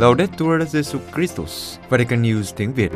Laudetur 0.00 0.62
Jesu 0.72 0.98
Christus, 1.14 1.78
Vatican 1.88 2.22
News 2.22 2.42
tiếng 2.56 2.72
Việt. 2.74 2.92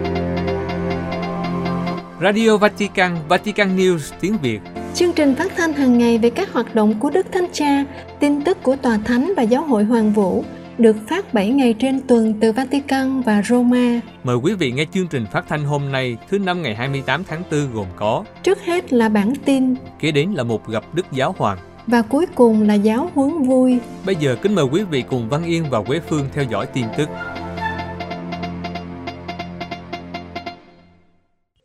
Radio 2.20 2.56
Vatican, 2.56 3.16
Vatican 3.28 3.76
News 3.76 4.12
tiếng 4.20 4.38
Việt. 4.42 4.60
Chương 4.94 5.12
trình 5.12 5.34
phát 5.34 5.52
thanh 5.56 5.72
hàng 5.72 5.98
ngày 5.98 6.18
về 6.18 6.30
các 6.30 6.52
hoạt 6.52 6.74
động 6.74 7.00
của 7.00 7.10
Đức 7.10 7.26
Thánh 7.32 7.46
Cha, 7.52 7.84
tin 8.20 8.44
tức 8.44 8.58
của 8.62 8.76
Tòa 8.76 8.98
Thánh 9.04 9.32
và 9.36 9.42
Giáo 9.42 9.62
hội 9.62 9.84
Hoàng 9.84 10.12
Vũ 10.12 10.44
được 10.78 10.96
phát 11.08 11.34
7 11.34 11.48
ngày 11.48 11.74
trên 11.78 12.00
tuần 12.00 12.34
từ 12.40 12.52
Vatican 12.52 13.22
và 13.22 13.42
Roma. 13.42 14.00
Mời 14.24 14.36
quý 14.36 14.54
vị 14.54 14.72
nghe 14.72 14.84
chương 14.94 15.06
trình 15.06 15.26
phát 15.32 15.44
thanh 15.48 15.64
hôm 15.64 15.92
nay, 15.92 16.16
thứ 16.30 16.38
năm 16.38 16.62
ngày 16.62 16.74
28 16.74 17.24
tháng 17.24 17.42
4 17.50 17.72
gồm 17.72 17.86
có 17.96 18.24
Trước 18.42 18.58
hết 18.64 18.92
là 18.92 19.08
bản 19.08 19.32
tin 19.44 19.74
Kế 20.00 20.10
đến 20.10 20.30
là 20.30 20.42
một 20.42 20.68
gặp 20.68 20.84
Đức 20.94 21.06
Giáo 21.12 21.34
Hoàng 21.38 21.58
và 21.86 22.02
cuối 22.02 22.26
cùng 22.34 22.62
là 22.62 22.74
giáo 22.74 23.10
huấn 23.14 23.42
vui. 23.42 23.78
Bây 24.06 24.16
giờ 24.16 24.36
kính 24.42 24.54
mời 24.54 24.64
quý 24.64 24.82
vị 24.82 25.04
cùng 25.10 25.28
Văn 25.28 25.44
Yên 25.44 25.64
và 25.70 25.82
Quế 25.82 26.00
Phương 26.08 26.26
theo 26.32 26.44
dõi 26.50 26.66
tin 26.66 26.84
tức. 26.96 27.08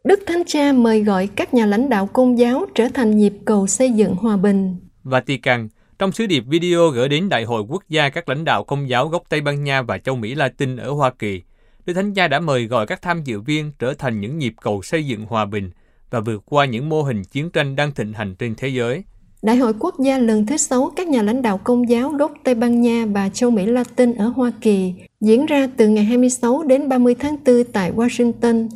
Đức 0.04 0.20
Thánh 0.27 0.44
Cha 0.48 0.72
mời 0.74 1.04
gọi 1.04 1.27
các 1.36 1.54
nhà 1.54 1.66
lãnh 1.66 1.90
đạo 1.90 2.10
công 2.13 2.38
giáo 2.40 2.66
trở 2.76 2.88
thành 2.94 3.18
nhịp 3.18 3.34
cầu 3.46 3.68
xây 3.68 3.91
dựng 3.91 4.16
hòa 4.16 4.38
bình. 4.38 4.76
Vatican, 5.04 5.68
trong 6.00 6.12
sứ 6.12 6.26
điệp 6.26 6.44
video 6.48 6.90
gửi 6.90 7.10
đến 7.10 7.30
Đại 7.30 7.44
hội 7.44 7.62
Quốc 7.62 7.84
gia 7.90 8.10
các 8.10 8.30
lãnh 8.30 8.46
đạo 8.46 8.63
công 8.63 8.90
giáo 8.90 9.08
gốc 9.08 9.24
Tây 9.30 9.41
Ban 9.41 9.63
Nha 9.63 9.82
và 9.82 9.98
châu 9.98 10.16
Mỹ 10.16 10.36
Latin 10.36 10.77
ở 10.77 10.91
Hoa 10.91 11.12
Kỳ, 11.20 11.41
Đức 11.86 11.94
Thánh 11.94 12.13
Cha 12.13 12.27
đã 12.27 12.40
mời 12.40 12.66
gọi 12.66 12.86
các 12.86 13.02
tham 13.02 13.24
dự 13.24 13.41
viên 13.41 13.72
trở 13.80 13.94
thành 13.94 14.22
những 14.22 14.38
nhịp 14.38 14.54
cầu 14.62 14.82
xây 14.82 15.05
dựng 15.05 15.26
hòa 15.26 15.46
bình 15.46 15.70
và 16.10 16.20
vượt 16.20 16.44
qua 16.46 16.66
những 16.66 16.90
mô 16.90 17.02
hình 17.02 17.24
chiến 17.24 17.49
tranh 17.49 17.76
đang 17.76 17.91
thịnh 17.91 18.13
hành 18.13 18.36
trên 18.36 18.55
thế 18.55 18.68
giới. 18.68 19.04
Đại 19.41 19.57
hội 19.57 19.73
quốc 19.79 19.99
gia 19.99 20.17
lần 20.17 20.45
thứ 20.45 20.57
sáu 20.57 20.91
các 20.95 21.07
nhà 21.07 21.21
lãnh 21.21 21.41
đạo 21.41 21.57
công 21.63 21.89
giáo 21.89 22.09
gốc 22.09 22.34
Tây 22.43 22.55
Ban 22.55 22.81
Nha 22.81 23.05
và 23.05 23.29
châu 23.29 23.51
Mỹ 23.51 23.65
Latin 23.65 24.15
ở 24.15 24.27
Hoa 24.27 24.51
Kỳ 24.62 24.93
diễn 25.21 25.46
ra 25.46 25.68
từ 25.77 25.87
ngày 25.87 26.04
26 26.04 26.63
đến 26.63 26.90
30 26.90 27.15
tháng 27.15 27.37
4 27.46 27.63
tại 27.73 27.91
Washington, 27.91 28.68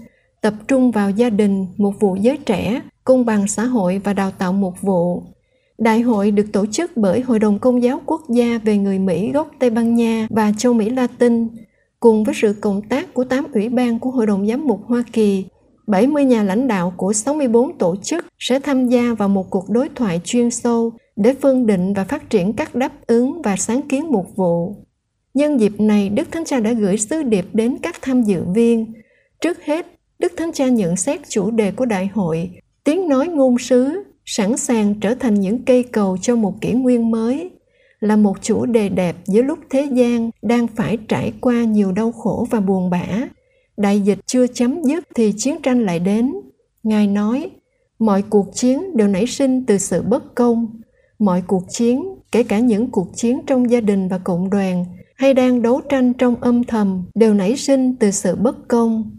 tập 0.41 0.53
trung 0.67 0.91
vào 0.91 1.09
gia 1.09 1.29
đình, 1.29 1.67
một 1.77 1.93
vụ 1.99 2.15
giới 2.15 2.37
trẻ, 2.37 2.81
công 3.03 3.25
bằng 3.25 3.47
xã 3.47 3.65
hội 3.65 4.01
và 4.03 4.13
đào 4.13 4.31
tạo 4.31 4.53
một 4.53 4.81
vụ. 4.81 5.23
Đại 5.77 6.01
hội 6.01 6.31
được 6.31 6.45
tổ 6.53 6.65
chức 6.65 6.97
bởi 6.97 7.21
Hội 7.21 7.39
đồng 7.39 7.59
Công 7.59 7.83
giáo 7.83 8.01
Quốc 8.05 8.21
gia 8.29 8.57
về 8.57 8.77
người 8.77 8.99
Mỹ 8.99 9.31
gốc 9.31 9.51
Tây 9.59 9.69
Ban 9.69 9.95
Nha 9.95 10.27
và 10.29 10.51
châu 10.57 10.73
Mỹ 10.73 10.89
Latin, 10.89 11.47
cùng 11.99 12.23
với 12.23 12.35
sự 12.35 12.55
cộng 12.61 12.81
tác 12.81 13.13
của 13.13 13.23
8 13.23 13.45
ủy 13.53 13.69
ban 13.69 13.99
của 13.99 14.09
Hội 14.09 14.25
đồng 14.25 14.47
Giám 14.47 14.67
mục 14.67 14.81
Hoa 14.85 15.03
Kỳ 15.13 15.45
70 15.87 16.25
nhà 16.25 16.43
lãnh 16.43 16.67
đạo 16.67 16.93
của 16.97 17.13
64 17.13 17.77
tổ 17.77 17.95
chức 17.95 18.25
sẽ 18.39 18.59
tham 18.59 18.87
gia 18.87 19.13
vào 19.13 19.29
một 19.29 19.49
cuộc 19.49 19.69
đối 19.69 19.89
thoại 19.95 20.21
chuyên 20.23 20.51
sâu 20.51 20.93
để 21.15 21.33
phân 21.41 21.65
định 21.65 21.93
và 21.93 22.03
phát 22.03 22.29
triển 22.29 22.53
các 22.53 22.75
đáp 22.75 22.91
ứng 23.07 23.41
và 23.41 23.55
sáng 23.55 23.81
kiến 23.81 24.07
mục 24.11 24.35
vụ. 24.35 24.75
Nhân 25.33 25.59
dịp 25.59 25.79
này, 25.79 26.09
Đức 26.09 26.31
Thánh 26.31 26.45
Cha 26.45 26.59
đã 26.59 26.71
gửi 26.73 26.97
sứ 26.97 27.23
điệp 27.23 27.45
đến 27.53 27.77
các 27.81 27.95
tham 28.01 28.23
dự 28.23 28.43
viên. 28.55 28.93
Trước 29.41 29.63
hết, 29.63 29.85
Đức 30.19 30.33
Thánh 30.37 30.51
Cha 30.53 30.67
nhận 30.67 30.95
xét 30.95 31.29
chủ 31.29 31.51
đề 31.51 31.71
của 31.71 31.85
đại 31.85 32.09
hội, 32.13 32.49
tiếng 32.83 33.09
nói 33.09 33.27
ngôn 33.27 33.57
sứ, 33.57 34.03
sẵn 34.25 34.57
sàng 34.57 34.99
trở 34.99 35.15
thành 35.15 35.39
những 35.39 35.63
cây 35.63 35.83
cầu 35.83 36.17
cho 36.21 36.35
một 36.35 36.61
kỷ 36.61 36.71
nguyên 36.71 37.11
mới, 37.11 37.49
là 37.99 38.15
một 38.15 38.41
chủ 38.41 38.65
đề 38.65 38.89
đẹp 38.89 39.15
giữa 39.25 39.41
lúc 39.41 39.59
thế 39.69 39.87
gian 39.91 40.29
đang 40.41 40.67
phải 40.67 40.97
trải 41.07 41.33
qua 41.41 41.63
nhiều 41.63 41.91
đau 41.91 42.11
khổ 42.11 42.47
và 42.49 42.59
buồn 42.59 42.89
bã, 42.89 43.05
đại 43.77 43.99
dịch 43.99 44.19
chưa 44.25 44.47
chấm 44.47 44.83
dứt 44.83 45.03
thì 45.15 45.33
chiến 45.37 45.61
tranh 45.61 45.85
lại 45.85 45.99
đến. 45.99 46.33
Ngài 46.83 47.07
nói, 47.07 47.49
mọi 47.99 48.21
cuộc 48.21 48.47
chiến 48.53 48.97
đều 48.97 49.07
nảy 49.07 49.27
sinh 49.27 49.65
từ 49.65 49.77
sự 49.77 50.01
bất 50.01 50.35
công. 50.35 50.81
Mọi 51.19 51.43
cuộc 51.47 51.63
chiến, 51.69 52.15
kể 52.31 52.43
cả 52.43 52.59
những 52.59 52.91
cuộc 52.91 53.07
chiến 53.15 53.41
trong 53.47 53.71
gia 53.71 53.81
đình 53.81 54.07
và 54.07 54.17
cộng 54.17 54.49
đoàn, 54.49 54.85
hay 55.15 55.33
đang 55.33 55.61
đấu 55.61 55.81
tranh 55.89 56.13
trong 56.13 56.35
âm 56.35 56.63
thầm, 56.63 57.03
đều 57.15 57.33
nảy 57.33 57.55
sinh 57.55 57.95
từ 57.95 58.11
sự 58.11 58.35
bất 58.35 58.67
công. 58.67 59.11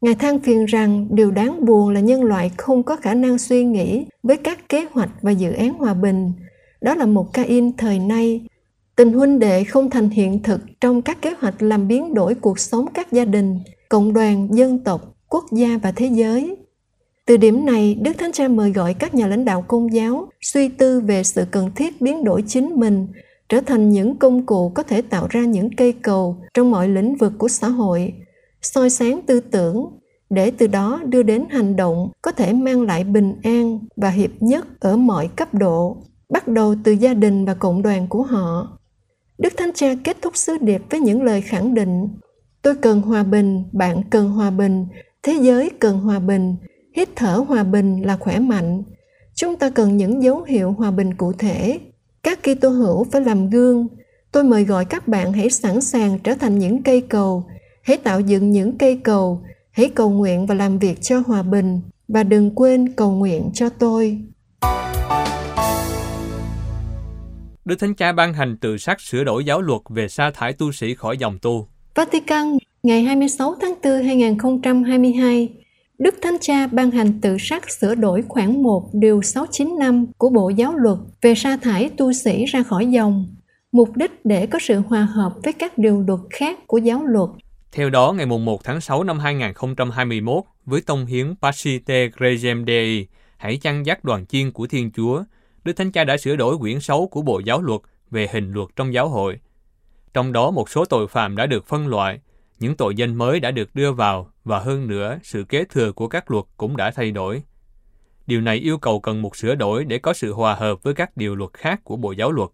Ngài 0.00 0.14
than 0.14 0.40
phiền 0.40 0.64
rằng 0.64 1.06
điều 1.10 1.30
đáng 1.30 1.64
buồn 1.64 1.90
là 1.90 2.00
nhân 2.00 2.24
loại 2.24 2.50
không 2.56 2.82
có 2.82 2.96
khả 2.96 3.14
năng 3.14 3.38
suy 3.38 3.64
nghĩ 3.64 4.06
với 4.22 4.36
các 4.36 4.68
kế 4.68 4.86
hoạch 4.92 5.10
và 5.22 5.30
dự 5.30 5.52
án 5.52 5.72
hòa 5.74 5.94
bình. 5.94 6.32
Đó 6.80 6.94
là 6.94 7.06
một 7.06 7.32
ca 7.32 7.42
in 7.42 7.76
thời 7.76 7.98
nay. 7.98 8.40
Tình 8.96 9.12
huynh 9.12 9.38
đệ 9.38 9.64
không 9.64 9.90
thành 9.90 10.10
hiện 10.10 10.42
thực 10.42 10.60
trong 10.80 11.02
các 11.02 11.22
kế 11.22 11.34
hoạch 11.38 11.62
làm 11.62 11.88
biến 11.88 12.14
đổi 12.14 12.34
cuộc 12.34 12.58
sống 12.58 12.86
các 12.94 13.12
gia 13.12 13.24
đình 13.24 13.58
cộng 13.94 14.12
đoàn, 14.12 14.48
dân 14.50 14.78
tộc, 14.78 15.14
quốc 15.28 15.44
gia 15.52 15.78
và 15.82 15.92
thế 15.92 16.06
giới. 16.06 16.56
Từ 17.26 17.36
điểm 17.36 17.66
này, 17.66 17.94
Đức 17.94 18.12
Thánh 18.18 18.32
Cha 18.32 18.48
mời 18.48 18.72
gọi 18.72 18.94
các 18.94 19.14
nhà 19.14 19.26
lãnh 19.26 19.44
đạo 19.44 19.64
công 19.68 19.92
giáo 19.92 20.28
suy 20.40 20.68
tư 20.68 21.00
về 21.00 21.22
sự 21.22 21.44
cần 21.50 21.70
thiết 21.76 22.00
biến 22.00 22.24
đổi 22.24 22.44
chính 22.46 22.80
mình 22.80 23.06
trở 23.48 23.60
thành 23.60 23.90
những 23.90 24.16
công 24.16 24.46
cụ 24.46 24.72
có 24.74 24.82
thể 24.82 25.02
tạo 25.02 25.26
ra 25.30 25.44
những 25.44 25.76
cây 25.76 25.92
cầu 25.92 26.36
trong 26.54 26.70
mọi 26.70 26.88
lĩnh 26.88 27.16
vực 27.16 27.32
của 27.38 27.48
xã 27.48 27.68
hội, 27.68 28.12
soi 28.62 28.90
sáng 28.90 29.20
tư 29.26 29.40
tưởng, 29.40 29.86
để 30.30 30.50
từ 30.50 30.66
đó 30.66 31.00
đưa 31.04 31.22
đến 31.22 31.44
hành 31.50 31.76
động 31.76 32.10
có 32.22 32.32
thể 32.32 32.52
mang 32.52 32.82
lại 32.82 33.04
bình 33.04 33.34
an 33.42 33.78
và 33.96 34.10
hiệp 34.10 34.30
nhất 34.40 34.80
ở 34.80 34.96
mọi 34.96 35.28
cấp 35.36 35.54
độ, 35.54 35.96
bắt 36.28 36.48
đầu 36.48 36.74
từ 36.84 36.92
gia 36.92 37.14
đình 37.14 37.44
và 37.44 37.54
cộng 37.54 37.82
đoàn 37.82 38.06
của 38.08 38.22
họ. 38.22 38.78
Đức 39.38 39.52
Thánh 39.56 39.72
Cha 39.74 39.94
kết 40.04 40.16
thúc 40.22 40.36
sứ 40.36 40.58
điệp 40.60 40.82
với 40.90 41.00
những 41.00 41.22
lời 41.22 41.40
khẳng 41.40 41.74
định 41.74 42.08
tôi 42.64 42.74
cần 42.74 43.00
hòa 43.00 43.22
bình, 43.22 43.64
bạn 43.72 44.02
cần 44.10 44.30
hòa 44.30 44.50
bình. 44.50 44.86
Thế 45.22 45.38
giới 45.40 45.70
cần 45.80 46.00
hòa 46.00 46.18
bình. 46.18 46.56
Hít 46.96 47.08
thở 47.16 47.44
hòa 47.48 47.64
bình 47.64 48.02
là 48.02 48.16
khỏe 48.16 48.38
mạnh. 48.38 48.82
Chúng 49.34 49.56
ta 49.56 49.70
cần 49.70 49.96
những 49.96 50.22
dấu 50.22 50.42
hiệu 50.42 50.72
hòa 50.72 50.90
bình 50.90 51.14
cụ 51.14 51.32
thể. 51.32 51.80
Các 52.22 52.38
Kitô 52.42 52.68
hữu 52.68 53.04
phải 53.04 53.20
làm 53.20 53.50
gương. 53.50 53.88
Tôi 54.32 54.44
mời 54.44 54.64
gọi 54.64 54.84
các 54.84 55.08
bạn 55.08 55.32
hãy 55.32 55.50
sẵn 55.50 55.80
sàng 55.80 56.18
trở 56.18 56.34
thành 56.34 56.58
những 56.58 56.82
cây 56.82 57.00
cầu. 57.00 57.46
Hãy 57.82 57.96
tạo 57.96 58.20
dựng 58.20 58.50
những 58.50 58.78
cây 58.78 59.00
cầu. 59.04 59.42
Hãy 59.70 59.90
cầu 59.94 60.10
nguyện 60.10 60.46
và 60.46 60.54
làm 60.54 60.78
việc 60.78 60.98
cho 61.02 61.22
hòa 61.26 61.42
bình. 61.42 61.80
Và 62.08 62.22
đừng 62.22 62.50
quên 62.54 62.92
cầu 62.92 63.10
nguyện 63.10 63.50
cho 63.54 63.68
tôi. 63.68 64.18
Đức 67.64 67.76
Thánh 67.80 67.94
Cha 67.94 68.12
ban 68.12 68.34
hành 68.34 68.56
tự 68.56 68.76
sắc 68.76 69.00
sửa 69.00 69.24
đổi 69.24 69.44
giáo 69.44 69.62
luật 69.62 69.80
về 69.88 70.08
sa 70.08 70.30
thải 70.34 70.52
tu 70.52 70.72
sĩ 70.72 70.94
khỏi 70.94 71.18
dòng 71.18 71.38
tu. 71.42 71.68
Vatican 71.94 72.58
ngày 72.82 73.02
26 73.02 73.54
tháng 73.60 73.74
4 73.84 74.04
2022, 74.04 75.48
Đức 75.98 76.14
Thánh 76.22 76.36
Cha 76.40 76.66
ban 76.66 76.90
hành 76.90 77.20
tự 77.20 77.36
sắc 77.40 77.70
sửa 77.70 77.94
đổi 77.94 78.22
khoảng 78.28 78.62
1 78.62 78.90
điều 78.92 79.22
695 79.22 80.06
của 80.18 80.28
Bộ 80.28 80.48
Giáo 80.48 80.74
luật 80.74 80.98
về 81.22 81.34
sa 81.34 81.56
thải 81.56 81.90
tu 81.96 82.12
sĩ 82.12 82.44
ra 82.44 82.62
khỏi 82.62 82.86
dòng, 82.86 83.26
mục 83.72 83.96
đích 83.96 84.24
để 84.24 84.46
có 84.46 84.58
sự 84.62 84.82
hòa 84.88 85.02
hợp 85.02 85.32
với 85.44 85.52
các 85.52 85.78
điều 85.78 86.04
luật 86.06 86.20
khác 86.30 86.58
của 86.66 86.78
giáo 86.78 87.04
luật. 87.06 87.30
Theo 87.72 87.90
đó, 87.90 88.12
ngày 88.12 88.26
1 88.26 88.64
tháng 88.64 88.80
6 88.80 89.04
năm 89.04 89.18
2021, 89.18 90.44
với 90.64 90.80
tông 90.80 91.06
hiến 91.06 91.34
Pasite 91.42 92.08
Gregem 92.16 92.64
Dei, 92.66 93.06
hãy 93.36 93.56
chăn 93.56 93.86
dắt 93.86 94.04
đoàn 94.04 94.26
chiên 94.26 94.52
của 94.52 94.66
Thiên 94.66 94.90
Chúa, 94.96 95.22
Đức 95.64 95.72
Thánh 95.72 95.92
Cha 95.92 96.04
đã 96.04 96.16
sửa 96.16 96.36
đổi 96.36 96.58
quyển 96.58 96.80
6 96.80 97.06
của 97.06 97.22
Bộ 97.22 97.40
Giáo 97.44 97.62
luật 97.62 97.80
về 98.10 98.28
hình 98.32 98.52
luật 98.52 98.68
trong 98.76 98.94
giáo 98.94 99.08
hội. 99.08 99.38
Trong 100.14 100.32
đó 100.32 100.50
một 100.50 100.70
số 100.70 100.84
tội 100.84 101.08
phạm 101.08 101.36
đã 101.36 101.46
được 101.46 101.66
phân 101.66 101.86
loại, 101.86 102.20
những 102.58 102.76
tội 102.76 102.94
danh 102.94 103.14
mới 103.14 103.40
đã 103.40 103.50
được 103.50 103.74
đưa 103.74 103.92
vào 103.92 104.30
và 104.44 104.58
hơn 104.58 104.88
nữa, 104.88 105.18
sự 105.22 105.44
kế 105.44 105.64
thừa 105.64 105.92
của 105.92 106.08
các 106.08 106.30
luật 106.30 106.44
cũng 106.56 106.76
đã 106.76 106.90
thay 106.90 107.10
đổi. 107.10 107.42
Điều 108.26 108.40
này 108.40 108.56
yêu 108.56 108.78
cầu 108.78 109.00
cần 109.00 109.22
một 109.22 109.36
sửa 109.36 109.54
đổi 109.54 109.84
để 109.84 109.98
có 109.98 110.12
sự 110.12 110.32
hòa 110.32 110.54
hợp 110.54 110.82
với 110.82 110.94
các 110.94 111.16
điều 111.16 111.34
luật 111.34 111.52
khác 111.52 111.80
của 111.84 111.96
Bộ 111.96 112.12
Giáo 112.12 112.32
luật. 112.32 112.50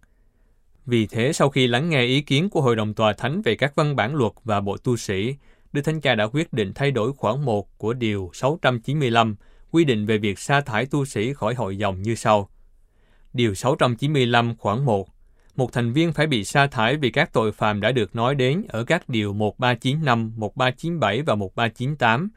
Vì 0.87 1.06
thế, 1.06 1.32
sau 1.32 1.50
khi 1.50 1.66
lắng 1.66 1.91
nghe 1.91 2.03
ý 2.03 2.21
kiến 2.21 2.50
của 2.50 2.60
Hội 2.60 2.76
đồng 2.76 2.94
Tòa 2.94 3.12
Thánh 3.12 3.43
về 3.43 3.54
các 3.54 3.75
văn 3.75 3.97
bản 3.97 4.15
luật 4.15 4.32
và 4.44 4.60
Bộ 4.60 4.77
Tu 4.77 4.97
sĩ, 4.97 5.34
Đức 5.72 5.82
Thánh 5.82 6.00
Cha 6.00 6.15
đã 6.15 6.27
quyết 6.27 6.53
định 6.53 6.72
thay 6.75 6.91
đổi 6.91 7.12
khoản 7.12 7.44
1 7.44 7.78
của 7.78 7.92
Điều 7.92 8.31
695, 8.34 9.37
quy 9.71 9.84
định 9.84 10.06
về 10.06 10.19
việc 10.19 10.38
sa 10.38 10.60
thải 10.60 10.87
tu 10.87 11.04
sĩ 11.04 11.32
khỏi 11.34 11.54
hội 11.54 11.77
dòng 11.77 12.03
như 12.03 12.15
sau. 12.15 12.50
Điều 13.32 13.54
695 13.54 14.57
khoản 14.57 14.84
1 14.84 15.09
một 15.56 15.72
thành 15.72 15.92
viên 15.92 16.12
phải 16.12 16.26
bị 16.26 16.44
sa 16.44 16.66
thải 16.66 16.97
vì 16.97 17.10
các 17.10 17.32
tội 17.32 17.52
phạm 17.52 17.80
đã 17.80 17.92
được 17.92 18.16
nói 18.16 18.34
đến 18.34 18.64
ở 18.68 18.84
các 18.84 19.08
điều 19.08 19.32
1395, 19.32 20.32
1397 20.36 21.22
và 21.22 21.34
1398, 21.34 22.30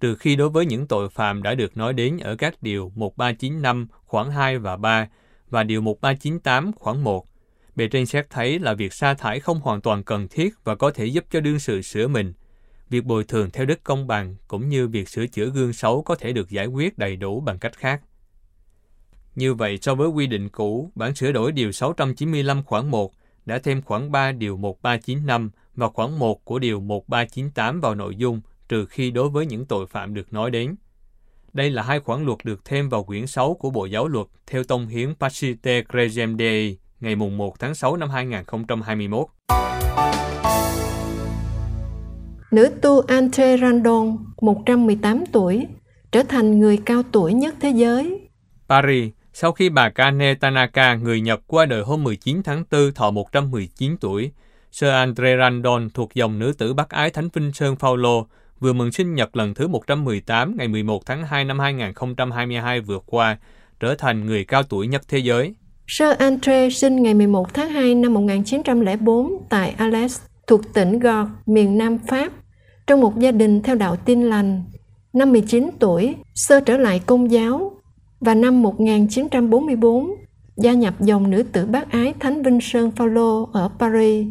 trừ 0.00 0.16
khi 0.16 0.36
đối 0.36 0.48
với 0.48 0.66
những 0.66 0.86
tội 0.86 1.08
phạm 1.08 1.42
đã 1.42 1.54
được 1.54 1.76
nói 1.76 1.92
đến 1.92 2.18
ở 2.18 2.36
các 2.36 2.62
điều 2.62 2.92
1395 2.94 3.86
khoảng 4.04 4.30
2 4.30 4.58
và 4.58 4.76
3 4.76 5.08
và 5.50 5.62
điều 5.62 5.80
1398 5.80 6.72
khoảng 6.72 7.04
1. 7.04 7.26
Bề 7.76 7.88
trên 7.88 8.06
xét 8.06 8.30
thấy 8.30 8.58
là 8.58 8.74
việc 8.74 8.92
sa 8.92 9.14
thải 9.14 9.40
không 9.40 9.60
hoàn 9.60 9.80
toàn 9.80 10.02
cần 10.02 10.28
thiết 10.28 10.54
và 10.64 10.74
có 10.74 10.90
thể 10.90 11.06
giúp 11.06 11.24
cho 11.30 11.40
đương 11.40 11.58
sự 11.58 11.82
sửa 11.82 12.08
mình. 12.08 12.32
Việc 12.90 13.04
bồi 13.04 13.24
thường 13.24 13.50
theo 13.50 13.66
đức 13.66 13.84
công 13.84 14.06
bằng 14.06 14.36
cũng 14.48 14.68
như 14.68 14.88
việc 14.88 15.08
sửa 15.08 15.26
chữa 15.26 15.46
gương 15.46 15.72
xấu 15.72 16.02
có 16.02 16.14
thể 16.14 16.32
được 16.32 16.50
giải 16.50 16.66
quyết 16.66 16.98
đầy 16.98 17.16
đủ 17.16 17.40
bằng 17.40 17.58
cách 17.58 17.76
khác. 17.76 18.00
Như 19.34 19.54
vậy, 19.54 19.78
so 19.82 19.94
với 19.94 20.08
quy 20.08 20.26
định 20.26 20.48
cũ, 20.48 20.90
bản 20.94 21.14
sửa 21.14 21.32
đổi 21.32 21.52
Điều 21.52 21.72
695 21.72 22.62
khoản 22.62 22.90
1 22.90 23.12
đã 23.46 23.58
thêm 23.58 23.82
khoản 23.82 24.12
3 24.12 24.32
Điều 24.32 24.56
1395 24.56 25.50
và 25.74 25.88
khoản 25.88 26.18
1 26.18 26.44
của 26.44 26.58
Điều 26.58 26.80
1398 26.80 27.80
vào 27.80 27.94
nội 27.94 28.16
dung, 28.16 28.40
trừ 28.68 28.86
khi 28.86 29.10
đối 29.10 29.28
với 29.28 29.46
những 29.46 29.66
tội 29.66 29.86
phạm 29.86 30.14
được 30.14 30.32
nói 30.32 30.50
đến. 30.50 30.74
Đây 31.52 31.70
là 31.70 31.82
hai 31.82 32.00
khoản 32.00 32.24
luật 32.24 32.38
được 32.44 32.64
thêm 32.64 32.88
vào 32.88 33.04
quyển 33.04 33.26
6 33.26 33.54
của 33.54 33.70
Bộ 33.70 33.86
Giáo 33.86 34.08
luật 34.08 34.26
theo 34.46 34.64
tông 34.64 34.86
hiến 34.86 35.14
Pacite 35.14 35.82
Gregem 35.88 36.38
Dei 36.38 36.78
ngày 37.00 37.16
1 37.16 37.58
tháng 37.58 37.74
6 37.74 37.96
năm 37.96 38.10
2021. 38.10 39.26
Nữ 42.50 42.70
tu 42.82 43.00
Ante 43.00 43.56
Randon, 43.56 44.16
118 44.40 45.24
tuổi, 45.32 45.66
trở 46.12 46.22
thành 46.22 46.58
người 46.58 46.76
cao 46.76 47.02
tuổi 47.12 47.32
nhất 47.32 47.54
thế 47.60 47.70
giới. 47.70 48.28
Paris, 48.68 49.12
sau 49.40 49.52
khi 49.52 49.68
bà 49.68 49.88
Kane 49.88 50.34
Tanaka, 50.34 50.94
người 50.94 51.20
Nhật 51.20 51.40
qua 51.46 51.66
đời 51.66 51.82
hôm 51.82 52.04
19 52.04 52.42
tháng 52.42 52.64
4 52.70 52.92
thọ 52.92 53.10
119 53.10 53.96
tuổi, 54.00 54.30
Sir 54.72 54.90
Andre 54.90 55.36
Randon 55.38 55.90
thuộc 55.94 56.14
dòng 56.14 56.38
nữ 56.38 56.52
tử 56.58 56.74
bác 56.74 56.88
ái 56.88 57.10
Thánh 57.10 57.28
Vinh 57.32 57.52
Sơn 57.52 57.76
Paulo 57.76 58.24
vừa 58.60 58.72
mừng 58.72 58.92
sinh 58.92 59.14
nhật 59.14 59.36
lần 59.36 59.54
thứ 59.54 59.68
118 59.68 60.56
ngày 60.56 60.68
11 60.68 61.06
tháng 61.06 61.24
2 61.24 61.44
năm 61.44 61.58
2022 61.58 62.80
vừa 62.80 62.98
qua, 63.06 63.38
trở 63.80 63.94
thành 63.94 64.26
người 64.26 64.44
cao 64.44 64.62
tuổi 64.62 64.86
nhất 64.86 65.02
thế 65.08 65.18
giới. 65.18 65.54
Sir 65.88 66.08
Andre 66.18 66.70
sinh 66.70 67.02
ngày 67.02 67.14
11 67.14 67.54
tháng 67.54 67.70
2 67.70 67.94
năm 67.94 68.14
1904 68.14 69.32
tại 69.50 69.74
Alès, 69.78 70.18
thuộc 70.46 70.74
tỉnh 70.74 70.98
Gorg, 70.98 71.28
miền 71.46 71.78
Nam 71.78 71.98
Pháp, 72.08 72.32
trong 72.86 73.00
một 73.00 73.18
gia 73.18 73.30
đình 73.30 73.62
theo 73.62 73.74
đạo 73.74 73.96
tin 73.96 74.22
lành. 74.22 74.64
Năm 75.12 75.32
19 75.32 75.70
tuổi, 75.78 76.14
Sơ 76.34 76.60
trở 76.60 76.76
lại 76.76 77.00
công 77.06 77.30
giáo 77.30 77.79
và 78.20 78.34
năm 78.34 78.62
1944 78.62 80.10
gia 80.56 80.72
nhập 80.72 80.94
dòng 81.00 81.30
nữ 81.30 81.42
tử 81.42 81.66
bác 81.66 81.90
ái 81.90 82.14
Thánh 82.20 82.42
Vinh 82.42 82.60
Sơn 82.60 82.90
Phaolô 82.90 83.48
ở 83.52 83.70
Paris. 83.78 84.26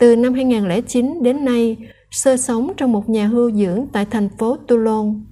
Từ 0.00 0.16
năm 0.16 0.34
2009 0.34 1.22
đến 1.22 1.44
nay, 1.44 1.76
Sơ 2.10 2.36
sống 2.36 2.72
trong 2.76 2.92
một 2.92 3.08
nhà 3.08 3.26
hưu 3.26 3.52
dưỡng 3.52 3.86
tại 3.92 4.06
thành 4.10 4.28
phố 4.38 4.56
Toulon. 4.56 5.24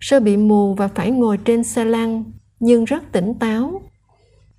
Sơ 0.00 0.20
bị 0.20 0.36
mù 0.36 0.74
và 0.74 0.88
phải 0.88 1.10
ngồi 1.10 1.36
trên 1.36 1.64
xe 1.64 1.84
lăn, 1.84 2.24
nhưng 2.60 2.84
rất 2.84 3.12
tỉnh 3.12 3.34
táo. 3.34 3.82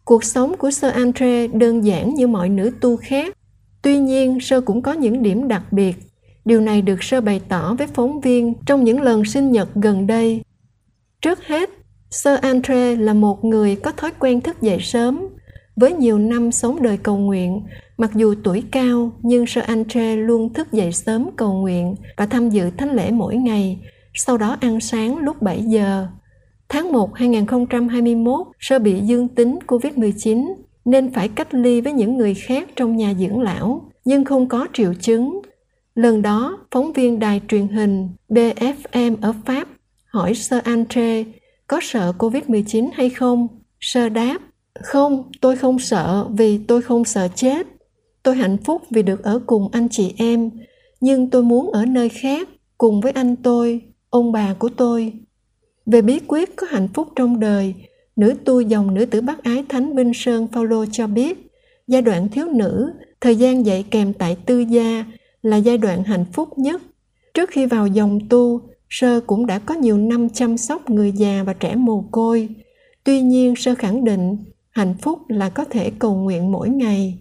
Cuộc 0.06 0.24
sống 0.24 0.58
của 0.58 0.72
Sơ 0.72 0.90
Andre 0.90 1.48
đơn 1.48 1.86
giản 1.86 2.14
như 2.14 2.28
mọi 2.28 2.50
nữ 2.50 2.72
tu 2.82 2.98
khác. 2.98 3.38
Tuy 3.82 3.98
nhiên, 3.98 4.40
Sơ 4.40 4.62
cũng 4.62 4.82
có 4.82 4.94
những 4.94 5.24
điểm 5.24 5.48
đặc 5.48 5.74
biệt. 5.74 5.96
Điều 6.46 6.62
này 6.62 6.82
được 6.82 7.04
Sơ 7.04 7.22
bày 7.22 7.42
tỏ 7.50 7.74
với 7.74 7.88
phóng 7.88 8.22
viên 8.22 8.54
trong 8.66 8.84
những 8.84 9.02
lần 9.02 9.26
sinh 9.26 9.52
nhật 9.52 9.70
gần 9.76 10.08
đây. 10.08 10.42
Trước 11.22 11.48
hết, 11.48 11.70
Sơ 12.12 12.36
Andre 12.36 12.96
là 12.96 13.14
một 13.14 13.46
người 13.46 13.76
có 13.76 13.92
thói 13.92 14.12
quen 14.20 14.42
thức 14.42 14.62
dậy 14.62 14.78
sớm. 14.82 15.28
Với 15.76 15.94
nhiều 15.94 16.20
năm 16.20 16.52
sống 16.52 16.82
đời 16.82 16.98
cầu 16.98 17.18
nguyện, 17.18 17.62
mặc 17.98 18.12
dù 18.16 18.36
tuổi 18.44 18.64
cao 18.72 19.12
nhưng 19.22 19.46
Sơ 19.48 19.62
Andre 19.62 20.16
luôn 20.16 20.54
thức 20.54 20.72
dậy 20.72 20.92
sớm 20.92 21.30
cầu 21.36 21.54
nguyện 21.54 21.96
và 22.18 22.26
tham 22.26 22.50
dự 22.50 22.70
thánh 22.78 22.92
lễ 22.92 23.12
mỗi 23.12 23.36
ngày, 23.36 23.80
sau 24.14 24.38
đó 24.38 24.58
ăn 24.62 24.80
sáng 24.80 25.18
lúc 25.18 25.42
7 25.42 25.64
giờ. 25.64 26.08
Tháng 26.70 26.92
1 26.92 27.16
2021, 27.16 28.48
Sơ 28.60 28.80
bị 28.80 29.00
dương 29.00 29.28
tính 29.28 29.60
COVID-19 29.68 30.54
nên 30.86 31.14
phải 31.14 31.28
cách 31.28 31.54
ly 31.54 31.82
với 31.82 31.94
những 31.94 32.18
người 32.18 32.34
khác 32.34 32.70
trong 32.76 32.98
nhà 32.98 33.14
dưỡng 33.14 33.42
lão, 33.42 33.92
nhưng 34.06 34.26
không 34.26 34.48
có 34.48 34.68
triệu 34.74 34.94
chứng. 34.94 35.42
Lần 35.96 36.22
đó, 36.22 36.58
phóng 36.72 36.94
viên 36.94 37.20
đài 37.20 37.42
truyền 37.48 37.68
hình 37.68 38.10
BFM 38.30 39.16
ở 39.22 39.34
Pháp 39.46 39.68
hỏi 40.06 40.34
Sơ 40.34 40.62
Andre 40.64 41.24
có 41.72 41.80
sợ 41.82 42.14
Covid-19 42.18 42.90
hay 42.94 43.10
không? 43.10 43.48
Sơ 43.80 44.10
đáp, 44.10 44.40
không, 44.84 45.32
tôi 45.42 45.56
không 45.56 45.80
sợ 45.80 46.28
vì 46.30 46.58
tôi 46.58 46.82
không 46.82 47.06
sợ 47.06 47.28
chết. 47.36 47.68
Tôi 48.24 48.36
hạnh 48.36 48.58
phúc 48.58 48.82
vì 48.90 49.04
được 49.04 49.24
ở 49.24 49.40
cùng 49.46 49.70
anh 49.72 49.88
chị 49.90 50.14
em, 50.18 50.50
nhưng 51.02 51.30
tôi 51.30 51.44
muốn 51.44 51.72
ở 51.72 51.86
nơi 51.86 52.10
khác 52.10 52.50
cùng 52.78 53.02
với 53.02 53.12
anh 53.12 53.36
tôi, 53.36 53.82
ông 54.10 54.32
bà 54.32 54.54
của 54.54 54.70
tôi. 54.70 55.14
Về 55.86 56.02
bí 56.02 56.20
quyết 56.28 56.56
có 56.56 56.68
hạnh 56.70 56.88
phúc 56.94 57.08
trong 57.16 57.40
đời, 57.40 57.74
nữ 58.16 58.34
tu 58.46 58.62
dòng 58.62 58.94
nữ 58.94 59.06
tử 59.06 59.22
bác 59.22 59.44
ái 59.44 59.64
Thánh 59.70 59.96
Vinh 59.96 60.12
Sơn 60.14 60.48
Phaolô 60.48 60.86
cho 60.92 61.08
biết, 61.08 61.52
giai 61.88 62.02
đoạn 62.02 62.30
thiếu 62.30 62.46
nữ, 62.54 62.94
thời 63.22 63.36
gian 63.36 63.66
dạy 63.66 63.86
kèm 63.92 64.14
tại 64.14 64.38
tư 64.46 64.60
gia 64.60 65.06
là 65.42 65.58
giai 65.58 65.78
đoạn 65.78 66.04
hạnh 66.04 66.26
phúc 66.34 66.50
nhất. 66.58 66.82
Trước 67.34 67.50
khi 67.50 67.66
vào 67.66 67.88
dòng 67.88 68.20
tu, 68.30 68.62
Sơ 68.92 69.20
cũng 69.28 69.46
đã 69.46 69.60
có 69.60 69.74
nhiều 69.74 69.98
năm 69.98 70.30
chăm 70.30 70.58
sóc 70.58 70.90
người 70.90 71.12
già 71.12 71.44
và 71.46 71.54
trẻ 71.54 71.76
mồ 71.76 72.04
côi. 72.12 72.50
Tuy 73.04 73.22
nhiên, 73.22 73.56
Sơ 73.56 73.76
khẳng 73.76 74.04
định 74.04 74.38
hạnh 74.70 74.96
phúc 75.02 75.20
là 75.28 75.50
có 75.50 75.66
thể 75.66 75.92
cầu 76.00 76.16
nguyện 76.16 76.52
mỗi 76.52 76.70
ngày. 76.70 77.20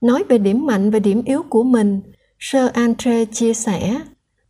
Nói 0.00 0.24
về 0.28 0.38
điểm 0.38 0.66
mạnh 0.66 0.90
và 0.90 0.98
điểm 0.98 1.22
yếu 1.24 1.42
của 1.48 1.62
mình, 1.62 2.00
Sơ 2.38 2.66
Andre 2.66 3.24
chia 3.24 3.54
sẻ, 3.54 4.00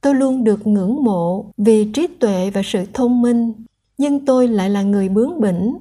tôi 0.01 0.15
luôn 0.15 0.45
được 0.45 0.67
ngưỡng 0.67 1.05
mộ 1.05 1.53
vì 1.57 1.85
trí 1.93 2.07
tuệ 2.07 2.51
và 2.51 2.63
sự 2.65 2.85
thông 2.95 3.23
minh, 3.23 3.53
nhưng 3.99 4.27
tôi 4.27 4.49
lại 4.49 4.71
là 4.71 4.83
người 4.83 5.09
bướng 5.09 5.41
bỉnh. 5.41 5.77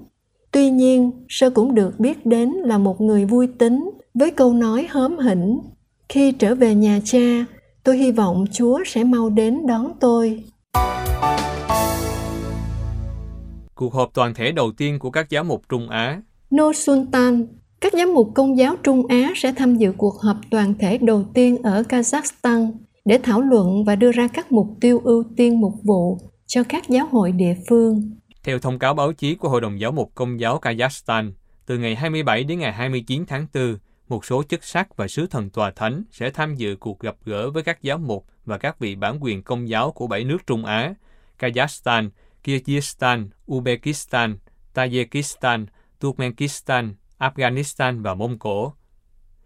Tuy 0.51 0.69
nhiên, 0.69 1.12
Sơ 1.30 1.50
cũng 1.50 1.75
được 1.75 2.00
biết 2.00 2.25
đến 2.25 2.50
là 2.50 2.77
một 2.77 3.01
người 3.01 3.25
vui 3.25 3.48
tính 3.48 3.89
với 4.13 4.31
câu 4.31 4.54
nói 4.54 4.88
hớm 4.89 5.18
hỉnh. 5.18 5.60
Khi 6.10 6.31
trở 6.31 6.56
về 6.56 6.75
nhà 6.75 7.00
cha, 7.06 7.45
tôi 7.83 7.98
hy 7.98 8.12
vọng 8.12 8.45
Chúa 8.51 8.80
sẽ 8.86 9.04
mau 9.04 9.30
đến 9.30 9.68
đón 9.68 9.92
tôi. 10.00 10.44
Cuộc 13.75 13.94
họp 13.94 14.14
toàn 14.14 14.34
thể 14.34 14.52
đầu 14.52 14.72
tiên 14.72 15.00
của 15.00 15.12
các 15.12 15.30
giáo 15.30 15.44
mục 15.44 15.62
Trung 15.70 15.90
Á 15.90 16.22
No 16.52 16.74
Sultan, 16.74 17.48
các 17.81 17.94
giám 17.94 18.14
mục 18.14 18.30
công 18.36 18.58
giáo 18.58 18.75
Trung 18.84 19.08
Á 19.08 19.31
sẽ 19.36 19.54
tham 19.58 19.75
dự 19.75 19.94
cuộc 19.98 20.22
họp 20.22 20.38
toàn 20.52 20.74
thể 20.80 20.98
đầu 20.98 21.25
tiên 21.34 21.58
ở 21.64 21.84
Kazakhstan 21.90 22.72
để 23.06 23.20
thảo 23.24 23.42
luận 23.42 23.84
và 23.86 23.96
đưa 23.96 24.12
ra 24.12 24.28
các 24.28 24.52
mục 24.52 24.68
tiêu 24.81 25.02
ưu 25.04 25.24
tiên 25.38 25.62
mục 25.62 25.74
vụ 25.84 26.18
cho 26.48 26.64
các 26.64 26.90
giáo 26.90 27.08
hội 27.12 27.31
địa 27.31 27.56
phương. 27.70 28.12
Theo 28.44 28.60
thông 28.60 28.80
cáo 28.80 28.94
báo 28.94 29.14
chí 29.14 29.36
của 29.36 29.50
Hội 29.50 29.62
đồng 29.62 29.80
Giáo 29.80 29.92
mục 29.92 30.12
Công 30.16 30.40
giáo 30.40 30.60
Kazakhstan, 30.62 31.31
từ 31.66 31.78
ngày 31.78 31.96
27 31.96 32.44
đến 32.44 32.60
ngày 32.60 32.74
29 32.74 33.25
tháng 33.28 33.48
4, 33.54 33.78
một 34.07 34.25
số 34.25 34.44
chức 34.44 34.63
sắc 34.63 34.97
và 34.97 35.07
sứ 35.07 35.27
thần 35.27 35.50
tòa 35.50 35.71
thánh 35.71 36.03
sẽ 36.11 36.29
tham 36.29 36.55
dự 36.55 36.75
cuộc 36.75 37.00
gặp 37.00 37.15
gỡ 37.25 37.51
với 37.51 37.63
các 37.63 37.81
giáo 37.81 37.97
mục 37.97 38.25
và 38.45 38.57
các 38.57 38.79
vị 38.79 38.95
bản 38.95 39.23
quyền 39.23 39.44
công 39.44 39.69
giáo 39.69 39.91
của 39.91 40.07
bảy 40.07 40.23
nước 40.23 40.47
Trung 40.47 40.65
Á, 40.65 40.94
Kazakhstan, 41.39 42.09
Kyrgyzstan, 42.44 43.27
Uzbekistan, 43.47 44.35
Tajikistan, 44.73 45.65
Turkmenistan, 46.00 46.95
Afghanistan 47.19 48.01
và 48.01 48.13
Mông 48.13 48.39
Cổ. 48.39 48.73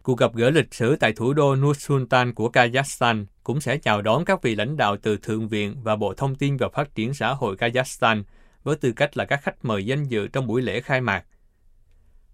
Cuộc 0.03 0.17
gặp 0.17 0.35
gỡ 0.35 0.49
lịch 0.49 0.73
sử 0.73 0.95
tại 0.95 1.13
thủ 1.13 1.33
đô 1.33 1.55
Nur-Sultan 1.55 2.33
của 2.33 2.49
Kazakhstan 2.49 3.25
cũng 3.43 3.61
sẽ 3.61 3.77
chào 3.77 4.01
đón 4.01 4.25
các 4.25 4.41
vị 4.41 4.55
lãnh 4.55 4.77
đạo 4.77 4.97
từ 4.97 5.17
Thượng 5.17 5.47
viện 5.47 5.75
và 5.83 5.95
Bộ 5.95 6.13
Thông 6.13 6.35
tin 6.35 6.57
và 6.57 6.69
Phát 6.69 6.95
triển 6.95 7.13
xã 7.13 7.33
hội 7.33 7.55
Kazakhstan 7.55 8.23
với 8.63 8.75
tư 8.75 8.91
cách 8.91 9.17
là 9.17 9.25
các 9.25 9.43
khách 9.43 9.65
mời 9.65 9.85
danh 9.85 10.03
dự 10.03 10.27
trong 10.27 10.47
buổi 10.47 10.61
lễ 10.61 10.81
khai 10.81 11.01
mạc. 11.01 11.25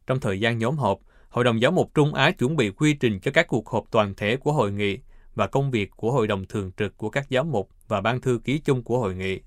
Trong 0.08 0.20
thời 0.20 0.40
gian 0.40 0.58
nhóm 0.58 0.78
họp, 0.78 1.00
Hội 1.34 1.44
đồng 1.44 1.62
Giáo 1.62 1.72
mục 1.72 1.92
Trung 1.94 2.14
Á 2.14 2.32
chuẩn 2.32 2.56
bị 2.56 2.70
quy 2.70 2.94
trình 2.94 3.20
cho 3.20 3.32
các 3.32 3.48
cuộc 3.48 3.70
họp 3.70 3.84
toàn 3.92 4.14
thể 4.16 4.38
của 4.38 4.54
hội 4.54 4.72
nghị 4.72 4.98
và 5.36 5.48
công 5.48 5.72
việc 5.72 5.92
của 5.96 6.12
Hội 6.12 6.28
đồng 6.28 6.46
Thường 6.46 6.72
trực 6.78 6.98
của 6.98 7.10
các 7.10 7.30
giáo 7.30 7.44
mục 7.44 7.70
và 7.88 8.02
Ban 8.02 8.22
thư 8.22 8.40
ký 8.44 8.58
chung 8.58 8.84
của 8.84 9.00
hội 9.00 9.16
nghị. 9.16 9.40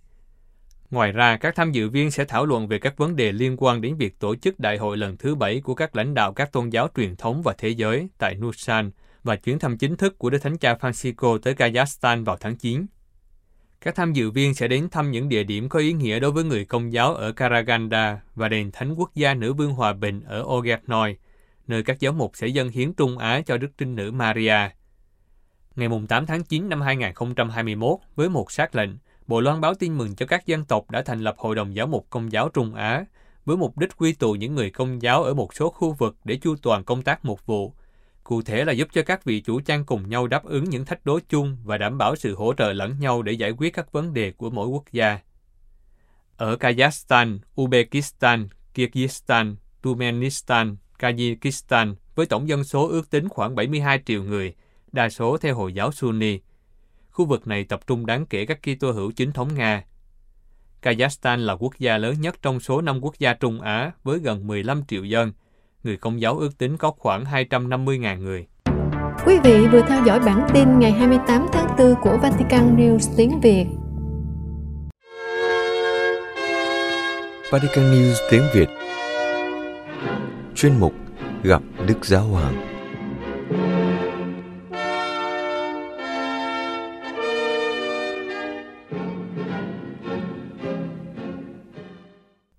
Ngoài 0.90 1.12
ra, 1.12 1.37
các 1.37 1.55
tham 1.55 1.73
dự 1.73 1.88
viên 1.88 2.11
sẽ 2.11 2.25
thảo 2.25 2.47
luận 2.47 2.69
về 2.69 2.78
các 2.78 2.97
vấn 2.97 3.16
đề 3.16 3.33
liên 3.33 3.57
quan 3.59 3.81
đến 3.81 3.97
việc 3.97 4.19
tổ 4.19 4.37
chức 4.37 4.61
đại 4.61 4.76
hội 4.76 4.97
lần 4.97 5.16
thứ 5.16 5.35
bảy 5.35 5.61
của 5.61 5.75
các 5.75 5.97
lãnh 5.97 6.14
đạo 6.14 6.33
các 6.33 6.52
tôn 6.52 6.69
giáo 6.69 6.88
truyền 6.97 7.16
thống 7.16 7.43
và 7.43 7.55
thế 7.59 7.69
giới 7.69 8.09
tại 8.19 8.35
Nusan 8.35 8.90
và 9.25 9.37
chuyến 9.37 9.59
thăm 9.59 9.78
chính 9.78 9.97
thức 9.97 10.19
của 10.19 10.31
Đức 10.31 10.38
Thánh 10.38 10.59
Cha 10.59 10.75
Francisco 10.75 11.38
tới 11.38 11.55
Kazakhstan 11.55 12.25
vào 12.25 12.37
tháng 12.40 12.57
9. 12.57 12.87
Các 13.81 13.95
tham 13.95 14.12
dự 14.12 14.31
viên 14.31 14.55
sẽ 14.55 14.69
đến 14.69 14.88
thăm 14.90 15.11
những 15.11 15.28
địa 15.28 15.43
điểm 15.43 15.69
có 15.69 15.78
ý 15.78 15.93
nghĩa 15.93 16.21
đối 16.21 16.31
với 16.31 16.45
người 16.45 16.64
công 16.64 16.93
giáo 16.93 17.14
ở 17.14 17.33
Karaganda 17.33 18.21
và 18.35 18.49
đền 18.49 18.71
Thánh 18.73 18.95
Quốc 18.95 19.11
gia 19.14 19.35
Nữ 19.35 19.52
Vương 19.52 19.73
Hòa 19.73 19.93
Bình 19.93 20.21
ở 20.26 20.43
Ogernoi, 20.43 21.16
nơi 21.66 21.82
các 21.82 22.00
giáo 22.00 22.12
mục 22.12 22.30
sẽ 22.35 22.46
dâng 22.46 22.68
hiến 22.68 22.92
Trung 22.92 23.18
Á 23.18 23.40
cho 23.46 23.56
Đức 23.56 23.68
Trinh 23.78 23.94
Nữ 23.94 24.11
Maria. 24.11 24.70
Ngày 25.76 25.88
8 26.08 26.26
tháng 26.26 26.44
9 26.44 26.68
năm 26.68 26.80
2021, 26.80 27.99
với 28.14 28.28
một 28.28 28.52
xác 28.52 28.75
lệnh, 28.75 28.90
Bộ 29.26 29.40
Loan 29.40 29.61
báo 29.61 29.75
tin 29.75 29.99
mừng 29.99 30.14
cho 30.14 30.26
các 30.26 30.46
dân 30.46 30.64
tộc 30.64 30.90
đã 30.90 31.02
thành 31.02 31.20
lập 31.20 31.35
Hội 31.38 31.54
đồng 31.54 31.75
Giáo 31.75 31.87
mục 31.87 32.06
Công 32.11 32.32
giáo 32.32 32.49
Trung 32.49 32.75
Á 32.75 33.04
với 33.44 33.56
mục 33.56 33.78
đích 33.78 33.96
quy 33.96 34.12
tụ 34.12 34.32
những 34.32 34.54
người 34.54 34.70
công 34.70 35.02
giáo 35.02 35.23
ở 35.23 35.35
một 35.35 35.54
số 35.54 35.70
khu 35.70 35.92
vực 35.92 36.16
để 36.25 36.37
chu 36.37 36.56
toàn 36.62 36.85
công 36.85 37.02
tác 37.02 37.25
mục 37.25 37.46
vụ. 37.46 37.73
Cụ 38.25 38.42
thể 38.42 38.64
là 38.64 38.73
giúp 38.73 38.88
cho 38.92 39.02
các 39.02 39.25
vị 39.25 39.40
chủ 39.40 39.61
trang 39.61 39.85
cùng 39.85 40.08
nhau 40.08 40.26
đáp 40.26 40.44
ứng 40.44 40.64
những 40.64 40.85
thách 40.85 41.06
đố 41.06 41.18
chung 41.28 41.56
và 41.64 41.78
đảm 41.78 41.99
bảo 41.99 42.16
sự 42.16 42.35
hỗ 42.35 42.54
trợ 42.54 42.73
lẫn 42.73 42.99
nhau 43.00 43.23
để 43.23 43.32
giải 43.32 43.50
quyết 43.50 43.75
các 43.75 43.92
vấn 43.92 44.14
đề 44.14 44.32
của 44.32 44.50
mỗi 44.50 44.68
quốc 44.68 44.85
gia. 44.92 45.18
Ở 46.37 46.56
Kazakhstan, 46.56 47.38
Uzbekistan, 47.56 48.46
Kyrgyzstan, 48.75 49.54
Turkmenistan, 49.82 50.76
Kyrgyzstan 50.99 51.95
với 52.15 52.26
tổng 52.26 52.49
dân 52.49 52.65
số 52.65 52.88
ước 52.88 53.11
tính 53.11 53.29
khoảng 53.29 53.55
72 53.55 54.03
triệu 54.07 54.23
người, 54.23 54.55
đa 54.93 55.09
số 55.09 55.37
theo 55.37 55.55
Hồi 55.55 55.73
giáo 55.73 55.93
Sunni, 55.93 56.38
Khu 57.17 57.25
vực 57.25 57.47
này 57.47 57.65
tập 57.65 57.81
trung 57.87 58.07
đáng 58.07 58.26
kể 58.26 58.47
các 58.47 58.59
Kitô 58.62 58.93
hữu 58.93 59.12
chính 59.12 59.33
thống 59.33 59.55
Nga. 59.55 59.85
Kazakhstan 60.83 61.37
là 61.37 61.53
quốc 61.53 61.79
gia 61.79 61.99
lớn 61.99 62.21
nhất 62.21 62.37
trong 62.43 62.61
số 62.61 62.81
5 62.81 63.00
quốc 63.03 63.15
gia 63.19 63.35
Trung 63.35 63.61
Á 63.61 63.93
với 64.05 64.19
gần 64.19 64.47
15 64.47 64.83
triệu 64.88 65.05
dân. 65.05 65.33
Người 65.85 65.97
công 65.97 66.21
giáo 66.21 66.38
ước 66.38 66.59
tính 66.59 66.76
có 66.76 66.91
khoảng 66.91 67.25
250.000 67.25 68.19
người. 68.19 68.47
Quý 69.26 69.38
vị 69.45 69.67
vừa 69.67 69.83
theo 69.88 70.05
dõi 70.07 70.21
bản 70.21 70.49
tin 70.55 70.79
ngày 70.79 70.93
28 70.93 71.47
tháng 71.53 71.76
4 71.79 71.95
của 72.03 72.19
Vatican 72.23 72.76
News 72.76 73.15
tiếng 73.17 73.41
Việt. 73.41 73.67
Vatican 77.50 77.85
News 77.93 78.15
tiếng 78.31 78.43
Việt 78.55 78.69
chuyên 80.57 80.81
mục 80.81 80.93
Gặp 81.43 81.63
Đức 81.87 82.05
Giáo 82.05 82.25
Hoàng. 82.25 82.67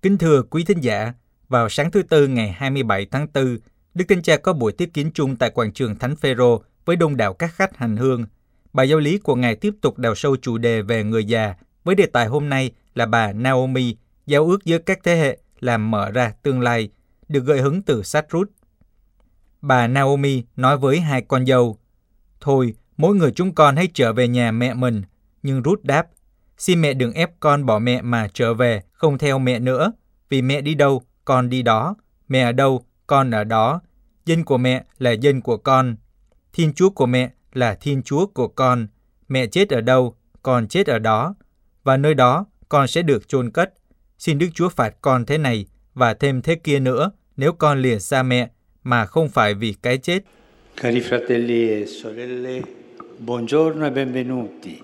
Kính 0.02 0.18
thưa 0.18 0.42
quý 0.42 0.64
thính 0.64 0.80
giả, 0.80 1.12
vào 1.48 1.68
sáng 1.68 1.90
thứ 1.90 2.02
Tư 2.02 2.26
ngày 2.26 2.52
27 2.52 3.06
tháng 3.10 3.26
4, 3.34 3.58
Đức 3.94 4.04
Thánh 4.08 4.22
Cha 4.22 4.36
có 4.36 4.52
buổi 4.52 4.72
tiếp 4.72 4.90
kiến 4.94 5.10
chung 5.14 5.36
tại 5.36 5.50
quảng 5.50 5.72
trường 5.72 5.96
Thánh 5.96 6.16
Phêrô 6.16 6.62
với 6.84 6.96
đông 6.96 7.16
đảo 7.16 7.34
các 7.34 7.54
khách 7.54 7.76
hành 7.76 7.96
hương. 7.96 8.26
Bài 8.72 8.88
giáo 8.88 8.98
lý 8.98 9.18
của 9.18 9.34
Ngài 9.34 9.56
tiếp 9.56 9.74
tục 9.80 9.98
đào 9.98 10.14
sâu 10.14 10.36
chủ 10.36 10.58
đề 10.58 10.82
về 10.82 11.04
người 11.04 11.24
già, 11.24 11.54
với 11.84 11.94
đề 11.94 12.06
tài 12.06 12.26
hôm 12.26 12.48
nay 12.48 12.70
là 12.94 13.06
bà 13.06 13.32
Naomi, 13.32 13.96
giao 14.26 14.46
ước 14.46 14.64
giữa 14.64 14.78
các 14.78 14.98
thế 15.04 15.16
hệ 15.16 15.38
làm 15.60 15.90
mở 15.90 16.10
ra 16.10 16.32
tương 16.42 16.60
lai– 16.60 16.88
được 17.28 17.44
gợi 17.44 17.60
hứng 17.60 17.82
từ 17.82 18.02
sách 18.02 18.26
Ruth. 18.32 18.48
Bà 19.60 19.86
Naomi 19.86 20.42
nói 20.56 20.78
với 20.78 21.00
hai 21.00 21.22
con 21.22 21.46
dâu, 21.46 21.78
Thôi, 22.40 22.74
mỗi 22.96 23.16
người 23.16 23.32
chúng 23.32 23.54
con 23.54 23.76
hãy 23.76 23.88
trở 23.94 24.12
về 24.12 24.28
nhà 24.28 24.52
mẹ 24.52 24.74
mình. 24.74 25.02
Nhưng 25.42 25.62
Ruth 25.64 25.82
đáp, 25.82 26.06
xin 26.58 26.80
mẹ 26.80 26.94
đừng 26.94 27.12
ép 27.12 27.40
con 27.40 27.66
bỏ 27.66 27.78
mẹ 27.78 28.02
mà 28.02 28.28
trở 28.34 28.54
về, 28.54 28.82
không 28.92 29.18
theo 29.18 29.38
mẹ 29.38 29.58
nữa. 29.58 29.92
Vì 30.28 30.42
mẹ 30.42 30.60
đi 30.60 30.74
đâu, 30.74 31.02
con 31.24 31.48
đi 31.48 31.62
đó. 31.62 31.96
Mẹ 32.28 32.42
ở 32.42 32.52
đâu, 32.52 32.84
con 33.06 33.30
ở 33.30 33.44
đó. 33.44 33.80
Dân 34.26 34.44
của 34.44 34.58
mẹ 34.58 34.84
là 34.98 35.10
dân 35.10 35.40
của 35.40 35.56
con. 35.56 35.96
Thiên 36.52 36.72
chúa 36.72 36.90
của 36.90 37.06
mẹ 37.06 37.30
là 37.52 37.74
thiên 37.74 38.02
chúa 38.02 38.26
của 38.26 38.48
con. 38.48 38.86
Mẹ 39.28 39.46
chết 39.46 39.70
ở 39.70 39.80
đâu, 39.80 40.16
con 40.42 40.68
chết 40.68 40.86
ở 40.86 40.98
đó. 40.98 41.34
Và 41.84 41.96
nơi 41.96 42.14
đó, 42.14 42.46
con 42.68 42.88
sẽ 42.88 43.02
được 43.02 43.28
chôn 43.28 43.50
cất. 43.50 43.74
Xin 44.18 44.38
Đức 44.38 44.48
Chúa 44.54 44.68
phạt 44.68 44.94
con 45.00 45.26
thế 45.26 45.38
này 45.38 45.66
và 45.98 46.14
thêm 46.14 46.42
thế 46.42 46.54
kia 46.54 46.78
nữa 46.78 47.10
nếu 47.36 47.52
con 47.52 47.82
lìa 47.82 47.98
xa 47.98 48.22
mẹ 48.22 48.48
mà 48.82 49.06
không 49.06 49.28
phải 49.28 49.54
vì 49.54 49.74
cái 49.82 49.98
chết. 49.98 50.22
Cari 50.76 51.00
fratelli 51.00 51.68
e 51.68 51.86
sorelle, 51.86 52.62
buongiorno 53.18 53.86
e 53.86 53.90
benvenuti. 53.90 54.80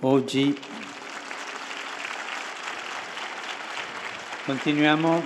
Oggi 0.00 0.54
continuiamo 4.46 5.22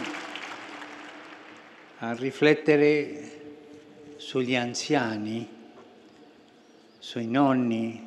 a 1.98 2.14
riflettere 2.14 3.06
sugli 4.18 4.56
anziani, 4.56 5.44
sui 7.00 7.26
nonni, 7.26 8.00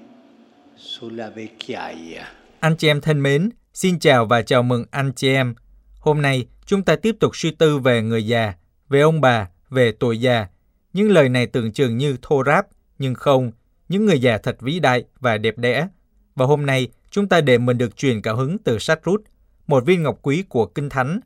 sulla 0.78 1.30
vecchiaia. 1.30 2.24
Anh 2.60 2.76
chị 2.78 2.88
em 2.88 3.02
thân 3.02 3.24
mến, 3.24 3.50
xin 3.74 4.00
chào 4.00 4.26
và 4.26 4.42
chào 4.42 4.64
mừng 4.64 4.86
anh 4.92 5.12
chị 5.16 5.34
em. 5.34 5.56
Hôm 6.06 6.22
nay 6.22 6.46
chúng 6.66 6.84
ta 6.84 6.96
tiếp 6.96 7.16
tục 7.20 7.36
suy 7.36 7.52
tư 7.52 7.80
về 7.80 8.02
người 8.02 8.28
già, 8.28 8.54
về 8.90 9.02
ông 9.02 9.22
bà, 9.22 9.50
về 9.70 9.92
tuổi 9.92 10.22
già. 10.22 10.48
Những 10.94 11.12
lời 11.12 11.30
này 11.30 11.48
tưởng 11.48 11.74
chừng 11.74 11.98
như 11.98 12.18
thô 12.22 12.44
ráp, 12.44 12.68
nhưng 13.00 13.16
không, 13.16 13.52
những 13.90 14.06
người 14.06 14.22
già 14.22 14.38
thật 14.38 14.62
vĩ 14.62 14.80
đại 14.80 15.04
và 15.20 15.38
đẹp 15.38 15.58
đẽ. 15.58 15.88
Và 16.36 16.46
hôm 16.46 16.66
nay 16.66 16.88
chúng 17.10 17.30
ta 17.30 17.42
để 17.42 17.58
mình 17.58 17.78
được 17.78 17.98
truyền 17.98 18.22
cảm 18.22 18.38
hứng 18.38 18.58
từ 18.58 18.80
sách 18.80 19.04
rút, 19.04 19.24
một 19.68 19.86
viên 19.86 20.04
ngọc 20.04 20.20
quý 20.22 20.44
của 20.50 20.66
Kinh 20.66 20.90
Thánh. 20.90 21.20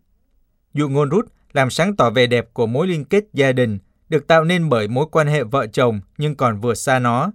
Dụ 0.74 0.90
ngôn 0.90 1.10
rút 1.10 1.26
làm 1.54 1.70
sáng 1.70 1.96
tỏ 1.96 2.10
vẻ 2.10 2.28
đẹp 2.28 2.50
của 2.54 2.68
mối 2.68 2.88
liên 2.88 3.06
kết 3.06 3.24
gia 3.34 3.52
đình, 3.52 3.80
được 4.10 4.28
tạo 4.28 4.44
nên 4.44 4.70
bởi 4.70 4.88
mối 4.88 5.06
quan 5.12 5.28
hệ 5.28 5.44
vợ 5.44 5.68
chồng 5.68 6.02
nhưng 6.18 6.36
còn 6.36 6.60
vượt 6.60 6.76
xa 6.76 7.00
nó. 7.00 7.32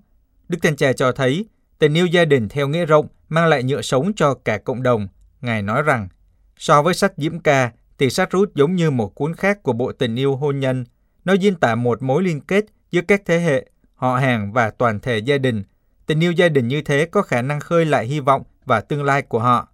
Đức 0.49 0.59
Thánh 0.63 0.77
Cha 0.77 0.93
cho 0.93 1.13
thấy, 1.13 1.47
tình 1.79 1.95
yêu 1.95 2.07
gia 2.07 2.25
đình 2.25 2.49
theo 2.49 2.69
nghĩa 2.69 2.87
rộng 2.87 3.07
mang 3.29 3.47
lại 3.47 3.63
nhựa 3.63 3.83
sống 3.83 4.13
cho 4.17 4.35
cả 4.35 4.59
cộng 4.59 4.83
đồng. 4.83 5.09
Ngài 5.41 5.63
nói 5.63 5.83
rằng, 5.83 6.09
so 6.57 6.83
với 6.83 6.95
sách 6.95 7.13
Diễm 7.17 7.39
Ca, 7.39 7.73
thì 7.99 8.11
sách 8.11 8.31
rút 8.31 8.55
giống 8.55 8.77
như 8.77 8.91
một 8.91 9.15
cuốn 9.15 9.35
khác 9.35 9.63
của 9.63 9.73
bộ 9.73 9.93
tình 9.93 10.17
yêu 10.17 10.37
hôn 10.37 10.61
nhân. 10.61 10.85
Nó 11.25 11.33
diễn 11.33 11.55
tả 11.55 11.75
một 11.75 12.03
mối 12.03 12.23
liên 12.23 12.41
kết 12.41 12.65
giữa 12.91 13.01
các 13.09 13.23
thế 13.27 13.39
hệ, 13.39 13.71
họ 13.95 14.17
hàng 14.17 14.53
và 14.53 14.71
toàn 14.71 15.01
thể 15.01 15.19
gia 15.19 15.39
đình. 15.39 15.63
Tình 16.07 16.21
yêu 16.21 16.33
gia 16.33 16.49
đình 16.49 16.69
như 16.69 16.83
thế 16.83 17.07
có 17.07 17.23
khả 17.23 17.43
năng 17.43 17.61
khơi 17.61 17.85
lại 17.85 18.07
hy 18.07 18.21
vọng 18.21 18.43
và 18.65 18.81
tương 18.81 19.05
lai 19.05 19.23
của 19.23 19.39
họ. 19.39 19.69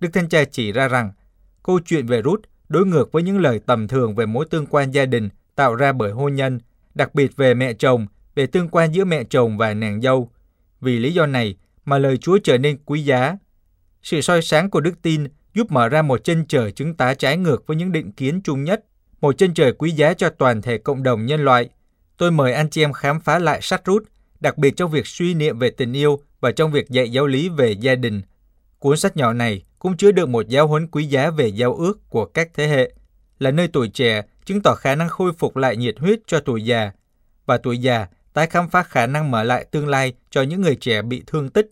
Đức 0.00 0.08
thanh 0.12 0.28
Cha 0.28 0.44
chỉ 0.44 0.72
ra 0.72 0.88
rằng, 0.88 1.12
câu 1.62 1.80
chuyện 1.86 2.06
về 2.06 2.22
Ruth 2.22 2.40
đối 2.68 2.86
ngược 2.86 3.12
với 3.12 3.22
những 3.22 3.40
lời 3.40 3.60
tầm 3.66 3.88
thường 3.88 4.14
về 4.14 4.26
mối 4.26 4.46
tương 4.50 4.66
quan 4.66 4.90
gia 4.90 5.06
đình 5.06 5.28
tạo 5.54 5.74
ra 5.74 5.92
bởi 5.92 6.12
hôn 6.12 6.34
nhân, 6.34 6.60
đặc 6.94 7.14
biệt 7.14 7.36
về 7.36 7.54
mẹ 7.54 7.72
chồng, 7.72 8.06
về 8.34 8.46
tương 8.46 8.68
quan 8.68 8.94
giữa 8.94 9.04
mẹ 9.04 9.24
chồng 9.24 9.58
và 9.58 9.74
nàng 9.74 10.00
dâu. 10.00 10.30
Vì 10.80 10.98
lý 10.98 11.12
do 11.12 11.26
này 11.26 11.56
mà 11.84 11.98
lời 11.98 12.16
Chúa 12.16 12.38
trở 12.44 12.58
nên 12.58 12.78
quý 12.84 13.04
giá. 13.04 13.36
Sự 14.02 14.20
soi 14.20 14.42
sáng 14.42 14.70
của 14.70 14.80
đức 14.80 15.02
tin 15.02 15.28
giúp 15.54 15.72
mở 15.72 15.88
ra 15.88 16.02
một 16.02 16.24
chân 16.24 16.44
trời 16.48 16.72
chứng 16.72 16.94
tá 16.94 17.14
trái 17.14 17.36
ngược 17.36 17.66
với 17.66 17.76
những 17.76 17.92
định 17.92 18.12
kiến 18.12 18.40
chung 18.44 18.64
nhất, 18.64 18.84
một 19.20 19.38
chân 19.38 19.54
trời 19.54 19.72
quý 19.72 19.90
giá 19.90 20.14
cho 20.14 20.30
toàn 20.30 20.62
thể 20.62 20.78
cộng 20.78 21.02
đồng 21.02 21.26
nhân 21.26 21.44
loại. 21.44 21.68
Tôi 22.16 22.30
mời 22.30 22.52
anh 22.52 22.70
chị 22.70 22.84
em 22.84 22.92
khám 22.92 23.20
phá 23.20 23.38
lại 23.38 23.60
sách 23.62 23.84
rút, 23.84 24.02
đặc 24.40 24.58
biệt 24.58 24.76
trong 24.76 24.90
việc 24.90 25.06
suy 25.06 25.34
niệm 25.34 25.58
về 25.58 25.70
tình 25.70 25.92
yêu 25.92 26.20
và 26.40 26.52
trong 26.52 26.72
việc 26.72 26.90
dạy 26.90 27.12
giáo 27.12 27.26
lý 27.26 27.48
về 27.48 27.72
gia 27.72 27.94
đình. 27.94 28.22
Cuốn 28.78 28.96
sách 28.96 29.16
nhỏ 29.16 29.32
này 29.32 29.62
cũng 29.78 29.96
chứa 29.96 30.12
được 30.12 30.28
một 30.28 30.48
giáo 30.48 30.66
huấn 30.66 30.86
quý 30.86 31.04
giá 31.04 31.30
về 31.30 31.46
giao 31.46 31.74
ước 31.74 32.10
của 32.10 32.24
các 32.24 32.50
thế 32.54 32.66
hệ, 32.66 32.92
là 33.38 33.50
nơi 33.50 33.68
tuổi 33.68 33.88
trẻ 33.88 34.22
chứng 34.44 34.62
tỏ 34.62 34.74
khả 34.74 34.94
năng 34.94 35.08
khôi 35.08 35.32
phục 35.32 35.56
lại 35.56 35.76
nhiệt 35.76 35.98
huyết 35.98 36.18
cho 36.26 36.40
tuổi 36.40 36.64
già, 36.64 36.92
và 37.46 37.58
tuổi 37.58 37.78
già 37.78 38.06
tái 38.32 38.46
khám 38.46 38.68
phá 38.68 38.82
khả 38.82 39.06
năng 39.06 39.30
mở 39.30 39.42
lại 39.42 39.66
tương 39.70 39.88
lai 39.88 40.12
cho 40.30 40.42
những 40.42 40.60
người 40.60 40.76
trẻ 40.76 41.02
bị 41.02 41.22
thương 41.26 41.50
tích. 41.50 41.70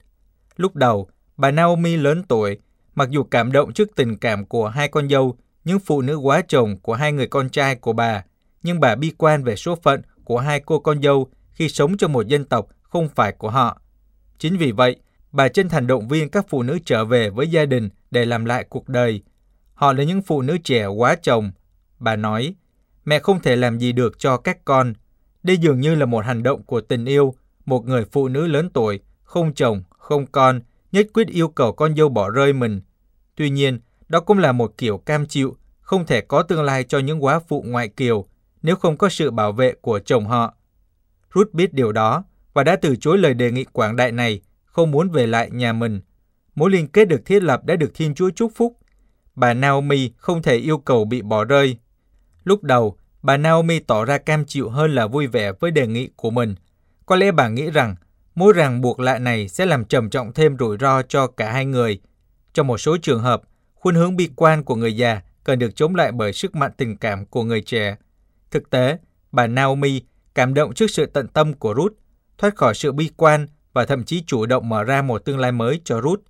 Lúc 0.56 0.76
đầu, 0.76 1.08
bà 1.36 1.50
Naomi 1.50 1.96
lớn 1.96 2.22
tuổi, 2.28 2.58
mặc 2.98 3.10
dù 3.10 3.24
cảm 3.24 3.52
động 3.52 3.72
trước 3.72 3.88
tình 3.96 4.16
cảm 4.16 4.46
của 4.46 4.68
hai 4.68 4.88
con 4.88 5.08
dâu, 5.08 5.36
những 5.64 5.78
phụ 5.78 6.02
nữ 6.02 6.16
quá 6.16 6.42
chồng 6.48 6.78
của 6.78 6.94
hai 6.94 7.12
người 7.12 7.26
con 7.26 7.50
trai 7.50 7.74
của 7.74 7.92
bà, 7.92 8.24
nhưng 8.62 8.80
bà 8.80 8.94
bi 8.94 9.12
quan 9.18 9.44
về 9.44 9.56
số 9.56 9.76
phận 9.82 10.02
của 10.24 10.38
hai 10.38 10.60
cô 10.60 10.78
con 10.80 11.02
dâu 11.02 11.28
khi 11.52 11.68
sống 11.68 11.96
trong 11.96 12.12
một 12.12 12.26
dân 12.26 12.44
tộc 12.44 12.68
không 12.82 13.08
phải 13.14 13.32
của 13.32 13.50
họ. 13.50 13.80
Chính 14.38 14.56
vì 14.56 14.72
vậy, 14.72 14.96
bà 15.32 15.48
chân 15.48 15.68
thành 15.68 15.86
động 15.86 16.08
viên 16.08 16.28
các 16.28 16.46
phụ 16.48 16.62
nữ 16.62 16.78
trở 16.84 17.04
về 17.04 17.30
với 17.30 17.48
gia 17.50 17.64
đình 17.64 17.88
để 18.10 18.24
làm 18.24 18.44
lại 18.44 18.64
cuộc 18.68 18.88
đời. 18.88 19.22
Họ 19.74 19.92
là 19.92 20.04
những 20.04 20.22
phụ 20.22 20.42
nữ 20.42 20.58
trẻ 20.64 20.86
quá 20.86 21.16
chồng. 21.22 21.50
Bà 21.98 22.16
nói, 22.16 22.54
mẹ 23.04 23.18
không 23.18 23.40
thể 23.40 23.56
làm 23.56 23.78
gì 23.78 23.92
được 23.92 24.18
cho 24.18 24.36
các 24.36 24.64
con. 24.64 24.94
Đây 25.42 25.56
dường 25.56 25.80
như 25.80 25.94
là 25.94 26.06
một 26.06 26.24
hành 26.24 26.42
động 26.42 26.62
của 26.62 26.80
tình 26.80 27.04
yêu, 27.04 27.34
một 27.64 27.86
người 27.86 28.04
phụ 28.12 28.28
nữ 28.28 28.46
lớn 28.46 28.70
tuổi, 28.70 29.00
không 29.22 29.54
chồng, 29.54 29.82
không 29.98 30.26
con, 30.26 30.60
nhất 30.92 31.06
quyết 31.14 31.28
yêu 31.28 31.48
cầu 31.48 31.72
con 31.72 31.96
dâu 31.96 32.08
bỏ 32.08 32.30
rơi 32.30 32.52
mình. 32.52 32.80
Tuy 33.38 33.50
nhiên, 33.50 33.78
đó 34.08 34.20
cũng 34.20 34.38
là 34.38 34.52
một 34.52 34.74
kiểu 34.78 34.98
cam 34.98 35.26
chịu, 35.26 35.56
không 35.80 36.06
thể 36.06 36.20
có 36.20 36.42
tương 36.42 36.62
lai 36.62 36.84
cho 36.84 36.98
những 36.98 37.24
quá 37.24 37.40
phụ 37.48 37.64
ngoại 37.66 37.88
kiều 37.88 38.24
nếu 38.62 38.76
không 38.76 38.96
có 38.96 39.08
sự 39.08 39.30
bảo 39.30 39.52
vệ 39.52 39.74
của 39.80 39.98
chồng 39.98 40.26
họ. 40.26 40.54
Ruth 41.34 41.52
biết 41.52 41.74
điều 41.74 41.92
đó 41.92 42.24
và 42.52 42.64
đã 42.64 42.76
từ 42.76 42.96
chối 42.96 43.18
lời 43.18 43.34
đề 43.34 43.50
nghị 43.50 43.64
quảng 43.64 43.96
đại 43.96 44.12
này, 44.12 44.40
không 44.64 44.90
muốn 44.90 45.10
về 45.10 45.26
lại 45.26 45.50
nhà 45.50 45.72
mình. 45.72 46.00
Mối 46.54 46.70
liên 46.70 46.88
kết 46.88 47.04
được 47.04 47.24
thiết 47.24 47.42
lập 47.42 47.64
đã 47.64 47.76
được 47.76 47.90
Thiên 47.94 48.14
Chúa 48.14 48.30
chúc 48.30 48.52
phúc. 48.54 48.76
Bà 49.34 49.54
Naomi 49.54 50.10
không 50.16 50.42
thể 50.42 50.56
yêu 50.56 50.78
cầu 50.78 51.04
bị 51.04 51.22
bỏ 51.22 51.44
rơi. 51.44 51.76
Lúc 52.44 52.62
đầu, 52.62 52.96
bà 53.22 53.36
Naomi 53.36 53.78
tỏ 53.78 54.04
ra 54.04 54.18
cam 54.18 54.44
chịu 54.44 54.68
hơn 54.68 54.94
là 54.94 55.06
vui 55.06 55.26
vẻ 55.26 55.52
với 55.60 55.70
đề 55.70 55.86
nghị 55.86 56.08
của 56.16 56.30
mình. 56.30 56.54
Có 57.06 57.16
lẽ 57.16 57.32
bà 57.32 57.48
nghĩ 57.48 57.70
rằng 57.70 57.94
mối 58.34 58.52
ràng 58.52 58.80
buộc 58.80 59.00
lại 59.00 59.20
này 59.20 59.48
sẽ 59.48 59.66
làm 59.66 59.84
trầm 59.84 60.10
trọng 60.10 60.32
thêm 60.32 60.56
rủi 60.58 60.76
ro 60.80 61.02
cho 61.02 61.26
cả 61.26 61.52
hai 61.52 61.64
người. 61.64 62.00
Trong 62.58 62.66
một 62.66 62.78
số 62.78 62.96
trường 62.96 63.20
hợp, 63.20 63.42
khuynh 63.74 63.96
hướng 63.96 64.16
bi 64.16 64.28
quan 64.36 64.64
của 64.64 64.74
người 64.74 64.96
già 64.96 65.20
cần 65.44 65.58
được 65.58 65.76
chống 65.76 65.94
lại 65.94 66.12
bởi 66.12 66.32
sức 66.32 66.56
mạnh 66.56 66.72
tình 66.76 66.96
cảm 66.96 67.26
của 67.26 67.42
người 67.42 67.60
trẻ. 67.60 67.96
Thực 68.50 68.70
tế, 68.70 68.98
bà 69.32 69.46
Naomi 69.46 70.02
cảm 70.34 70.54
động 70.54 70.74
trước 70.74 70.90
sự 70.90 71.06
tận 71.06 71.28
tâm 71.28 71.52
của 71.52 71.74
Ruth, 71.76 71.92
thoát 72.38 72.56
khỏi 72.56 72.74
sự 72.74 72.92
bi 72.92 73.10
quan 73.16 73.46
và 73.72 73.84
thậm 73.84 74.04
chí 74.04 74.22
chủ 74.26 74.46
động 74.46 74.68
mở 74.68 74.84
ra 74.84 75.02
một 75.02 75.24
tương 75.24 75.38
lai 75.38 75.52
mới 75.52 75.80
cho 75.84 76.02
Ruth. 76.02 76.20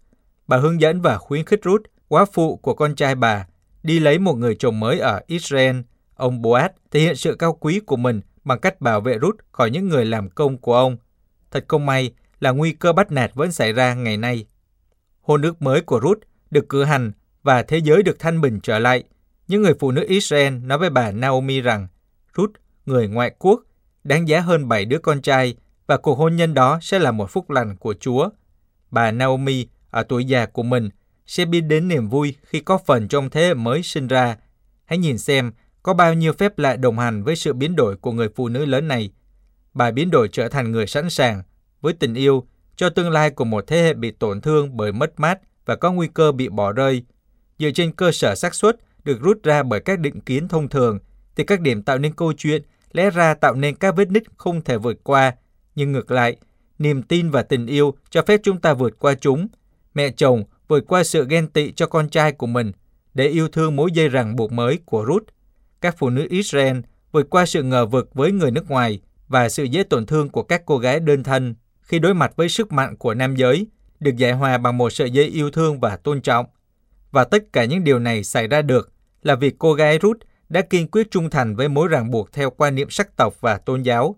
Bà 0.47 0.57
hướng 0.57 0.81
dẫn 0.81 1.01
và 1.01 1.19
khuyến 1.19 1.45
khích 1.45 1.61
Ruth, 1.65 1.83
quá 2.09 2.25
phụ 2.33 2.57
của 2.57 2.75
con 2.75 2.95
trai 2.95 3.15
bà, 3.15 3.47
đi 3.83 4.01
lấy 4.01 4.19
một 4.19 4.35
người 4.35 4.57
chồng 4.59 4.81
mới 4.81 4.99
ở 4.99 5.21
Israel. 5.27 5.77
Ông 6.15 6.43
Boaz 6.43 6.69
thể 6.91 7.01
hiện 7.01 7.17
sự 7.17 7.35
cao 7.35 7.53
quý 7.61 7.81
của 7.81 7.97
mình 7.97 8.21
bằng 8.45 8.61
cách 8.61 8.81
bảo 8.81 9.01
vệ 9.01 9.19
Ruth 9.23 9.37
khỏi 9.53 9.71
những 9.71 9.89
người 9.89 10.05
làm 10.05 10.31
công 10.31 10.59
của 10.59 10.75
ông. 10.75 10.97
Thật 11.51 11.65
không 11.69 11.87
may 11.87 12.13
là 12.41 12.51
nguy 12.51 12.73
cơ 12.73 12.93
bắt 12.93 13.13
nạt 13.13 13.31
vẫn 13.35 13.53
xảy 13.53 13.73
ra 13.73 13.95
ngày 13.95 14.17
nay. 14.17 14.47
Hôn 15.29 15.43
ước 15.43 15.63
mới 15.63 15.81
của 15.81 16.01
Ruth 16.03 16.19
được 16.51 16.69
cử 16.69 16.85
hành 16.85 17.13
và 17.43 17.63
thế 17.63 17.79
giới 17.79 18.03
được 18.03 18.19
thanh 18.19 18.41
bình 18.41 18.61
trở 18.63 18.79
lại. 18.79 19.05
Những 19.49 19.63
người 19.63 19.75
phụ 19.81 19.91
nữ 19.91 20.05
Israel 20.09 20.55
nói 20.55 20.79
với 20.79 20.91
bà 20.91 21.13
Naomi 21.13 21.61
rằng 21.61 21.89
Ruth, 22.37 22.51
người 22.87 23.09
ngoại 23.09 23.35
quốc, 23.39 23.63
đáng 24.05 24.29
giá 24.29 24.41
hơn 24.41 24.69
bảy 24.69 24.85
đứa 24.85 24.99
con 24.99 25.23
trai 25.23 25.57
và 25.87 25.97
cuộc 25.97 26.19
hôn 26.19 26.37
nhân 26.37 26.55
đó 26.55 26.79
sẽ 26.83 26.99
là 26.99 27.13
một 27.13 27.31
phúc 27.31 27.51
lành 27.51 27.77
của 27.77 27.95
Chúa. 28.01 28.29
Bà 28.91 29.11
Naomi 29.11 29.67
ở 29.91 30.03
tuổi 30.03 30.25
già 30.25 30.47
của 30.47 30.63
mình 30.63 30.91
sẽ 31.27 31.45
biết 31.45 31.61
đến 31.61 31.89
niềm 31.89 32.09
vui 32.09 32.37
khi 32.43 32.61
có 32.61 32.79
phần 32.79 33.09
trong 33.09 33.31
thế 33.31 33.47
hệ 33.47 33.55
mới 33.55 33.83
sinh 33.83 34.07
ra. 34.07 34.37
Hãy 34.85 34.99
nhìn 34.99 35.19
xem 35.19 35.53
có 35.83 35.95
bao 35.95 36.15
nhiêu 36.15 36.33
phép 36.33 36.59
lạ 36.59 36.77
đồng 36.77 36.99
hành 36.99 37.25
với 37.25 37.37
sự 37.37 37.53
biến 37.53 37.77
đổi 37.77 37.97
của 37.97 38.13
người 38.13 38.29
phụ 38.35 38.49
nữ 38.49 38.65
lớn 38.65 38.89
này. 38.89 39.11
Bà 39.75 39.91
biến 39.91 40.11
đổi 40.11 40.29
trở 40.29 40.49
thành 40.49 40.73
người 40.73 40.87
sẵn 40.87 41.11
sàng 41.11 41.43
với 41.81 41.93
tình 41.93 42.15
yêu 42.15 42.47
cho 42.79 42.91
tương 42.91 43.11
lai 43.11 43.31
của 43.31 43.45
một 43.45 43.67
thế 43.67 43.83
hệ 43.83 43.95
bị 43.95 44.11
tổn 44.11 44.41
thương 44.41 44.77
bởi 44.77 44.93
mất 44.93 45.21
mát 45.21 45.39
và 45.67 45.77
có 45.77 45.93
nguy 45.93 46.09
cơ 46.15 46.33
bị 46.33 46.49
bỏ 46.49 46.73
rơi. 46.73 47.03
Dựa 47.59 47.71
trên 47.71 47.93
cơ 47.93 48.13
sở 48.13 48.35
xác 48.35 48.55
suất 48.55 48.77
được 49.05 49.21
rút 49.21 49.43
ra 49.43 49.63
bởi 49.63 49.81
các 49.81 49.99
định 49.99 50.21
kiến 50.21 50.49
thông 50.49 50.69
thường, 50.69 50.99
thì 51.37 51.45
các 51.45 51.61
điểm 51.61 51.83
tạo 51.83 51.99
nên 51.99 52.13
câu 52.13 52.33
chuyện 52.33 52.63
lẽ 52.93 53.11
ra 53.11 53.35
tạo 53.35 53.55
nên 53.55 53.75
các 53.75 53.97
vết 53.97 54.11
nứt 54.11 54.23
không 54.37 54.61
thể 54.61 54.79
vượt 54.79 54.97
qua. 55.03 55.35
Nhưng 55.75 55.93
ngược 55.93 56.11
lại, 56.11 56.37
niềm 56.79 57.03
tin 57.03 57.31
và 57.31 57.43
tình 57.43 57.67
yêu 57.67 57.95
cho 58.11 58.23
phép 58.23 58.41
chúng 58.43 58.61
ta 58.61 58.75
vượt 58.75 58.99
qua 58.99 59.15
chúng. 59.15 59.49
Mẹ 59.95 60.11
chồng 60.11 60.45
vượt 60.69 60.85
qua 60.89 61.05
sự 61.05 61.27
ghen 61.29 61.47
tị 61.47 61.73
cho 61.73 61.87
con 61.87 62.09
trai 62.09 62.33
của 62.33 62.47
mình, 62.47 62.73
để 63.15 63.27
yêu 63.27 63.49
thương 63.49 63.77
mối 63.77 63.91
dây 63.93 64.09
ràng 64.09 64.37
buộc 64.37 64.53
mới 64.53 64.79
của 64.85 65.05
Ruth. 65.09 65.29
Các 65.81 65.95
phụ 65.99 66.11
nữ 66.11 66.27
Israel 66.31 66.77
vượt 67.13 67.31
qua 67.31 67.47
sự 67.47 67.63
ngờ 67.63 67.87
vực 67.87 68.15
với 68.15 68.33
người 68.33 68.51
nước 68.51 68.71
ngoài 68.71 69.01
và 69.29 69.49
sự 69.49 69.65
dễ 69.65 69.83
tổn 69.83 70.07
thương 70.07 70.29
của 70.29 70.43
các 70.43 70.63
cô 70.67 70.79
gái 70.79 71.01
đơn 71.01 71.23
thân 71.23 71.55
khi 71.89 71.99
đối 71.99 72.15
mặt 72.15 72.33
với 72.37 72.49
sức 72.49 72.73
mạnh 72.73 72.97
của 72.97 73.15
nam 73.15 73.37
giới, 73.37 73.67
được 74.01 74.17
giải 74.17 74.33
hòa 74.33 74.59
bằng 74.59 74.79
một 74.79 74.91
sợi 74.91 75.11
dây 75.11 75.25
yêu 75.27 75.51
thương 75.51 75.81
và 75.81 75.97
tôn 75.97 76.21
trọng. 76.21 76.47
Và 77.11 77.25
tất 77.25 77.53
cả 77.53 77.65
những 77.65 77.85
điều 77.85 77.99
này 77.99 78.25
xảy 78.25 78.49
ra 78.49 78.63
được 78.63 78.93
là 79.23 79.35
vì 79.35 79.53
cô 79.59 79.75
gái 79.75 79.99
Ruth 80.03 80.19
đã 80.49 80.61
kiên 80.61 80.89
quyết 80.89 81.11
trung 81.11 81.31
thành 81.31 81.57
với 81.57 81.69
mối 81.69 81.89
ràng 81.89 82.11
buộc 82.11 82.33
theo 82.33 82.51
quan 82.51 82.75
niệm 82.75 82.91
sắc 82.91 83.17
tộc 83.17 83.41
và 83.41 83.59
tôn 83.59 83.83
giáo. 83.83 84.17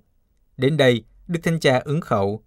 Đến 0.57 0.77
đây, 0.77 1.05
Đức 1.29 1.41
Thánh 1.43 1.61
Cha 1.61 1.81
ứng 1.85 2.01
khẩu. 2.01 2.43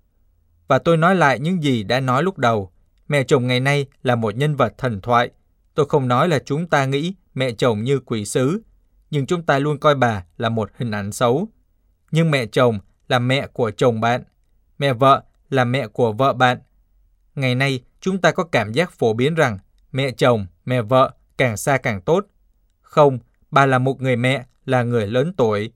Và 0.67 0.79
tôi 0.79 0.97
nói 0.97 1.15
lại 1.15 1.39
những 1.39 1.63
gì 1.63 1.83
đã 1.83 1.99
nói 1.99 2.23
lúc 2.23 2.37
đầu. 2.37 2.71
Mẹ 3.07 3.23
chồng 3.23 3.47
ngày 3.47 3.59
nay 3.59 3.85
là 4.03 4.15
một 4.15 4.35
nhân 4.35 4.55
vật 4.55 4.73
thần 4.77 5.01
thoại. 5.01 5.29
Tôi 5.73 5.85
không 5.89 6.07
nói 6.07 6.27
là 6.27 6.39
chúng 6.39 6.67
ta 6.67 6.85
nghĩ 6.85 7.13
mẹ 7.33 7.51
chồng 7.51 7.83
như 7.83 7.99
quỷ 7.99 8.25
sứ, 8.25 8.61
nhưng 9.11 9.25
chúng 9.25 9.43
ta 9.43 9.59
luôn 9.59 9.77
coi 9.77 9.95
bà 9.95 10.25
là 10.37 10.49
một 10.49 10.69
hình 10.77 10.91
ảnh 10.91 11.11
xấu. 11.11 11.47
Nhưng 12.11 12.31
mẹ 12.31 12.45
chồng 12.45 12.79
là 13.07 13.19
mẹ 13.19 13.47
của 13.47 13.71
chồng 13.71 14.01
bạn, 14.01 14.23
mẹ 14.83 14.93
vợ 14.93 15.21
là 15.49 15.65
mẹ 15.65 15.87
của 15.87 16.11
vợ 16.11 16.33
bạn. 16.33 16.57
Ngày 17.35 17.55
nay, 17.55 17.83
chúng 18.01 18.21
ta 18.21 18.31
có 18.31 18.43
cảm 18.43 18.71
giác 18.71 18.91
phổ 18.91 19.13
biến 19.13 19.35
rằng 19.35 19.59
mẹ 19.91 20.11
chồng, 20.11 20.45
mẹ 20.65 20.81
vợ 20.81 21.11
càng 21.37 21.57
xa 21.57 21.77
càng 21.77 22.01
tốt. 22.01 22.25
Không, 22.81 23.19
bà 23.51 23.65
là 23.65 23.79
một 23.79 24.01
người 24.01 24.15
mẹ, 24.15 24.45
là 24.65 24.83
người 24.83 25.07
lớn 25.07 25.33
tuổi. 25.37 25.71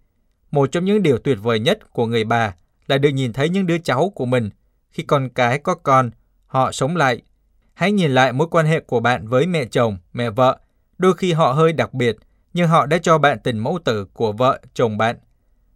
Một 0.52 0.72
trong 0.72 0.86
những 0.86 1.04
điều 1.04 1.18
tuyệt 1.18 1.38
vời 1.42 1.60
nhất 1.60 1.94
của 1.94 2.06
người 2.06 2.24
bà 2.24 2.56
là 2.88 2.98
được 2.98 3.10
nhìn 3.10 3.34
thấy 3.34 3.50
những 3.50 3.68
đứa 3.68 3.78
cháu 3.78 4.10
của 4.16 4.26
mình. 4.26 4.50
Khi 4.90 5.04
con 5.04 5.30
cái 5.30 5.60
có 5.60 5.76
con, 5.76 6.12
họ 6.48 6.72
sống 6.72 6.96
lại. 6.96 7.22
Hãy 7.74 7.92
nhìn 7.92 8.12
lại 8.12 8.34
mối 8.34 8.48
quan 8.52 8.66
hệ 8.66 8.80
của 8.80 9.00
bạn 9.00 9.28
với 9.28 9.48
mẹ 9.48 9.66
chồng, 9.66 9.98
mẹ 10.14 10.30
vợ. 10.30 10.60
Đôi 10.98 11.14
khi 11.14 11.34
họ 11.34 11.54
hơi 11.54 11.74
đặc 11.74 11.94
biệt, 11.94 12.16
nhưng 12.54 12.68
họ 12.68 12.86
đã 12.86 12.98
cho 12.98 13.18
bạn 13.18 13.40
tình 13.44 13.58
mẫu 13.58 13.80
tử 13.86 14.06
của 14.14 14.32
vợ, 14.32 14.60
chồng 14.74 14.98
bạn. 14.98 15.16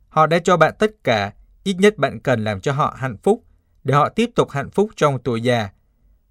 Họ 0.09 0.27
đã 0.27 0.39
cho 0.39 0.57
bạn 0.57 0.73
tất 0.79 0.91
cả, 1.03 1.31
ít 1.63 1.75
nhất 1.79 1.97
bạn 1.97 2.19
cần 2.19 2.43
làm 2.43 2.61
cho 2.61 2.71
họ 2.71 2.95
hạnh 2.97 3.17
phúc, 3.23 3.43
để 3.83 3.93
họ 3.93 4.09
tiếp 4.09 4.29
tục 4.35 4.49
hạnh 4.49 4.69
phúc 4.69 4.89
trong 4.95 5.19
tuổi 5.23 5.41
già. 5.41 5.69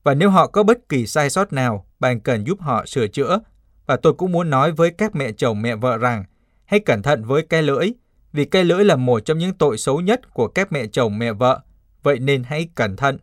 Và 0.03 0.15
nếu 0.15 0.31
họ 0.31 0.47
có 0.47 0.63
bất 0.63 0.89
kỳ 0.89 1.07
sai 1.07 1.31
sót 1.31 1.53
nào, 1.53 1.87
bạn 2.01 2.21
cần 2.21 2.45
giúp 2.45 2.61
họ 2.61 2.87
sửa 2.87 3.07
chữa. 3.07 3.39
Và 3.87 3.97
tôi 3.97 4.15
cũng 4.15 4.33
muốn 4.33 4.51
nói 4.51 4.73
với 4.73 4.91
các 4.91 5.15
mẹ 5.15 5.33
chồng 5.33 5.63
mẹ 5.63 5.77
vợ 5.77 5.99
rằng, 5.99 6.25
hãy 6.65 6.81
cẩn 6.81 7.03
thận 7.03 7.25
với 7.25 7.43
cái 7.43 7.63
lưỡi, 7.63 7.93
vì 8.33 8.45
cái 8.45 8.65
lưỡi 8.65 8.85
là 8.85 8.97
một 8.97 9.21
trong 9.21 9.39
những 9.39 9.55
tội 9.55 9.79
xấu 9.79 10.01
nhất 10.01 10.35
của 10.35 10.49
các 10.49 10.73
mẹ 10.73 10.87
chồng 10.87 11.19
mẹ 11.19 11.33
vợ, 11.33 11.61
vậy 12.03 12.19
nên 12.19 12.43
hãy 12.43 12.69
cẩn 12.75 12.97
thận. 12.97 13.19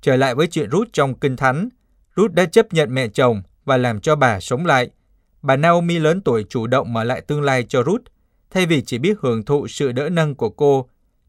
Trở 0.00 0.16
lại 0.16 0.34
với 0.34 0.46
chuyện 0.46 0.70
Ruth 0.70 0.88
trong 0.92 1.14
Kinh 1.14 1.36
Thánh, 1.36 1.68
Ruth 2.16 2.32
đã 2.32 2.44
chấp 2.44 2.72
nhận 2.72 2.94
mẹ 2.94 3.08
chồng 3.08 3.42
và 3.64 3.76
làm 3.76 4.00
cho 4.00 4.16
bà 4.16 4.40
sống 4.40 4.66
lại. 4.66 4.90
Bà 5.42 5.56
Naomi 5.56 5.98
lớn 5.98 6.20
tuổi 6.20 6.44
chủ 6.48 6.66
động 6.66 6.92
mở 6.92 7.04
lại 7.04 7.20
tương 7.20 7.42
lai 7.42 7.64
cho 7.68 7.82
Ruth, 7.82 8.02
thay 8.50 8.66
vì 8.66 8.82
chỉ 8.82 8.98
biết 8.98 9.16
hưởng 9.20 9.44
thụ 9.44 9.68
sự 9.68 9.92
đỡ 9.92 10.08
nâng 10.08 10.34
của 10.34 10.50
cô. 10.50 10.88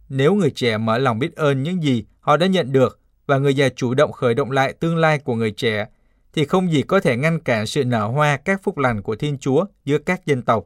Nếu 0.09 0.33
người 0.33 0.51
trẻ 0.51 0.77
mở 0.77 0.97
lòng 0.97 1.19
biết 1.19 1.35
ơn 1.35 1.63
những 1.63 1.83
gì 1.83 2.05
họ 2.19 2.37
đã 2.37 2.47
nhận 2.47 2.71
được 2.71 2.99
và 3.27 3.37
người 3.37 3.53
già 3.53 3.69
chủ 3.69 3.93
động 3.93 4.11
khởi 4.11 4.33
động 4.33 4.51
lại 4.51 4.73
tương 4.73 4.97
lai 4.97 5.19
của 5.19 5.35
người 5.35 5.51
trẻ, 5.51 5.87
thì 6.33 6.45
không 6.45 6.71
gì 6.71 6.81
có 6.81 6.99
thể 6.99 7.17
ngăn 7.17 7.39
cản 7.39 7.67
sự 7.67 7.85
nở 7.85 8.07
hoa 8.07 8.37
các 8.37 8.63
phúc 8.63 8.77
lành 8.77 9.01
của 9.01 9.15
Thiên 9.15 9.37
Chúa 9.37 9.65
giữa 9.85 9.97
các 9.97 10.25
dân 10.25 10.41
tộc. 10.41 10.65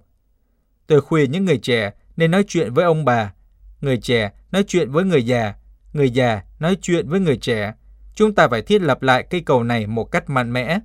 Tôi 0.87 1.01
khuyên 1.01 1.31
những 1.31 1.45
người 1.45 1.57
trẻ 1.57 1.91
nên 2.17 2.31
nói 2.31 2.43
chuyện 2.47 2.73
với 2.73 2.85
ông 2.85 3.05
bà, 3.05 3.33
người 3.81 3.97
trẻ 3.97 4.31
nói 4.51 4.63
chuyện 4.67 4.91
với 4.91 5.03
người 5.03 5.25
già, 5.25 5.53
người 5.93 6.09
già 6.09 6.41
nói 6.59 6.77
chuyện 6.81 7.09
với 7.09 7.19
người 7.19 7.37
trẻ. 7.37 7.73
Chúng 8.15 8.35
ta 8.35 8.47
phải 8.47 8.61
thiết 8.61 8.81
lập 8.81 9.01
lại 9.01 9.27
cây 9.29 9.41
cầu 9.41 9.63
này 9.63 9.87
một 9.87 10.05
cách 10.05 10.29
mạnh 10.29 10.53
mẽ. 10.53 10.79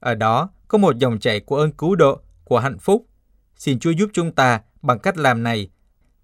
Ở 0.00 0.14
đó 0.14 0.50
có 0.68 0.78
một 0.78 0.96
dòng 0.98 1.18
chảy 1.18 1.40
của 1.40 1.56
ơn 1.56 1.72
cứu 1.72 1.94
độ, 1.94 2.20
của 2.44 2.58
hạnh 2.58 2.78
phúc. 2.78 3.06
Xin 3.56 3.78
Chúa 3.78 3.90
giúp 3.90 4.10
chúng 4.12 4.32
ta 4.32 4.60
bằng 4.82 4.98
cách 4.98 5.16
làm 5.16 5.42
này, 5.42 5.70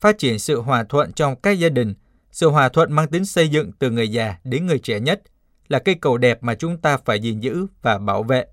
phát 0.00 0.18
triển 0.18 0.38
sự 0.38 0.60
hòa 0.60 0.84
thuận 0.84 1.12
trong 1.12 1.36
các 1.40 1.50
gia 1.50 1.68
đình, 1.68 1.94
sự 2.30 2.48
hòa 2.48 2.68
thuận 2.68 2.92
mang 2.92 3.08
tính 3.08 3.24
xây 3.24 3.48
dựng 3.48 3.72
từ 3.78 3.90
người 3.90 4.08
già 4.08 4.34
đến 4.44 4.66
người 4.66 4.78
trẻ 4.78 5.00
nhất, 5.00 5.22
là 5.68 5.78
cây 5.78 5.94
cầu 5.94 6.18
đẹp 6.18 6.42
mà 6.42 6.54
chúng 6.54 6.78
ta 6.78 6.96
phải 7.04 7.20
gìn 7.20 7.40
giữ 7.40 7.66
và 7.82 7.98
bảo 7.98 8.22
vệ. 8.22 8.44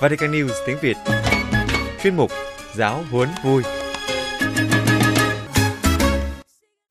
Vatican 0.00 0.32
News 0.32 0.52
tiếng 0.66 0.76
Việt 0.80 0.96
Chuyên 2.02 2.16
mục 2.16 2.30
Giáo 2.74 3.04
huấn 3.10 3.28
vui 3.44 3.62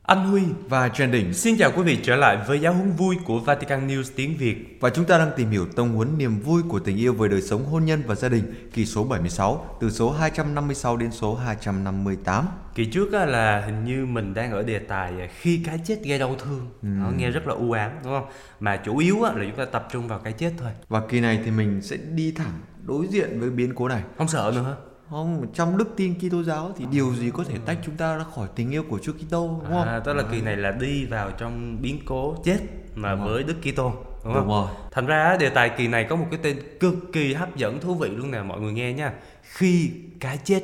Anh 0.07 0.27
Huy 0.27 0.41
và 0.69 0.89
Trần 0.89 1.11
Đình 1.11 1.33
xin 1.33 1.57
chào 1.57 1.71
quý 1.75 1.83
vị 1.83 1.99
trở 2.03 2.15
lại 2.15 2.37
với 2.47 2.59
giáo 2.59 2.73
huấn 2.73 2.91
vui 2.91 3.15
của 3.25 3.39
Vatican 3.39 3.87
News 3.87 4.03
tiếng 4.15 4.37
Việt. 4.37 4.77
Và 4.81 4.89
chúng 4.89 5.05
ta 5.05 5.17
đang 5.17 5.31
tìm 5.35 5.49
hiểu 5.49 5.65
tông 5.75 5.93
huấn 5.95 6.17
niềm 6.17 6.39
vui 6.39 6.61
của 6.69 6.79
tình 6.79 6.97
yêu 6.97 7.13
với 7.13 7.29
đời 7.29 7.41
sống 7.41 7.65
hôn 7.65 7.85
nhân 7.85 8.03
và 8.07 8.15
gia 8.15 8.29
đình 8.29 8.69
kỳ 8.73 8.85
số 8.85 9.03
76 9.03 9.77
từ 9.79 9.89
số 9.89 10.11
256 10.11 10.97
đến 10.97 11.11
số 11.11 11.35
258. 11.35 12.47
Kỳ 12.75 12.85
trước 12.85 13.13
là 13.13 13.61
hình 13.65 13.85
như 13.85 14.05
mình 14.05 14.33
đang 14.33 14.51
ở 14.51 14.63
đề 14.63 14.79
tài 14.79 15.21
à, 15.21 15.27
khi 15.39 15.61
cái 15.65 15.79
chết 15.85 15.99
gây 16.03 16.19
đau 16.19 16.35
thương. 16.39 16.69
Ừ. 16.81 16.87
Nó 16.87 17.09
nghe 17.09 17.29
rất 17.29 17.47
là 17.47 17.53
u 17.53 17.71
ám 17.71 17.91
đúng 18.03 18.13
không? 18.13 18.29
Mà 18.59 18.77
chủ 18.77 18.97
yếu 18.97 19.23
là 19.23 19.33
chúng 19.33 19.57
ta 19.57 19.65
tập 19.65 19.87
trung 19.91 20.07
vào 20.07 20.19
cái 20.19 20.33
chết 20.33 20.51
thôi. 20.57 20.71
Và 20.87 21.01
kỳ 21.09 21.19
này 21.19 21.41
thì 21.45 21.51
mình 21.51 21.81
sẽ 21.81 21.97
đi 21.97 22.31
thẳng 22.31 22.59
đối 22.85 23.07
diện 23.07 23.39
với 23.39 23.49
biến 23.49 23.75
cố 23.75 23.87
này. 23.87 24.01
Không 24.17 24.27
sợ 24.27 24.51
nữa 24.55 24.63
hả? 24.63 24.94
Không, 25.09 25.45
trong 25.53 25.77
đức 25.77 25.87
tin 25.95 26.15
Kitô 26.19 26.43
giáo 26.43 26.71
thì 26.77 26.85
điều 26.91 27.15
gì 27.15 27.31
có 27.33 27.43
thể 27.43 27.57
tách 27.65 27.77
chúng 27.85 27.95
ta 27.95 28.17
ra 28.17 28.23
khỏi 28.35 28.47
tình 28.55 28.71
yêu 28.71 28.83
của 28.89 28.99
Chúa 28.99 29.13
Kitô 29.13 29.59
đúng 29.63 29.71
không? 29.71 29.87
À, 29.87 29.99
tức 29.99 30.13
là 30.13 30.23
kỳ 30.31 30.41
này 30.41 30.57
là 30.57 30.71
đi 30.71 31.05
vào 31.05 31.31
trong 31.31 31.81
biến 31.81 31.99
cố 32.05 32.35
chết 32.43 32.57
mà 32.95 33.15
đúng 33.15 33.25
với 33.25 33.43
Đức 33.43 33.55
Kitô 33.61 33.93
đúng 34.23 34.33
không? 34.33 34.33
Đúng 34.33 34.47
rồi. 34.47 34.67
Thành 34.91 35.05
ra 35.05 35.37
đề 35.39 35.49
tài 35.49 35.69
kỳ 35.77 35.87
này 35.87 36.07
có 36.09 36.15
một 36.15 36.25
cái 36.31 36.39
tên 36.43 36.59
cực 36.79 36.95
kỳ 37.13 37.33
hấp 37.33 37.55
dẫn 37.55 37.79
thú 37.79 37.95
vị 37.95 38.09
luôn 38.09 38.31
nè 38.31 38.41
mọi 38.41 38.61
người 38.61 38.73
nghe 38.73 38.93
nha. 38.93 39.13
Khi 39.41 39.91
cái 40.19 40.39
chết 40.43 40.63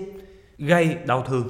gây 0.58 0.98
đau 1.06 1.24
thương. 1.28 1.48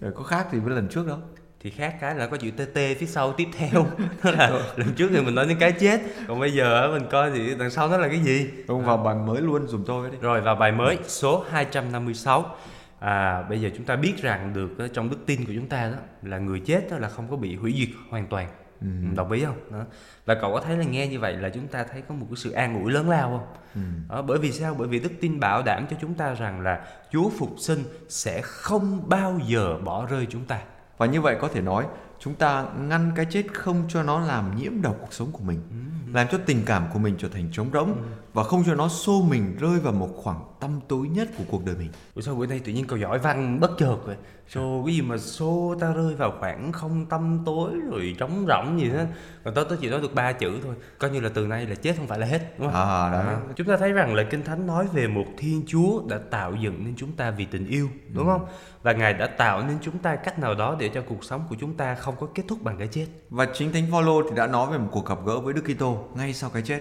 Trời 0.00 0.12
có 0.14 0.22
khác 0.22 0.52
gì 0.52 0.58
với 0.58 0.74
lần 0.74 0.88
trước 0.88 1.06
đâu 1.06 1.18
thì 1.62 1.70
khác 1.70 1.96
cái 2.00 2.14
là 2.14 2.26
có 2.26 2.36
chữ 2.36 2.50
tt 2.50 2.74
phía 2.74 3.06
sau 3.06 3.32
tiếp 3.32 3.48
theo. 3.58 3.86
Đó 4.24 4.30
là 4.30 4.50
lần 4.76 4.94
trước 4.96 5.10
thì 5.14 5.20
mình 5.20 5.34
nói 5.34 5.46
những 5.46 5.58
cái 5.58 5.72
chết 5.72 6.00
còn 6.28 6.40
bây 6.40 6.52
giờ 6.52 6.90
mình 6.92 7.08
coi 7.10 7.30
thì 7.30 7.54
đằng 7.58 7.70
sau 7.70 7.88
nó 7.88 7.96
là 7.96 8.08
cái 8.08 8.18
gì? 8.18 8.50
Không 8.68 8.84
vào 8.84 8.96
bài 8.96 9.14
mới 9.14 9.40
luôn 9.40 9.66
dùng 9.66 9.84
tôi 9.86 10.10
đi. 10.10 10.16
Rồi 10.20 10.40
vào 10.40 10.54
bài 10.54 10.72
mới 10.72 10.98
số 11.06 11.44
256 11.50 12.56
à 12.98 13.42
bây 13.48 13.60
giờ 13.60 13.70
chúng 13.76 13.84
ta 13.84 13.96
biết 13.96 14.22
rằng 14.22 14.52
được 14.54 14.88
trong 14.92 15.10
đức 15.10 15.18
tin 15.26 15.44
của 15.44 15.52
chúng 15.54 15.68
ta 15.68 15.90
đó 15.90 15.96
là 16.22 16.38
người 16.38 16.60
chết 16.60 16.90
đó 16.90 16.98
là 16.98 17.08
không 17.08 17.30
có 17.30 17.36
bị 17.36 17.56
hủy 17.56 17.74
diệt 17.78 17.96
hoàn 18.10 18.26
toàn. 18.26 18.48
Ừ. 18.80 18.88
đồng 19.16 19.32
ý 19.32 19.44
không? 19.44 19.56
Đó. 19.70 19.84
và 20.26 20.34
cậu 20.34 20.52
có 20.52 20.60
thấy 20.60 20.76
là 20.76 20.84
nghe 20.84 21.06
như 21.06 21.20
vậy 21.20 21.36
là 21.36 21.48
chúng 21.48 21.66
ta 21.66 21.84
thấy 21.84 22.02
có 22.08 22.14
một 22.14 22.26
cái 22.30 22.36
sự 22.36 22.50
an 22.50 22.82
ủi 22.82 22.92
lớn 22.92 23.10
lao 23.10 23.30
không? 23.30 23.46
Ừ. 23.74 24.14
đó, 24.14 24.22
bởi 24.22 24.38
vì 24.38 24.52
sao? 24.52 24.74
Bởi 24.78 24.88
vì 24.88 24.98
đức 24.98 25.12
tin 25.20 25.40
bảo 25.40 25.62
đảm 25.62 25.86
cho 25.90 25.96
chúng 26.00 26.14
ta 26.14 26.34
rằng 26.34 26.60
là 26.60 26.86
chúa 27.12 27.30
phục 27.38 27.54
sinh 27.58 27.84
sẽ 28.08 28.40
không 28.42 29.08
bao 29.08 29.40
giờ 29.46 29.78
bỏ 29.84 30.06
rơi 30.06 30.26
chúng 30.30 30.44
ta 30.44 30.58
và 30.98 31.06
như 31.06 31.20
vậy 31.20 31.36
có 31.40 31.48
thể 31.48 31.60
nói 31.60 31.86
chúng 32.18 32.34
ta 32.34 32.66
ngăn 32.78 33.12
cái 33.16 33.26
chết 33.30 33.54
không 33.54 33.84
cho 33.88 34.02
nó 34.02 34.20
làm 34.20 34.56
nhiễm 34.56 34.82
độc 34.82 34.96
cuộc 35.00 35.12
sống 35.12 35.32
của 35.32 35.42
mình 35.42 35.60
ừ. 35.70 36.12
làm 36.14 36.26
cho 36.30 36.38
tình 36.46 36.62
cảm 36.66 36.86
của 36.92 36.98
mình 36.98 37.14
trở 37.18 37.28
thành 37.28 37.48
trống 37.52 37.70
rỗng 37.72 37.88
ừ. 37.88 38.02
Và 38.32 38.42
không 38.42 38.64
cho 38.66 38.74
nó 38.74 38.88
xô 38.88 39.22
mình 39.22 39.56
rơi 39.60 39.80
vào 39.80 39.92
một 39.92 40.08
khoảng 40.16 40.40
tăm 40.60 40.80
tối 40.88 41.08
nhất 41.08 41.28
của 41.38 41.44
cuộc 41.50 41.64
đời 41.64 41.74
mình 41.78 41.90
Ủa 42.14 42.20
sao 42.20 42.34
bữa 42.34 42.46
nay 42.46 42.60
tự 42.64 42.72
nhiên 42.72 42.86
cậu 42.86 42.98
giỏi 42.98 43.18
văn 43.18 43.60
bất 43.60 43.70
chợt 43.78 43.96
rồi 44.06 44.16
Xô 44.48 44.82
cái 44.86 44.94
gì 44.94 45.02
mà 45.02 45.18
xô 45.18 45.74
ta 45.80 45.92
rơi 45.92 46.14
vào 46.14 46.32
khoảng 46.40 46.72
không 46.72 47.06
tâm 47.06 47.42
tối 47.46 47.70
rồi 47.90 48.16
trống 48.18 48.46
rỗng 48.48 48.80
gì 48.80 48.90
đó 48.90 49.00
Còn 49.44 49.54
tớ 49.54 49.64
tớ 49.64 49.76
chỉ 49.80 49.90
nói 49.90 50.00
được 50.00 50.14
ba 50.14 50.32
chữ 50.32 50.58
thôi 50.64 50.74
Coi 50.98 51.10
như 51.10 51.20
là 51.20 51.30
từ 51.34 51.46
nay 51.46 51.66
là 51.66 51.74
chết 51.74 51.96
không 51.96 52.06
phải 52.06 52.18
là 52.18 52.26
hết 52.26 52.58
đúng 52.58 52.72
không? 52.72 52.74
À, 52.74 53.12
đấy. 53.12 53.24
À, 53.26 53.40
chúng 53.56 53.66
ta 53.66 53.76
thấy 53.76 53.92
rằng 53.92 54.14
là 54.14 54.22
Kinh 54.30 54.44
Thánh 54.44 54.66
nói 54.66 54.86
về 54.92 55.06
một 55.06 55.24
Thiên 55.38 55.62
Chúa 55.66 56.02
đã 56.08 56.18
tạo 56.30 56.54
dựng 56.54 56.84
nên 56.84 56.94
chúng 56.96 57.12
ta 57.12 57.30
vì 57.30 57.44
tình 57.44 57.66
yêu 57.66 57.88
đúng 58.14 58.26
ừ. 58.26 58.32
không? 58.32 58.46
Và 58.82 58.92
Ngài 58.92 59.14
đã 59.14 59.26
tạo 59.26 59.62
nên 59.62 59.76
chúng 59.82 59.98
ta 59.98 60.16
cách 60.16 60.38
nào 60.38 60.54
đó 60.54 60.76
để 60.78 60.88
cho 60.88 61.02
cuộc 61.08 61.24
sống 61.24 61.44
của 61.48 61.56
chúng 61.60 61.74
ta 61.74 61.94
không 61.94 62.14
có 62.20 62.26
kết 62.34 62.42
thúc 62.48 62.62
bằng 62.62 62.78
cái 62.78 62.88
chết 62.88 63.06
Và 63.30 63.46
chính 63.54 63.72
Thánh 63.72 63.86
Phaolô 63.90 64.22
thì 64.22 64.36
đã 64.36 64.46
nói 64.46 64.72
về 64.72 64.78
một 64.78 64.88
cuộc 64.92 65.06
gặp 65.06 65.18
gỡ 65.26 65.40
với 65.40 65.54
Đức 65.54 65.62
Kitô 65.74 66.04
ngay 66.14 66.34
sau 66.34 66.50
cái 66.50 66.62
chết. 66.62 66.80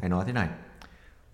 Ngài 0.00 0.08
nói 0.08 0.24
thế 0.26 0.32
này 0.32 0.48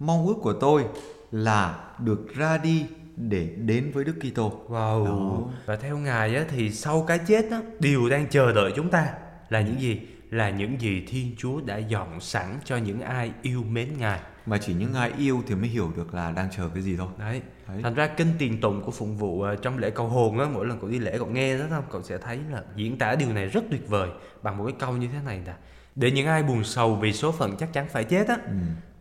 Mong 0.02 0.26
ước 0.26 0.36
của 0.42 0.52
tôi 0.52 0.84
là 1.32 1.84
được 1.98 2.34
ra 2.34 2.58
đi 2.58 2.86
để 3.16 3.48
đến 3.56 3.90
với 3.94 4.04
Đức 4.04 4.14
Kitô. 4.20 4.52
Wow. 4.68 5.06
Đó. 5.06 5.38
Và 5.66 5.76
theo 5.76 5.98
ngài 5.98 6.36
á, 6.36 6.44
thì 6.48 6.70
sau 6.70 7.04
cái 7.08 7.18
chết 7.18 7.50
á, 7.50 7.60
điều 7.80 8.08
đang 8.08 8.26
chờ 8.30 8.52
đợi 8.52 8.72
chúng 8.76 8.90
ta 8.90 9.08
là 9.48 9.60
những 9.60 9.80
gì? 9.80 10.00
Là 10.30 10.50
những 10.50 10.80
gì 10.80 11.06
Thiên 11.08 11.34
Chúa 11.38 11.60
đã 11.60 11.76
dọn 11.76 12.20
sẵn 12.20 12.58
cho 12.64 12.76
những 12.76 13.00
ai 13.00 13.32
yêu 13.42 13.62
mến 13.62 13.88
ngài. 13.98 14.20
Mà 14.46 14.58
chỉ 14.58 14.74
những 14.74 14.94
ai 14.94 15.12
yêu 15.18 15.42
thì 15.46 15.54
mới 15.54 15.68
hiểu 15.68 15.92
được 15.96 16.14
là 16.14 16.30
đang 16.30 16.48
chờ 16.56 16.68
cái 16.74 16.82
gì 16.82 16.96
thôi. 16.96 17.08
Đấy. 17.18 17.42
Đấy. 17.68 17.80
Thành 17.82 17.94
ra 17.94 18.06
kinh 18.06 18.28
tiền 18.38 18.60
tụng 18.60 18.82
của 18.82 18.90
phụng 18.90 19.16
vụ 19.16 19.42
ờ, 19.42 19.56
trong 19.56 19.78
lễ 19.78 19.90
cầu 19.90 20.08
hồn 20.08 20.38
á, 20.38 20.46
mỗi 20.54 20.66
lần 20.66 20.80
cậu 20.80 20.90
đi 20.90 20.98
lễ 20.98 21.18
cậu 21.18 21.26
nghe 21.26 21.58
đó 21.58 21.64
không, 21.70 21.84
cậu 21.90 22.02
sẽ 22.02 22.18
thấy 22.18 22.38
là 22.50 22.62
diễn 22.76 22.98
tả 22.98 23.14
điều 23.14 23.32
này 23.32 23.46
rất 23.46 23.64
tuyệt 23.70 23.88
vời 23.88 24.08
bằng 24.42 24.58
một 24.58 24.64
cái 24.64 24.74
câu 24.78 24.96
như 24.96 25.08
thế 25.12 25.18
này 25.24 25.40
nè. 25.46 25.54
Để 25.94 26.10
những 26.10 26.26
ai 26.26 26.42
buồn 26.42 26.64
sầu 26.64 26.94
vì 26.94 27.12
số 27.12 27.32
phận 27.32 27.56
chắc 27.56 27.72
chắn 27.72 27.86
phải 27.90 28.04
chết 28.04 28.28
á, 28.28 28.36
ừ 28.46 28.52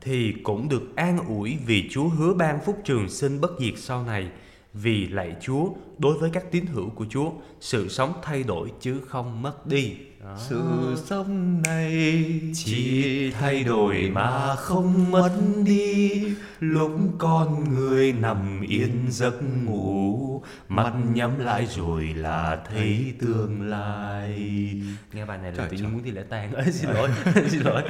thì 0.02 0.34
cũng 0.44 0.70
được 0.70 0.96
an 0.96 1.18
ủi 1.28 1.58
vì 1.66 1.90
Chúa 1.92 2.08
hứa 2.08 2.34
ban 2.34 2.60
phúc 2.66 2.78
trường 2.84 3.10
sinh 3.10 3.42
bất 3.42 3.52
diệt 3.60 3.74
sau 3.78 4.04
này 4.04 4.30
Vì 4.74 5.08
lạy 5.08 5.36
Chúa, 5.42 5.70
đối 5.98 6.18
với 6.18 6.30
các 6.34 6.52
tín 6.52 6.66
hữu 6.66 6.90
của 6.90 7.06
Chúa, 7.10 7.32
sự 7.60 7.90
sống 7.90 8.14
thay 8.24 8.44
đổi 8.44 8.72
chứ 8.80 9.02
không 9.08 9.42
mất 9.42 9.68
đi. 9.68 9.98
Đó. 10.24 10.38
Sự 10.50 10.62
sống 11.06 11.62
này 11.62 12.26
chỉ 12.54 13.32
thay 13.32 13.64
đổi 13.64 14.10
mà 14.14 14.56
không 14.56 15.12
mất 15.12 15.32
đi 15.66 16.26
Lúc 16.60 16.92
con 17.18 17.74
người 17.74 18.14
nằm 18.14 18.62
yên 18.62 19.06
giấc 19.10 19.42
ngủ 19.64 20.42
Mắt 20.70 20.94
nhắm 21.14 21.40
lại 21.40 21.68
rồi 21.76 22.04
là 22.16 22.64
thấy 22.70 23.14
tương 23.20 23.62
lai 23.62 24.40
Nghe 25.14 25.26
bài 25.26 25.38
này 25.38 25.52
là 25.52 25.58
Trời 25.58 25.68
tự 25.70 25.78
nhiên 25.78 25.94
muốn 25.94 26.04
đi 26.04 26.12
lễ 26.12 26.24
tang. 26.30 26.54
Ê, 26.54 26.72
xin 26.72 26.90
lỗi, 26.90 27.10
xin 27.50 27.62
lỗi. 27.62 27.84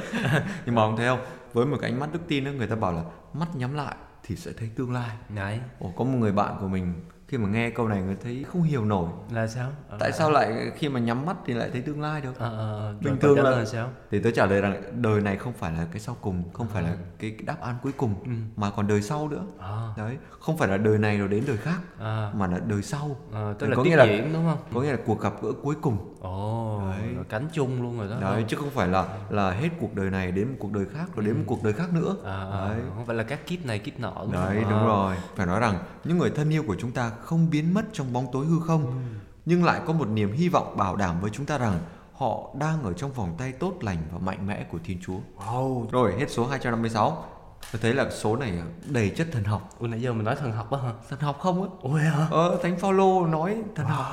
Nhưng 0.66 0.74
mà 0.74 0.82
ông 0.82 0.96
thấy 0.96 1.06
không, 1.06 1.20
với 1.52 1.66
một 1.66 1.76
cái 1.80 1.90
ánh 1.90 2.00
mắt 2.00 2.12
đức 2.12 2.20
tin 2.28 2.44
đó, 2.44 2.50
người 2.50 2.66
ta 2.66 2.76
bảo 2.76 2.92
là 2.92 3.02
mắt 3.32 3.56
nhắm 3.56 3.74
lại 3.74 3.94
thì 4.22 4.36
sẽ 4.36 4.52
thấy 4.58 4.70
tương 4.76 4.92
lai. 4.92 5.16
Đấy, 5.36 5.60
Ồ, 5.78 5.92
có 5.96 6.04
một 6.04 6.18
người 6.18 6.32
bạn 6.32 6.56
của 6.60 6.68
mình 6.68 6.94
khi 7.28 7.38
mà 7.38 7.48
nghe 7.48 7.70
câu 7.70 7.88
này 7.88 8.02
người 8.02 8.16
thấy 8.22 8.44
không 8.52 8.62
hiểu 8.62 8.84
nổi. 8.84 9.08
Là 9.32 9.46
sao? 9.46 9.70
Ờ, 9.88 9.96
Tại 10.00 10.12
sao 10.12 10.30
lại 10.30 10.70
khi 10.76 10.88
mà 10.88 11.00
nhắm 11.00 11.26
mắt 11.26 11.36
thì 11.46 11.54
lại 11.54 11.70
thấy 11.72 11.82
tương 11.82 12.00
lai 12.00 12.20
được? 12.20 12.38
Ờ, 12.38 12.94
Bình 13.00 13.16
thường 13.20 13.36
là- 13.42 13.50
lời 13.50 13.66
sao? 13.66 13.88
Thì 14.10 14.20
tôi 14.20 14.32
trả 14.32 14.46
lời 14.46 14.60
rằng 14.60 14.82
đời 15.02 15.20
này 15.20 15.36
không 15.36 15.52
phải 15.52 15.72
là 15.72 15.86
cái 15.92 16.00
sau 16.00 16.16
cùng 16.20 16.42
Không 16.52 16.66
phải 16.68 16.82
là 16.82 16.96
cái, 17.18 17.30
đáp 17.44 17.60
án 17.60 17.74
cuối 17.82 17.92
cùng 17.96 18.14
Mà 18.56 18.70
còn 18.70 18.86
đời 18.86 19.02
sau 19.02 19.28
nữa. 19.28 19.44
À, 19.58 19.88
Đấy, 19.96 20.18
không 20.30 20.58
phải 20.58 20.68
là 20.68 20.76
đời 20.76 20.98
này 20.98 21.18
rồi 21.18 21.28
đến 21.28 21.44
đời 21.46 21.56
khác 21.56 21.78
à, 21.98 22.32
Mà 22.34 22.46
là 22.46 22.58
đời 22.66 22.82
sau. 22.82 23.16
À, 23.34 23.52
tức 23.58 23.66
Có 23.66 23.70
là 23.76 23.76
nghĩa 23.82 23.90
tiếp 23.90 23.96
là- 23.96 24.04
diễn 24.04 24.32
đúng 24.32 24.44
không? 24.46 24.58
Có 24.74 24.80
nghĩa 24.80 24.92
là 24.92 24.98
cuộc 25.06 25.20
gặp 25.20 25.32
gỡ 25.42 25.48
cuối 25.62 25.74
cùng 25.80 26.11
Ồ, 26.22 26.80
Đấy. 26.90 27.14
rồi 27.14 27.24
cánh 27.28 27.48
chung 27.52 27.82
luôn 27.82 27.98
rồi 27.98 28.08
đó. 28.08 28.16
Đấy, 28.20 28.44
chứ 28.48 28.56
không 28.56 28.70
phải 28.70 28.88
là 28.88 29.18
là 29.30 29.50
hết 29.50 29.68
cuộc 29.80 29.94
đời 29.94 30.10
này 30.10 30.32
đến 30.32 30.48
một 30.48 30.56
cuộc 30.58 30.72
đời 30.72 30.86
khác 30.94 31.04
Rồi 31.16 31.26
đến 31.26 31.36
một 31.38 31.44
cuộc 31.46 31.62
đời 31.64 31.72
khác 31.72 31.92
nữa 31.92 32.16
À, 32.24 32.42
à, 32.52 32.68
Đấy. 32.68 32.80
không 32.96 33.06
phải 33.06 33.16
là 33.16 33.22
các 33.22 33.46
kiếp 33.46 33.66
này 33.66 33.78
kiếp 33.78 34.00
nọ 34.00 34.12
đúng 34.22 34.32
Đấy 34.32 34.58
không? 34.62 34.70
đúng 34.70 34.80
À. 34.80 34.84
rồi 34.86 35.16
Phải 35.36 35.46
nói 35.46 35.60
rằng 35.60 35.78
những 36.04 36.18
người 36.18 36.30
thân 36.30 36.50
yêu 36.50 36.64
của 36.66 36.76
chúng 36.78 36.92
ta 36.92 37.10
không 37.10 37.50
biến 37.50 37.74
mất 37.74 37.82
trong 37.92 38.12
bóng 38.12 38.26
tối 38.32 38.46
hư 38.46 38.60
không 38.60 39.02
Nhưng 39.46 39.64
lại 39.64 39.80
có 39.86 39.92
một 39.92 40.08
niềm 40.08 40.32
hy 40.32 40.48
vọng 40.48 40.76
bảo 40.76 40.96
đảm 40.96 41.20
với 41.20 41.30
chúng 41.30 41.46
ta 41.46 41.58
rằng 41.58 41.78
Họ 42.12 42.50
đang 42.58 42.82
ở 42.82 42.92
trong 42.92 43.12
vòng 43.12 43.34
tay 43.38 43.52
tốt 43.52 43.72
lành 43.80 43.98
và 44.12 44.18
mạnh 44.18 44.46
mẽ 44.46 44.64
của 44.72 44.78
Thiên 44.84 44.98
Chúa 45.06 45.16
Wow. 45.46 45.86
Rồi 45.90 46.14
hết 46.18 46.30
số 46.30 46.46
256 46.46 47.24
Tôi 47.72 47.80
thấy 47.82 47.94
là 47.94 48.10
số 48.10 48.36
này 48.36 48.52
đầy 48.90 49.10
chất 49.10 49.26
thần 49.32 49.44
học 49.44 49.70
Ủa 49.78 49.86
nãy 49.86 50.00
giờ 50.02 50.12
mình 50.12 50.24
nói 50.24 50.36
thần 50.36 50.52
học 50.52 50.70
á 50.72 50.78
hả? 50.78 50.92
Thần 51.10 51.20
học 51.20 51.38
không 51.40 51.62
á 51.62 51.68
Ôi 51.82 52.00
hả? 52.00 52.26
Ờ, 52.30 52.58
Thánh 52.62 52.78
Phaolô 52.78 53.26
nói 53.26 53.56
thần 53.74 53.86
học 53.86 54.06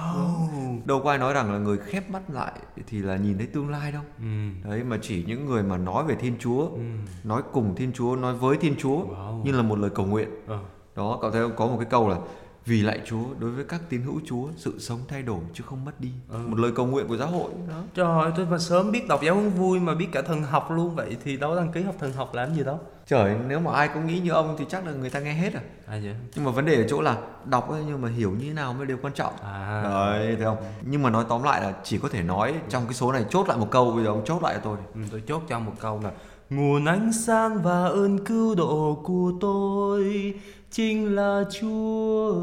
Đâu 0.85 1.01
có 1.03 1.09
ai 1.09 1.17
nói 1.19 1.33
rằng 1.33 1.51
là 1.53 1.59
người 1.59 1.77
khép 1.77 2.09
mắt 2.09 2.21
lại 2.29 2.51
thì 2.88 2.97
là 3.01 3.15
nhìn 3.15 3.38
thấy 3.38 3.47
tương 3.47 3.69
lai 3.69 3.91
đâu 3.91 4.01
Ừ. 4.19 4.25
Đấy 4.69 4.83
mà 4.83 4.97
chỉ 5.01 5.23
những 5.27 5.45
người 5.45 5.63
mà 5.63 5.77
nói 5.77 6.03
về 6.03 6.15
Thiên 6.15 6.33
Chúa 6.39 6.62
Ừ. 6.69 6.79
Nói 7.23 7.41
cùng 7.53 7.75
Thiên 7.75 7.91
Chúa, 7.93 8.15
nói 8.15 8.33
với 8.33 8.57
Thiên 8.57 8.75
Chúa 8.79 8.97
Wow. 8.97 9.43
Như 9.43 9.51
là 9.51 9.62
một 9.62 9.79
lời 9.79 9.89
cầu 9.95 10.05
nguyện 10.05 10.29
Ờ. 10.47 10.59
Đó, 10.95 11.17
cậu 11.21 11.31
thấy 11.31 11.41
không? 11.41 11.55
Có 11.55 11.67
một 11.67 11.77
cái 11.79 11.88
câu 11.89 12.09
là 12.09 12.17
Vì 12.65 12.82
lại 12.82 13.00
Chúa, 13.06 13.24
đối 13.39 13.52
với 13.52 13.63
các 13.65 13.82
tín 13.89 14.02
hữu 14.02 14.19
Chúa 14.26 14.48
Sự 14.58 14.80
sống 14.80 15.00
thay 15.08 15.22
đổi 15.22 15.39
chứ 15.54 15.63
không 15.67 15.86
mất 15.86 16.00
đi 16.00 16.10
Ừ. 16.30 16.38
Một 16.48 16.60
lời 16.60 16.72
cầu 16.76 16.86
nguyện 16.86 17.08
của 17.08 17.17
giáo 17.17 17.28
hội 17.28 17.52
đó 17.69 17.82
Trời 17.95 18.22
ơi, 18.22 18.32
tôi 18.36 18.45
mà 18.45 18.58
sớm 18.58 18.91
biết 18.91 19.08
đọc 19.08 19.19
giáo 19.24 19.36
huấn 19.36 19.50
vui 19.50 19.80
mà 19.80 19.95
biết 19.95 20.08
cả 20.12 20.22
thần 20.22 20.43
học 20.43 20.72
luôn 20.72 20.95
vậy 20.95 21.17
thì 21.24 21.38
đâu 21.38 21.56
đăng 21.56 21.72
ký 21.72 21.82
học 21.82 21.95
thần 22.00 22.13
học 22.13 22.34
làm 22.34 22.54
gì 22.56 22.63
đâu. 22.63 22.80
Trời, 23.08 23.36
nếu 23.48 23.60
mà 23.60 23.72
ai 23.74 23.88
cũng 23.93 24.08
nghĩ 24.08 24.19
như 24.19 24.32
ông 24.32 24.56
thì 24.60 24.65
chắc 24.69 24.86
là 24.86 24.91
người 24.91 25.10
ta 25.10 25.19
nghe 25.19 25.34
hết 25.34 25.54
à 25.54 25.62
À 25.88 26.00
vậy? 26.04 26.15
Nhưng 26.36 26.45
mà 26.45 26.52
vấn 26.52 26.65
đề 26.65 26.76
ở 26.76 26.86
chỗ 26.89 27.02
là 27.02 27.17
đọc 27.45 27.69
ấy, 27.72 27.84
nhưng 27.88 28.02
mà 28.02 28.10
hiểu 28.10 28.32
như 28.32 28.48
thế 28.48 28.54
nào 28.54 28.74
mới 28.74 28.86
điều 28.86 28.98
quan 29.02 29.13
trọng 29.13 29.34
À. 29.43 29.82
Đấy, 29.84 30.36
thấy 30.36 30.45
không? 30.45 30.58
Nhưng 30.82 31.04
mà 31.04 31.10
nói 31.10 31.26
tóm 31.30 31.43
lại 31.43 31.62
là 31.62 31.74
chỉ 31.84 31.98
có 31.98 32.10
thể 32.10 32.24
nói 32.24 32.54
trong 32.69 32.84
cái 32.86 32.93
số 32.93 33.12
này 33.12 33.26
chốt 33.30 33.48
lại 33.48 33.58
một 33.58 33.67
câu 33.72 33.91
Bây 33.91 34.04
giờ 34.04 34.10
ông 34.10 34.22
chốt 34.26 34.43
lại 34.43 34.54
cho 34.56 34.62
tôi 34.63 34.78
Ừ, 34.93 35.00
tôi 35.12 35.24
chốt 35.28 35.41
cho 35.50 35.60
một 35.60 35.74
câu 35.80 36.02
là 36.04 36.12
Nguồn 36.50 36.86
ánh 36.86 37.13
sáng 37.13 37.62
và 37.62 37.86
ơn 37.86 38.26
cứu 38.26 38.56
độ 38.56 39.02
của 39.04 39.32
tôi 39.41 40.34
chính 40.71 41.15
là 41.15 41.43
Chúa. 41.60 42.36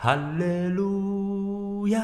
Hallelujah. 0.00 2.02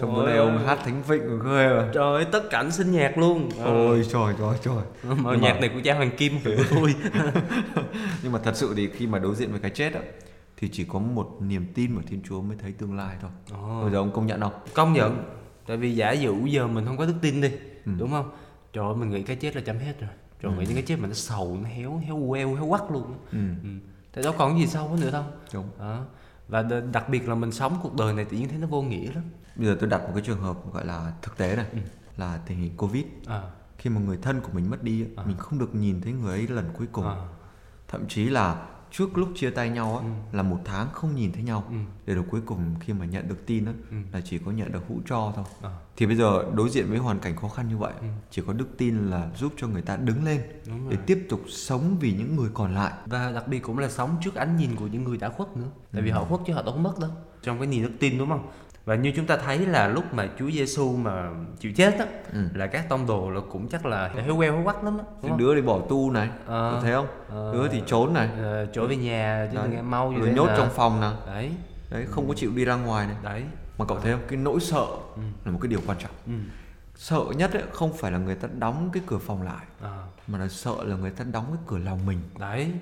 Trong 0.00 0.14
bữa 0.14 0.26
nay 0.26 0.36
ông 0.38 0.66
hát 0.66 0.78
thánh 0.84 1.02
vịnh 1.08 1.26
rồi 1.26 1.38
ghê 1.44 1.68
mà 1.76 1.90
Trời 1.94 2.14
ơi, 2.14 2.24
tất 2.32 2.50
cảnh 2.50 2.70
sinh 2.72 2.92
nhạc 2.92 3.18
luôn. 3.18 3.48
Ôi 3.64 4.02
trời 4.12 4.34
trời 4.38 4.54
trời 4.62 4.74
Mà 5.02 5.14
Nhưng 5.14 5.22
mà- 5.24 5.36
nhạc 5.36 5.60
này 5.60 5.70
của 5.74 5.80
cha 5.84 5.94
Hoàng 5.94 6.10
Kim 6.16 6.32
của 6.44 6.50
tôi. 6.70 6.94
Nhưng 8.22 8.32
mà 8.32 8.38
thật 8.44 8.56
sự 8.56 8.74
thì 8.76 8.88
khi 8.90 9.06
mà 9.06 9.18
đối 9.18 9.34
diện 9.34 9.50
với 9.50 9.60
cái 9.60 9.70
chết 9.70 9.94
á 9.94 10.00
Thì 10.56 10.68
chỉ 10.72 10.84
có 10.84 10.98
một 10.98 11.36
niềm 11.40 11.66
tin 11.74 11.94
vào 11.94 12.04
Thiên 12.08 12.20
Chúa 12.28 12.40
mới 12.40 12.56
thấy 12.62 12.72
tương 12.72 12.96
lai 12.96 13.16
thôi 13.22 13.30
Ồ. 13.52 13.82
Bây 13.82 13.92
giờ 13.92 13.98
ông 13.98 14.12
công 14.12 14.26
nhận 14.26 14.40
không? 14.40 14.52
Công 14.74 14.92
nhận. 14.92 15.24
Tại 15.66 15.76
vì 15.76 15.94
giả 15.96 16.12
dụ 16.12 16.46
giờ 16.46 16.66
mình 16.66 16.86
không 16.86 16.96
có 16.96 17.06
đức 17.06 17.14
tin 17.22 17.40
đi, 17.40 17.50
Ừ. 17.86 17.92
đúng 17.98 18.10
không? 18.10 18.30
Trời 18.72 18.84
ơi, 18.84 18.94
mình 18.96 19.10
nghĩ 19.10 19.22
cái 19.22 19.36
chết 19.36 19.56
là 19.56 19.62
chấm 19.66 19.78
hết 19.78 20.00
rồi. 20.00 20.10
Rồi 20.42 20.52
nghĩ 20.56 20.64
đến 20.64 20.74
cái 20.74 20.82
chết 20.86 20.96
mà 20.98 21.08
nó 21.08 21.14
sầu, 21.14 21.58
nó 21.62 21.68
héo, 21.68 21.98
héo 21.98 22.26
queo, 22.28 22.54
héo 22.54 22.68
quắc 22.68 22.90
luôn. 22.90 23.14
Ừ, 23.32 23.38
Ừ. 23.62 23.68
Thì 24.12 24.22
đâu 24.22 24.34
còn 24.38 24.58
gì 24.58 24.66
sâu 24.66 24.96
nữa 25.00 25.10
đâu. 25.10 25.24
đúng 25.54 25.66
Đó. 25.78 26.04
Và 26.48 26.62
đặc 26.92 27.08
biệt 27.08 27.28
là 27.28 27.34
mình 27.34 27.52
sống 27.52 27.78
cuộc 27.82 27.94
đời 27.96 28.14
này 28.14 28.24
tự 28.24 28.36
nhiên 28.36 28.48
thấy 28.48 28.58
nó 28.58 28.66
vô 28.66 28.82
nghĩa 28.82 29.12
lắm. 29.12 29.24
Bây 29.56 29.66
giờ 29.66 29.76
tôi 29.80 29.88
đặt 29.90 30.02
một 30.02 30.10
cái 30.14 30.22
trường 30.26 30.40
hợp 30.40 30.72
gọi 30.72 30.86
là 30.86 31.12
thực 31.22 31.36
tế 31.36 31.56
này 31.56 31.66
Là 32.16 32.40
tình 32.46 32.58
hình 32.58 32.76
Covid 32.76 33.04
À. 33.26 33.42
Khi 33.78 33.90
mà 33.90 34.00
người 34.00 34.18
thân 34.22 34.40
của 34.40 34.48
mình 34.52 34.70
mất 34.70 34.82
đi 34.82 35.04
á, 35.16 35.22
Mình 35.26 35.36
không 35.38 35.58
được 35.58 35.74
nhìn 35.74 36.00
thấy 36.00 36.12
người 36.12 36.32
ấy 36.38 36.48
lần 36.48 36.64
cuối 36.78 36.86
cùng 36.92 37.04
À. 37.06 37.16
Thậm 37.88 38.08
chí 38.08 38.24
là 38.24 38.66
trước 38.90 39.18
lúc 39.18 39.28
chia 39.34 39.50
tay 39.50 39.70
nhau 39.70 39.96
á, 39.98 40.04
là 40.32 40.42
một 40.42 40.58
tháng 40.64 40.88
không 40.92 41.14
nhìn 41.14 41.32
thấy 41.32 41.42
nhau 41.42 41.64
Ừ. 41.70 41.74
để 42.06 42.14
rồi 42.14 42.24
cuối 42.30 42.40
cùng 42.46 42.74
khi 42.80 42.92
mà 42.92 43.04
nhận 43.06 43.28
được 43.28 43.46
tin 43.46 43.64
á, 43.66 43.72
Ừ. 43.90 43.96
là 44.12 44.20
chỉ 44.20 44.38
có 44.38 44.50
nhận 44.52 44.72
được 44.72 44.82
hũ 44.88 45.00
cho 45.08 45.32
thôi 45.36 45.44
À. 45.62 45.70
thì 45.96 46.06
bây 46.06 46.16
giờ 46.16 46.44
đối 46.54 46.68
diện 46.70 46.86
với 46.88 46.98
hoàn 46.98 47.18
cảnh 47.18 47.36
khó 47.36 47.48
khăn 47.48 47.68
như 47.68 47.76
vậy 47.76 47.92
Ừ. 48.00 48.06
chỉ 48.30 48.42
có 48.46 48.52
đức 48.52 48.68
tin 48.78 49.10
là 49.10 49.30
giúp 49.38 49.52
cho 49.56 49.66
người 49.68 49.82
ta 49.82 49.96
đứng 49.96 50.24
lên 50.24 50.40
để 50.88 50.96
tiếp 51.06 51.26
tục 51.28 51.40
sống 51.48 51.96
vì 52.00 52.12
những 52.12 52.36
người 52.36 52.50
còn 52.54 52.74
lại 52.74 52.92
Và 53.06 53.32
đặc 53.32 53.48
biệt 53.48 53.58
cũng 53.58 53.78
là 53.78 53.88
sống 53.88 54.16
trước 54.24 54.34
ánh 54.34 54.56
nhìn 54.56 54.76
của 54.76 54.86
những 54.86 55.04
người 55.04 55.16
đã 55.18 55.28
khuất 55.28 55.56
nữa. 55.56 55.68
Tại 55.92 56.02
vì 56.02 56.10
họ 56.10 56.24
khuất 56.24 56.40
chứ 56.46 56.52
họ 56.52 56.62
đâu 56.62 56.74
có 56.74 56.80
mất 56.80 56.98
đâu. 57.00 57.10
Trong 57.42 57.58
cái 57.58 57.66
niềm 57.66 57.82
đức 57.82 57.92
tin 58.00 58.18
đúng 58.18 58.28
không? 58.28 58.50
Và 58.90 58.96
như 58.96 59.12
chúng 59.16 59.26
ta 59.26 59.36
thấy 59.36 59.58
là 59.58 59.88
lúc 59.88 60.14
mà 60.14 60.28
Chúa 60.38 60.50
Giêsu 60.50 60.96
mà 60.96 61.30
chịu 61.60 61.72
chết 61.76 61.98
á 61.98 62.06
Ừ. 62.32 62.38
là 62.54 62.66
các 62.66 62.88
tông 62.88 63.06
đồ 63.06 63.30
là 63.30 63.40
cũng 63.52 63.68
chắc 63.68 63.86
là 63.86 64.08
héo 64.08 64.36
queo 64.36 64.52
héo 64.52 64.64
quắc 64.64 64.84
lắm 64.84 64.98
á. 64.98 65.30
đứa 65.38 65.54
đi 65.54 65.62
bỏ 65.62 65.80
tu 65.88 66.10
này 66.10 66.28
có 66.46 66.78
thấy 66.82 66.92
không 66.92 67.06
Ờ. 67.28 67.52
đứa 67.54 67.68
thì 67.68 67.82
trốn 67.86 68.14
này 68.14 68.28
Ờ, 68.42 68.66
trở 68.66 68.86
về 68.86 68.96
nhà 68.96 69.48
chứ 69.52 69.58
Đấy. 69.58 69.82
mau 69.82 70.14
rồi 70.18 70.30
nhốt 70.30 70.46
nè. 70.46 70.54
trong 70.56 70.70
phòng 70.70 71.00
nè 71.00 71.10
Đấy, 71.26 71.50
đấy 71.90 72.06
không 72.10 72.28
có 72.28 72.34
chịu 72.34 72.50
đi 72.54 72.64
ra 72.64 72.74
ngoài 72.74 73.06
này 73.06 73.16
đấy. 73.22 73.42
mà 73.78 73.84
cậu 73.84 74.00
thấy 74.00 74.12
không 74.12 74.20
cái 74.28 74.38
nỗi 74.38 74.60
sợ 74.60 74.86
Ừ. 75.16 75.22
là 75.44 75.50
một 75.52 75.58
cái 75.62 75.68
điều 75.68 75.80
quan 75.86 75.98
trọng 75.98 76.12
Ừ. 76.26 76.32
sợ 76.96 77.20
nhất 77.36 77.52
ấy, 77.52 77.62
không 77.72 77.92
phải 77.96 78.12
là 78.12 78.18
người 78.18 78.34
ta 78.34 78.48
đóng 78.58 78.90
cái 78.92 79.02
cửa 79.06 79.18
phòng 79.18 79.42
lại 79.42 79.64
À. 79.82 79.96
mà 80.26 80.38
là 80.38 80.48
sợ 80.48 80.74
là 80.84 80.96
người 80.96 81.10
ta 81.10 81.24
đóng 81.32 81.44
cái 81.48 81.62
cửa 81.66 81.78
lòng 81.78 82.06
mình 82.06 82.18
Đấy. 82.38 82.72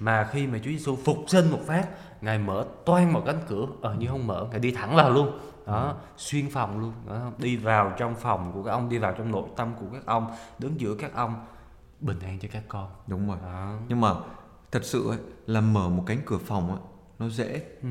Mà 0.00 0.28
khi 0.32 0.46
mà 0.46 0.58
Chúa 0.58 0.70
Giêsu 0.70 0.96
phục 1.04 1.16
sinh 1.28 1.50
một 1.50 1.58
phát, 1.66 1.86
Ngài 2.20 2.38
mở 2.38 2.66
toan 2.86 3.12
một 3.12 3.22
cánh 3.26 3.40
cửa, 3.48 3.66
ờ 3.82 3.94
như 3.94 4.06
không 4.08 4.26
mở, 4.26 4.46
Ngài 4.50 4.60
đi 4.60 4.70
thẳng 4.72 4.96
vào 4.96 5.10
luôn. 5.10 5.38
Đó, 5.66 5.96
xuyên 6.16 6.50
phòng 6.50 6.80
luôn, 6.80 6.92
đó, 7.08 7.30
đi 7.38 7.56
vào 7.56 7.92
trong 7.98 8.14
phòng 8.14 8.52
của 8.54 8.62
các 8.62 8.70
ông, 8.72 8.88
đi 8.88 8.98
vào 8.98 9.12
trong 9.18 9.30
nội 9.30 9.48
tâm 9.56 9.74
của 9.80 9.86
các 9.92 10.06
ông, 10.06 10.26
đứng 10.58 10.80
giữa 10.80 10.94
các 10.94 11.14
ông, 11.14 11.44
bình 12.00 12.18
an 12.20 12.38
cho 12.38 12.48
các 12.52 12.62
con. 12.68 12.90
đúng 13.06 13.28
rồi 13.28 13.36
Đó. 13.42 13.72
nhưng 13.88 14.00
mà 14.00 14.14
thật 14.72 14.84
sự 14.84 15.08
ấy, 15.08 15.18
là 15.46 15.60
mở 15.60 15.88
một 15.88 16.02
cánh 16.06 16.18
cửa 16.26 16.38
phòng 16.38 16.68
ấy, 16.70 16.78
nó 17.18 17.28
dễ 17.28 17.62
Ừ. 17.82 17.88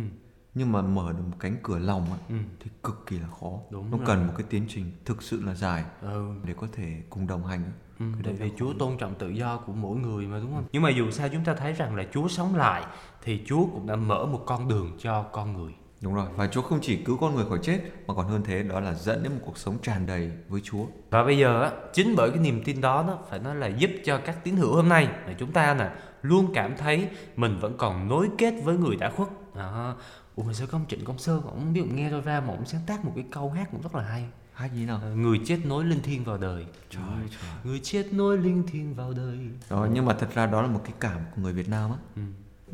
nhưng 0.54 0.72
mà 0.72 0.82
mở 0.82 1.12
được 1.14 1.24
một 1.30 1.36
cánh 1.40 1.56
cửa 1.64 1.78
lòng 1.80 2.06
ấy, 2.10 2.20
Ừ. 2.30 2.36
thì 2.60 2.72
cực 2.84 3.04
kỳ 3.08 3.20
là 3.20 3.28
khó 3.40 3.52
Đúng 3.70 3.92
nó 3.92 3.98
rồi. 3.98 4.08
cần 4.08 4.28
một 4.28 4.34
cái 4.38 4.46
tiến 4.50 4.66
trình 4.70 4.92
thực 5.06 5.24
sự 5.24 5.42
là 5.46 5.54
dài 5.56 5.84
Ừ. 6.02 6.26
để 6.44 6.54
có 6.62 6.68
thể 6.72 7.02
cùng 7.10 7.28
đồng 7.28 7.46
hành 7.46 7.64
ấy. 7.64 7.72
Ừ, 8.00 8.06
tại 8.24 8.34
vì 8.34 8.52
Chúa 8.58 8.74
tôn 8.74 8.98
trọng 8.98 9.16
tự 9.16 9.30
do 9.30 9.58
của 9.58 9.74
mỗi 9.74 9.98
người 9.98 10.28
mà 10.28 10.40
đúng 10.40 10.54
không? 10.56 10.66
Nhưng 10.72 10.82
mà 10.82 10.90
dù 10.90 11.12
sao 11.12 11.30
chúng 11.30 11.44
ta 11.44 11.54
thấy 11.56 11.74
rằng 11.74 11.96
là 11.96 12.04
Chúa 12.14 12.28
sống 12.28 12.56
lại 12.56 12.84
thì 13.22 13.42
Chúa 13.46 13.66
cũng 13.66 13.88
đã 13.88 13.96
mở 13.96 14.26
một 14.26 14.44
con 14.46 14.68
đường 14.68 14.98
cho 15.00 15.24
con 15.24 15.54
người. 15.54 15.74
đúng 16.02 16.14
rồi 16.14 16.26
và 16.36 16.48
Chúa 16.48 16.62
không 16.62 16.80
chỉ 16.82 16.96
cứu 16.98 17.18
con 17.18 17.36
người 17.36 17.46
khỏi 17.50 17.60
chết 17.64 17.80
mà 18.08 18.14
còn 18.14 18.28
hơn 18.28 18.42
thế 18.46 18.64
đó 18.64 18.80
là 18.80 18.94
dẫn 18.94 19.24
đến 19.24 19.32
một 19.34 19.40
cuộc 19.46 19.58
sống 19.58 19.78
tràn 19.82 20.06
đầy 20.06 20.32
với 20.50 20.62
Chúa 20.64 20.86
Và 21.10 21.24
bây 21.24 21.38
giờ 21.38 21.62
á, 21.64 21.72
chính 21.94 22.16
bởi 22.18 22.30
cái 22.30 22.40
niềm 22.40 22.64
tin 22.66 22.82
đó 22.82 23.04
đó 23.08 23.18
phải 23.30 23.40
nói 23.40 23.56
là 23.56 23.68
giúp 23.68 23.92
cho 24.06 24.18
các 24.26 24.44
tín 24.44 24.56
hữu 24.56 24.76
hôm 24.76 24.90
nay 24.90 25.08
là 25.28 25.34
chúng 25.40 25.52
ta 25.52 25.74
nè 25.74 25.90
luôn 26.22 26.52
cảm 26.54 26.78
thấy 26.78 27.08
mình 27.36 27.60
vẫn 27.60 27.78
còn 27.78 28.08
nối 28.08 28.30
kết 28.38 28.54
với 28.64 28.78
người 28.78 28.96
đã 28.96 29.10
khuất. 29.16 29.30
Đó. 29.56 29.96
Ủa 30.36 30.44
mà 30.44 30.54
sao 30.54 30.68
có 30.72 30.78
ông 30.78 30.86
Trịnh 30.88 31.06
Công 31.06 31.18
Sơn 31.18 31.42
ông 31.46 31.60
không 31.60 31.74
biết 31.74 31.82
ông 31.82 31.96
nghe 31.96 32.10
tôi 32.12 32.22
ra 32.22 32.40
mà 32.42 32.54
ông 32.54 32.66
sáng 32.66 32.82
tác 32.88 33.06
một 33.06 33.12
cái 33.16 33.26
câu 33.32 33.50
hát 33.52 33.68
cũng 33.72 33.82
rất 33.82 33.96
là 33.96 34.04
hay. 34.04 34.26
Hai 34.60 34.70
gì 34.70 34.86
nào 34.86 35.00
Ờ, 35.04 35.16
Người 35.16 35.40
chết 35.46 35.60
nối 35.66 35.86
linh 35.86 36.02
thiêng 36.02 36.24
vào 36.24 36.38
đời. 36.38 36.66
trời 36.90 37.04
trời 37.32 37.50
Người 37.64 37.80
chết 37.84 38.14
nối 38.14 38.38
linh 38.38 38.64
thiêng 38.68 38.94
vào 38.96 39.14
đời. 39.14 39.40
đó 39.70 39.88
nhưng 39.94 40.06
mà 40.06 40.14
thật 40.14 40.28
ra 40.34 40.46
đó 40.46 40.62
là 40.62 40.68
một 40.68 40.82
cái 40.84 40.94
cảm 41.00 41.18
của 41.36 41.42
người 41.42 41.54
Việt 41.54 41.70
Nam 41.70 41.92
á 41.92 41.98
Ừ. 42.16 42.22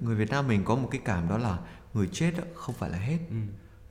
người 0.02 0.16
Việt 0.16 0.30
Nam 0.30 0.48
mình 0.48 0.64
có 0.66 0.76
một 0.76 0.88
cái 0.92 1.02
cảm 1.06 1.30
đó 1.30 1.38
là 1.38 1.58
người 1.94 2.10
chết 2.12 2.32
không 2.56 2.76
phải 2.76 2.90
là 2.90 2.98
hết 2.98 3.18
Ừ. 3.30 3.36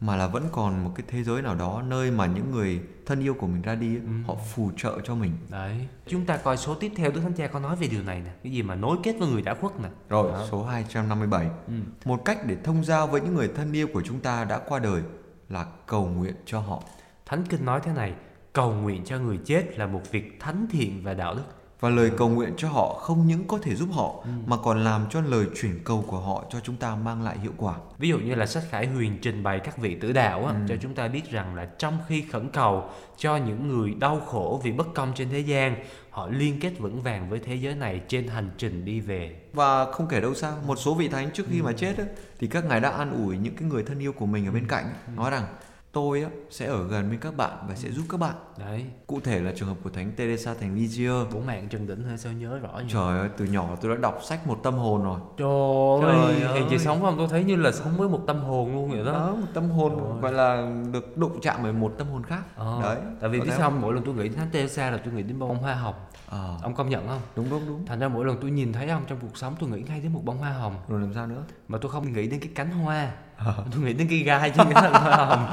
mà 0.00 0.16
là 0.16 0.26
vẫn 0.26 0.44
còn 0.52 0.84
một 0.84 0.90
cái 0.94 1.04
thế 1.08 1.22
giới 1.24 1.42
nào 1.42 1.54
đó 1.54 1.82
nơi 1.82 2.10
mà 2.10 2.26
những 2.26 2.50
người 2.50 2.80
thân 3.06 3.20
yêu 3.20 3.34
của 3.34 3.46
mình 3.46 3.62
ra 3.62 3.74
đi 3.74 3.96
Ừ. 3.96 4.02
họ 4.26 4.34
phù 4.54 4.70
trợ 4.76 4.98
cho 5.04 5.14
mình 5.14 5.32
Đấy. 5.50 5.88
Chúng 6.06 6.26
ta 6.26 6.36
coi 6.36 6.56
số 6.56 6.74
tiếp 6.74 6.92
theo 6.96 7.10
Đức 7.10 7.20
Thánh 7.20 7.32
Cha 7.34 7.46
có 7.46 7.60
nói 7.60 7.76
về 7.76 7.86
điều 7.86 8.02
này 8.02 8.20
nè. 8.24 8.30
Cái 8.42 8.52
gì 8.52 8.62
mà 8.62 8.74
nối 8.74 8.96
kết 9.02 9.16
với 9.18 9.28
người 9.28 9.42
đã 9.42 9.54
khuất 9.54 9.80
nè. 9.80 9.88
rồi 10.08 10.32
Đó. 10.32 10.46
số 10.50 10.64
257 10.64 11.50
Ừ. 11.66 11.72
một 12.04 12.24
cách 12.24 12.38
để 12.46 12.56
thông 12.64 12.84
giao 12.84 13.06
với 13.06 13.20
những 13.20 13.34
người 13.34 13.48
thân 13.56 13.72
yêu 13.72 13.88
của 13.92 14.02
chúng 14.02 14.20
ta 14.20 14.44
đã 14.44 14.58
qua 14.58 14.78
đời 14.78 15.02
là 15.48 15.66
cầu 15.86 16.06
nguyện 16.06 16.34
cho 16.46 16.60
họ 16.60 16.82
Thánh 17.26 17.44
Kinh 17.48 17.64
nói 17.64 17.80
thế 17.84 17.92
này, 17.92 18.12
cầu 18.52 18.72
nguyện 18.72 19.04
cho 19.04 19.18
người 19.18 19.38
chết 19.44 19.78
là 19.78 19.86
một 19.86 20.00
việc 20.10 20.40
thánh 20.40 20.66
thiện 20.70 21.04
và 21.04 21.14
đạo 21.14 21.34
đức. 21.34 21.42
và 21.84 21.90
lời 21.90 22.10
cầu 22.16 22.28
nguyện 22.28 22.54
cho 22.56 22.68
họ 22.68 22.94
không 23.00 23.26
những 23.26 23.46
có 23.46 23.58
thể 23.62 23.74
giúp 23.74 23.88
họ 23.92 24.24
mà 24.46 24.56
còn 24.56 24.84
làm 24.84 25.06
cho 25.10 25.20
lời 25.20 25.46
chuyển 25.60 25.78
cầu 25.84 26.04
của 26.08 26.18
họ 26.18 26.44
cho 26.50 26.60
chúng 26.60 26.76
ta 26.76 26.96
mang 26.96 27.22
lại 27.22 27.38
hiệu 27.38 27.52
quả. 27.56 27.74
Ví 27.98 28.08
dụ 28.08 28.18
như 28.18 28.34
là 28.34 28.46
sách 28.46 28.62
Khải 28.70 28.86
Huyền 28.86 29.18
trình 29.22 29.42
bày 29.42 29.60
các 29.60 29.78
vị 29.78 29.94
tử 30.00 30.12
đạo 30.12 30.46
á, 30.46 30.54
cho 30.68 30.74
chúng 30.82 30.94
ta 30.94 31.08
biết 31.08 31.30
rằng 31.30 31.54
là 31.54 31.64
trong 31.78 31.98
khi 32.08 32.24
khẩn 32.32 32.48
cầu 32.48 32.90
cho 33.16 33.36
những 33.36 33.68
người 33.68 33.94
đau 33.94 34.20
khổ 34.20 34.60
vì 34.64 34.72
bất 34.72 34.94
công 34.94 35.12
trên 35.14 35.28
thế 35.30 35.38
gian, 35.38 35.76
họ 36.10 36.28
liên 36.28 36.60
kết 36.60 36.72
vững 36.78 37.02
vàng 37.02 37.30
với 37.30 37.38
thế 37.38 37.54
giới 37.54 37.74
này 37.74 38.00
trên 38.08 38.28
hành 38.28 38.50
trình 38.58 38.84
đi 38.84 39.00
về. 39.00 39.40
Và 39.52 39.92
không 39.92 40.06
kể 40.08 40.20
đâu 40.20 40.34
xa, 40.34 40.52
một 40.66 40.76
số 40.76 40.94
vị 40.94 41.08
thánh 41.08 41.30
trước 41.30 41.44
khi 41.50 41.62
mà 41.62 41.72
chết 41.72 41.94
thì 42.38 42.46
các 42.46 42.64
ngài 42.64 42.80
đã 42.80 42.90
an 42.90 43.24
ủi 43.24 43.38
những 43.38 43.56
cái 43.56 43.68
người 43.68 43.82
thân 43.82 43.98
yêu 43.98 44.12
của 44.12 44.26
mình 44.26 44.46
ở 44.46 44.52
bên 44.52 44.66
cạnh 44.66 44.84
nói 45.16 45.30
rằng 45.30 45.46
tôi 45.94 46.22
á, 46.22 46.28
sẽ 46.50 46.66
ở 46.66 46.86
gần 46.88 47.10
bên 47.10 47.20
các 47.20 47.36
bạn 47.36 47.52
và 47.68 47.74
sẽ 47.74 47.90
giúp 47.90 48.04
các 48.08 48.20
bạn. 48.20 48.34
Đấy, 48.58 48.84
Cụ 49.06 49.20
thể 49.20 49.40
là 49.40 49.52
trường 49.56 49.68
hợp 49.68 49.74
của 49.84 49.90
thánh 49.90 50.12
Teresa 50.16 50.54
thành 50.54 50.74
Lisieux. 50.74 51.26
bố 51.34 51.40
mạng 51.40 51.68
Trần 51.70 51.86
Đỉnh 51.86 52.02
hơi 52.04 52.18
sao 52.18 52.32
nhớ 52.32 52.58
rõ 52.58 52.78
như 52.78 52.88
Trời 52.88 53.18
ơi, 53.18 53.28
từ 53.36 53.44
nhỏ 53.44 53.68
tôi 53.80 53.94
đã 53.96 54.00
đọc 54.02 54.18
sách 54.24 54.46
một 54.46 54.58
tâm 54.62 54.74
hồn 54.74 55.02
rồi. 55.04 55.20
Trời, 55.38 56.12
Trời 56.12 56.42
ơi, 56.42 56.54
hiện 56.54 56.66
chị 56.70 56.74
ơi. 56.76 56.78
sống 56.84 57.00
không? 57.02 57.14
Tôi 57.18 57.28
thấy 57.28 57.44
như 57.44 57.56
là 57.56 57.72
sống 57.72 57.96
với 57.96 58.08
một 58.08 58.20
tâm 58.26 58.38
hồn 58.40 58.72
luôn 58.74 58.90
vậy 58.90 59.04
đó. 59.04 59.12
Đó, 59.12 59.34
một 59.40 59.46
tâm 59.54 59.70
hồn 59.70 60.20
gọi 60.20 60.32
là 60.32 60.70
được 60.92 61.16
đụng 61.18 61.40
chạm 61.42 61.62
với 61.62 61.72
một 61.72 61.92
tâm 61.98 62.06
hồn 62.08 62.22
khác. 62.24 62.42
Ờ, 62.56 62.78
Đấy. 62.82 62.96
Tại 63.20 63.30
vì 63.30 63.40
biết 63.40 63.50
sao 63.56 63.70
mỗi 63.70 63.94
lần 63.94 64.04
tôi 64.04 64.14
nghĩ 64.14 64.22
đến 64.22 64.34
Thánh 64.34 64.48
Teresa 64.52 64.90
là 64.90 64.96
tôi 65.04 65.14
nghĩ 65.14 65.22
đến 65.22 65.38
bông 65.38 65.58
hoa 65.58 65.74
hồng. 65.74 65.94
Ờ, 66.28 66.56
Ông 66.62 66.74
công 66.74 66.88
nhận 66.88 67.08
không? 67.08 67.20
đúng 67.36 67.50
đúng 67.50 67.62
đúng. 67.66 67.86
Thành 67.86 67.98
ra 68.00 68.08
mỗi 68.08 68.24
lần 68.24 68.36
tôi 68.40 68.50
nhìn 68.50 68.72
thấy 68.72 68.88
ông 68.88 69.02
trong 69.06 69.18
cuộc 69.22 69.36
sống 69.36 69.54
tôi 69.60 69.70
nghĩ 69.70 69.82
ngay 69.88 70.00
đến 70.00 70.12
một 70.12 70.20
bông 70.24 70.38
hoa 70.38 70.50
hồng 70.50 70.76
Rồi 70.88 71.00
làm 71.00 71.14
sao 71.14 71.26
nữa? 71.26 71.42
mà 71.68 71.78
tôi 71.78 71.90
không 71.90 72.12
nghĩ 72.12 72.28
đến 72.28 72.40
cái 72.40 72.48
cánh 72.54 72.70
hoa. 72.70 73.12
Tôi 73.72 73.80
nghĩ 73.82 73.92
đến 73.92 74.08
cái 74.08 74.18
gai 74.18 74.50
chứ 74.50 74.62
cái 74.74 74.90
hoa 74.90 75.16
hồng. 75.16 75.46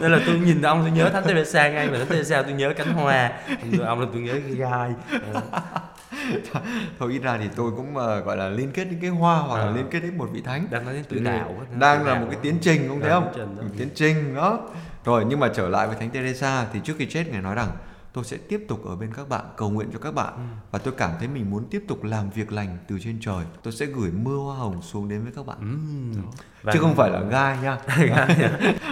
Nên 0.00 0.12
là 0.12 0.20
tôi 0.26 0.38
nhìn 0.38 0.62
ông 0.62 0.80
tôi 0.82 0.90
nhớ 0.90 1.10
Thánh 1.10 1.24
Teresa 1.24 1.68
ngay 1.68 1.86
mà 1.90 1.98
Thánh 1.98 2.06
Teresa 2.06 2.42
tôi 2.42 2.52
nhớ 2.52 2.72
cánh 2.76 2.92
hoa. 2.92 3.32
Còn 3.78 3.86
ông 3.86 4.00
là 4.00 4.06
tôi 4.12 4.22
nhớ 4.22 4.32
cái 4.32 4.54
gai. 4.56 4.90
Thôi 6.98 7.12
ít 7.12 7.18
ra 7.22 7.38
thì 7.40 7.48
tôi 7.56 7.70
cũng 7.76 7.96
ờ, 7.96 8.20
gọi 8.20 8.36
là 8.36 8.48
liên 8.48 8.70
kết 8.72 8.84
đến 8.84 8.98
cái 9.00 9.10
hoa 9.10 9.36
hoặc 9.38 9.56
là 9.58 9.64
Ờ. 9.64 9.72
liên 9.76 9.86
kết 9.90 10.00
đến 10.00 10.18
một 10.18 10.28
vị 10.32 10.42
thánh. 10.44 10.66
Đang 10.70 10.84
nói 10.84 10.94
đến 10.94 11.04
tự 11.08 11.18
đạo. 11.18 11.54
đang 11.78 12.06
là 12.06 12.14
một 12.20 12.26
cái 12.30 12.38
tiến 12.42 12.58
trình 12.60 12.88
không 12.88 13.00
thấy 13.00 13.10
không? 13.10 13.32
tiến 13.78 13.88
trình 13.94 14.34
đó. 14.34 14.58
Rồi 15.04 15.24
nhưng 15.28 15.40
mà 15.40 15.48
trở 15.54 15.68
lại 15.68 15.86
với 15.86 15.96
thánh 16.00 16.10
Teresa 16.10 16.66
thì 16.72 16.80
trước 16.84 16.94
khi 16.98 17.06
chết 17.06 17.24
ngài 17.28 17.42
nói 17.42 17.54
rằng 17.54 17.68
tôi 18.12 18.24
sẽ 18.24 18.36
tiếp 18.36 18.64
tục 18.68 18.84
ở 18.86 18.96
bên 18.96 19.14
các 19.14 19.28
bạn 19.28 19.44
cầu 19.56 19.70
nguyện 19.70 19.88
cho 19.92 19.98
các 19.98 20.14
bạn 20.14 20.32
Ừ. 20.36 20.40
và 20.70 20.78
tôi 20.78 20.94
cảm 20.96 21.10
thấy 21.18 21.28
mình 21.28 21.50
muốn 21.50 21.64
tiếp 21.70 21.84
tục 21.88 22.04
làm 22.04 22.30
việc 22.30 22.52
lành 22.52 22.78
từ 22.88 22.98
trên 22.98 23.18
trời. 23.20 23.44
Tôi 23.62 23.72
sẽ 23.72 23.86
gửi 23.86 24.10
mưa 24.10 24.36
hoa 24.36 24.56
hồng 24.56 24.82
xuống 24.82 25.08
đến 25.08 25.22
với 25.22 25.32
các 25.36 25.46
bạn. 25.46 25.58
Ừm. 25.60 26.22
Và- 26.62 26.72
Chứ 26.72 26.78
không 26.78 26.94
phải 26.94 27.10
là 27.10 27.20
gai 27.30 27.58
nha. 27.62 27.78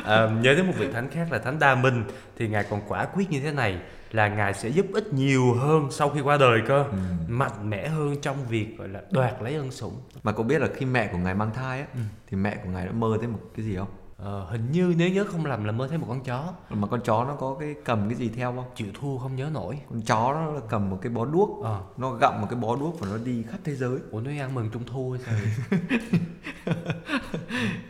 à, 0.05 0.29
nhớ 0.43 0.55
đến 0.55 0.67
một 0.67 0.73
vị 0.79 0.89
thánh 0.93 1.11
khác 1.11 1.29
là 1.33 1.39
thánh 1.39 1.59
Đa 1.59 1.75
Minh 1.75 2.05
thì 2.39 2.49
ngài 2.49 2.65
còn 2.71 2.81
quả 2.89 3.05
quyết 3.05 3.31
như 3.31 3.41
thế 3.41 3.53
này 3.53 3.79
là 4.13 4.29
ngài 4.29 4.55
sẽ 4.55 4.69
giúp 4.69 4.87
ích 4.95 5.13
nhiều 5.15 5.55
hơn 5.55 5.89
sau 5.91 6.11
khi 6.11 6.21
qua 6.21 6.37
đời 6.37 6.61
cơ 6.69 6.85
Ừ. 6.91 6.97
mạnh 7.29 7.71
mẽ 7.71 7.89
hơn 7.89 8.17
trong 8.23 8.37
việc 8.49 8.79
gọi 8.79 8.89
là 8.89 9.01
đoạt 9.11 9.35
lấy 9.43 9.55
ân 9.55 9.71
sủng 9.71 10.01
Mà 10.23 10.33
có 10.33 10.43
biết 10.43 10.61
là 10.61 10.69
khi 10.77 10.87
mẹ 10.87 11.09
của 11.13 11.19
ngài 11.19 11.35
mang 11.35 11.51
thai 11.55 11.81
á 11.81 11.87
Ừ. 11.95 12.01
thì 12.31 12.37
mẹ 12.37 12.57
của 12.65 12.71
ngài 12.71 12.87
đã 12.87 12.93
mơ 12.93 13.17
thấy 13.19 13.29
một 13.29 13.41
cái 13.57 13.65
gì 13.65 13.77
không? 13.77 13.89
Ờ, 14.17 14.47
hình 14.51 14.73
như 14.73 14.95
nếu 14.99 15.11
nhớ 15.11 15.25
không 15.25 15.47
lầm 15.47 15.65
là 15.65 15.73
mơ 15.73 15.89
thấy 15.89 15.99
một 15.99 16.07
con 16.09 16.21
chó. 16.25 16.53
Mà 16.71 16.89
con 16.89 17.01
chó 17.01 17.25
nó 17.25 17.35
có 17.35 17.57
cái 17.61 17.75
cầm 17.85 18.09
cái 18.09 18.19
gì 18.19 18.29
theo 18.29 18.53
không? 18.53 18.65
chịu 18.75 18.89
thua 19.01 19.19
không 19.19 19.37
nhớ 19.37 19.51
nổi. 19.53 19.81
Con 19.91 20.03
chó 20.03 20.33
nó 20.35 20.53
là 20.53 20.61
cầm 20.69 20.91
một 20.91 20.99
cái 21.03 21.13
bó 21.13 21.25
đuốc. 21.25 21.65
Ờ. 21.65 21.81
Nó 21.97 22.13
gặm 22.21 22.41
một 22.41 22.47
cái 22.51 22.61
bó 22.61 22.77
đuốc 22.77 23.01
và 23.01 23.07
nó 23.11 23.17
đi 23.17 23.43
khắp 23.43 23.59
thế 23.65 23.75
giới. 23.75 23.99
Ủa 24.11 24.21
nó 24.21 24.31
ăn 24.31 24.55
mừng 24.55 24.71
trung 24.71 24.85
thu 24.87 25.17
hay 25.17 25.21
sao 25.27 25.35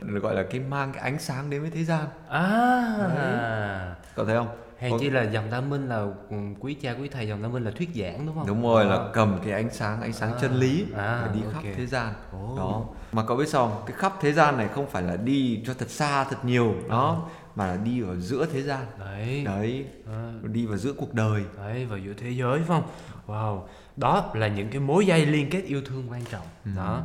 gọi 0.20 0.34
là 0.34 0.42
cái 0.50 0.60
mang 0.60 0.92
cái 0.92 1.02
ánh 1.02 1.18
sáng 1.18 1.50
đến 1.50 1.62
với 1.62 1.70
thế 1.70 1.84
gian. 1.84 2.06
À. 2.28 3.96
Cậu 4.14 4.26
thấy 4.26 4.36
không 4.36 4.65
hèn 4.78 4.92
chi 5.00 5.10
là 5.10 5.22
dòng 5.22 5.50
Đa 5.50 5.60
Minh 5.60 5.88
là 5.88 5.96
ừ, 6.30 6.36
quý 6.60 6.74
cha 6.74 6.92
quý 7.00 7.08
thầy 7.08 7.28
dòng 7.28 7.42
Đa 7.42 7.48
Minh 7.48 7.64
là 7.64 7.70
thuyết 7.70 7.88
giảng 7.94 8.26
đúng 8.26 8.34
không 8.34 8.46
đúng 8.46 8.62
rồi 8.62 8.84
là 8.84 8.94
Ờ. 8.96 9.10
cầm 9.14 9.38
cái 9.44 9.52
ánh 9.52 9.70
sáng 9.72 10.00
ánh 10.02 10.12
sáng 10.12 10.32
À. 10.32 10.38
chân 10.40 10.54
lý 10.54 10.84
À, 10.96 11.20
và 11.22 11.30
đi 11.34 11.40
ok. 11.44 11.52
khắp 11.52 11.62
thế 11.76 11.86
gian 11.86 12.12
Ồ. 12.32 12.54
đó 12.58 12.84
mà 13.12 13.24
cậu 13.26 13.36
biết 13.36 13.48
sao 13.48 13.68
không? 13.68 13.82
cái 13.86 13.96
khắp 13.96 14.12
thế 14.20 14.32
gian 14.32 14.56
này 14.56 14.68
không 14.68 14.86
phải 14.90 15.02
là 15.02 15.16
đi 15.16 15.62
cho 15.66 15.74
thật 15.74 15.90
xa 15.90 16.24
thật 16.24 16.44
nhiều 16.44 16.74
đó 16.88 17.28
mà 17.54 17.66
là 17.66 17.76
đi 17.76 18.02
ở 18.02 18.16
giữa 18.16 18.46
thế 18.52 18.62
gian 18.62 18.86
đấy 18.98 19.42
đấy 19.44 19.86
À. 20.12 20.32
đi 20.42 20.66
vào 20.66 20.76
giữa 20.78 20.92
cuộc 20.92 21.14
đời 21.14 21.42
Đấy, 21.56 21.86
vào 21.86 21.98
giữa 21.98 22.12
thế 22.16 22.30
giới 22.30 22.58
phải 22.58 22.66
không? 22.66 22.82
Wow, 23.26 23.60
đó 23.96 24.30
là 24.34 24.48
những 24.48 24.68
cái 24.68 24.80
mối 24.80 25.06
dây 25.06 25.26
liên 25.26 25.50
kết 25.50 25.62
yêu 25.64 25.82
thương 25.86 26.06
quan 26.10 26.22
trọng. 26.30 26.46
Đó, 26.76 26.82
ờ, 26.92 27.02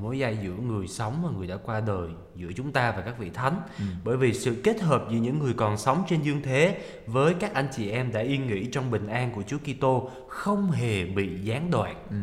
mối 0.00 0.18
dây 0.18 0.38
giữa 0.42 0.52
người 0.52 0.88
sống 0.88 1.22
và 1.24 1.30
người 1.30 1.46
đã 1.46 1.56
qua 1.56 1.80
đời, 1.80 2.08
giữa 2.36 2.52
chúng 2.56 2.72
ta 2.72 2.92
và 2.92 3.02
các 3.02 3.18
vị 3.18 3.30
thánh. 3.30 3.60
Bởi 4.04 4.16
vì 4.16 4.34
sự 4.34 4.56
kết 4.64 4.80
hợp 4.80 5.04
giữa 5.10 5.18
những 5.18 5.38
người 5.38 5.54
còn 5.56 5.78
sống 5.78 6.04
trên 6.08 6.22
dương 6.22 6.42
thế 6.42 6.80
với 7.06 7.34
các 7.34 7.54
anh 7.54 7.68
chị 7.76 7.90
em 7.90 8.12
đã 8.12 8.20
yên 8.20 8.46
nghỉ 8.46 8.66
trong 8.72 8.90
bình 8.90 9.06
an 9.06 9.32
của 9.34 9.42
Chúa 9.42 9.58
Kitô 9.58 10.10
không 10.28 10.70
hề 10.70 11.04
bị 11.04 11.40
gián 11.42 11.70
đoạn. 11.70 11.96
Ừ. 12.10 12.16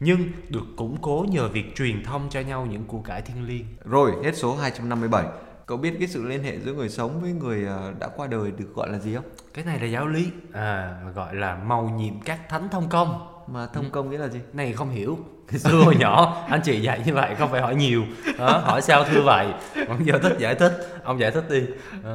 Nhưng 0.00 0.20
được 0.48 0.66
củng 0.76 0.96
cố 1.02 1.26
nhờ 1.30 1.48
việc 1.48 1.76
truyền 1.76 2.02
thông 2.04 2.28
cho 2.30 2.40
nhau 2.40 2.66
những 2.66 2.84
của 2.84 3.00
cải 3.00 3.22
thiên 3.22 3.46
liêng. 3.46 3.64
rồi 3.84 4.12
hết 4.24 4.36
số 4.36 4.54
257 4.54 5.24
cậu 5.66 5.78
biết 5.78 5.96
cái 5.98 6.08
sự 6.08 6.24
liên 6.24 6.42
hệ 6.42 6.58
giữa 6.58 6.72
người 6.72 6.88
sống 6.88 7.20
với 7.20 7.32
người 7.32 7.64
ờ, 7.64 7.92
đã 8.00 8.08
qua 8.08 8.26
đời 8.26 8.50
được 8.50 8.74
gọi 8.74 8.90
là 8.90 8.98
gì 8.98 9.14
không 9.14 9.24
Cái 9.54 9.64
này 9.64 9.80
là 9.80 9.86
giáo 9.86 10.06
lý, 10.06 10.28
à, 10.52 11.00
gọi 11.14 11.34
là 11.34 11.56
màu 11.56 11.88
nhiệm 11.88 12.20
các 12.20 12.48
thánh 12.48 12.68
thông 12.68 12.88
công. 12.88 13.33
Mà 13.46 13.66
thông 13.66 13.90
công 13.90 14.10
nghĩa 14.10 14.18
là 14.18 14.28
gì? 14.28 14.40
Này 14.52 14.72
không 14.72 14.90
hiểu. 14.90 15.18
Xưa 15.58 15.82
hồi 15.84 15.96
nhỏ 15.96 16.44
anh 16.48 16.60
chị 16.64 16.80
dạy 16.80 17.02
như 17.06 17.14
vậy 17.14 17.34
không 17.38 17.50
phải 17.50 17.60
hỏi 17.60 17.74
nhiều. 17.74 18.02
Đó, 18.38 18.62
hỏi 18.64 18.82
sao 18.82 19.04
thưa 19.04 19.22
vậy? 19.22 19.46
Còn 19.88 20.06
giờ 20.06 20.18
thích 20.22 20.36
giải 20.38 20.54
thích. 20.54 21.00
Ông 21.04 21.20
giải 21.20 21.30
thích 21.30 21.44
đi. 21.50 21.62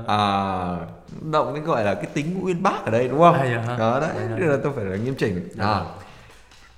À 0.07 0.77
động 1.31 1.53
cái 1.53 1.63
gọi 1.63 1.83
là 1.83 1.93
cái 1.93 2.05
tính 2.05 2.39
uyên 2.43 2.63
bác 2.63 2.85
ở 2.85 2.91
đây 2.91 3.07
đúng 3.07 3.19
không? 3.19 3.35
À, 3.35 3.45
dạ 3.67 3.77
đó 3.77 3.99
đấy. 3.99 4.09
Dạ, 4.39 4.45
là 4.45 4.57
tôi 4.63 4.73
phải 4.75 4.85
là 4.85 4.97
nghiêm 4.97 5.15
chỉnh. 5.15 5.49
Dạ. 5.55 5.65
À, 5.65 5.85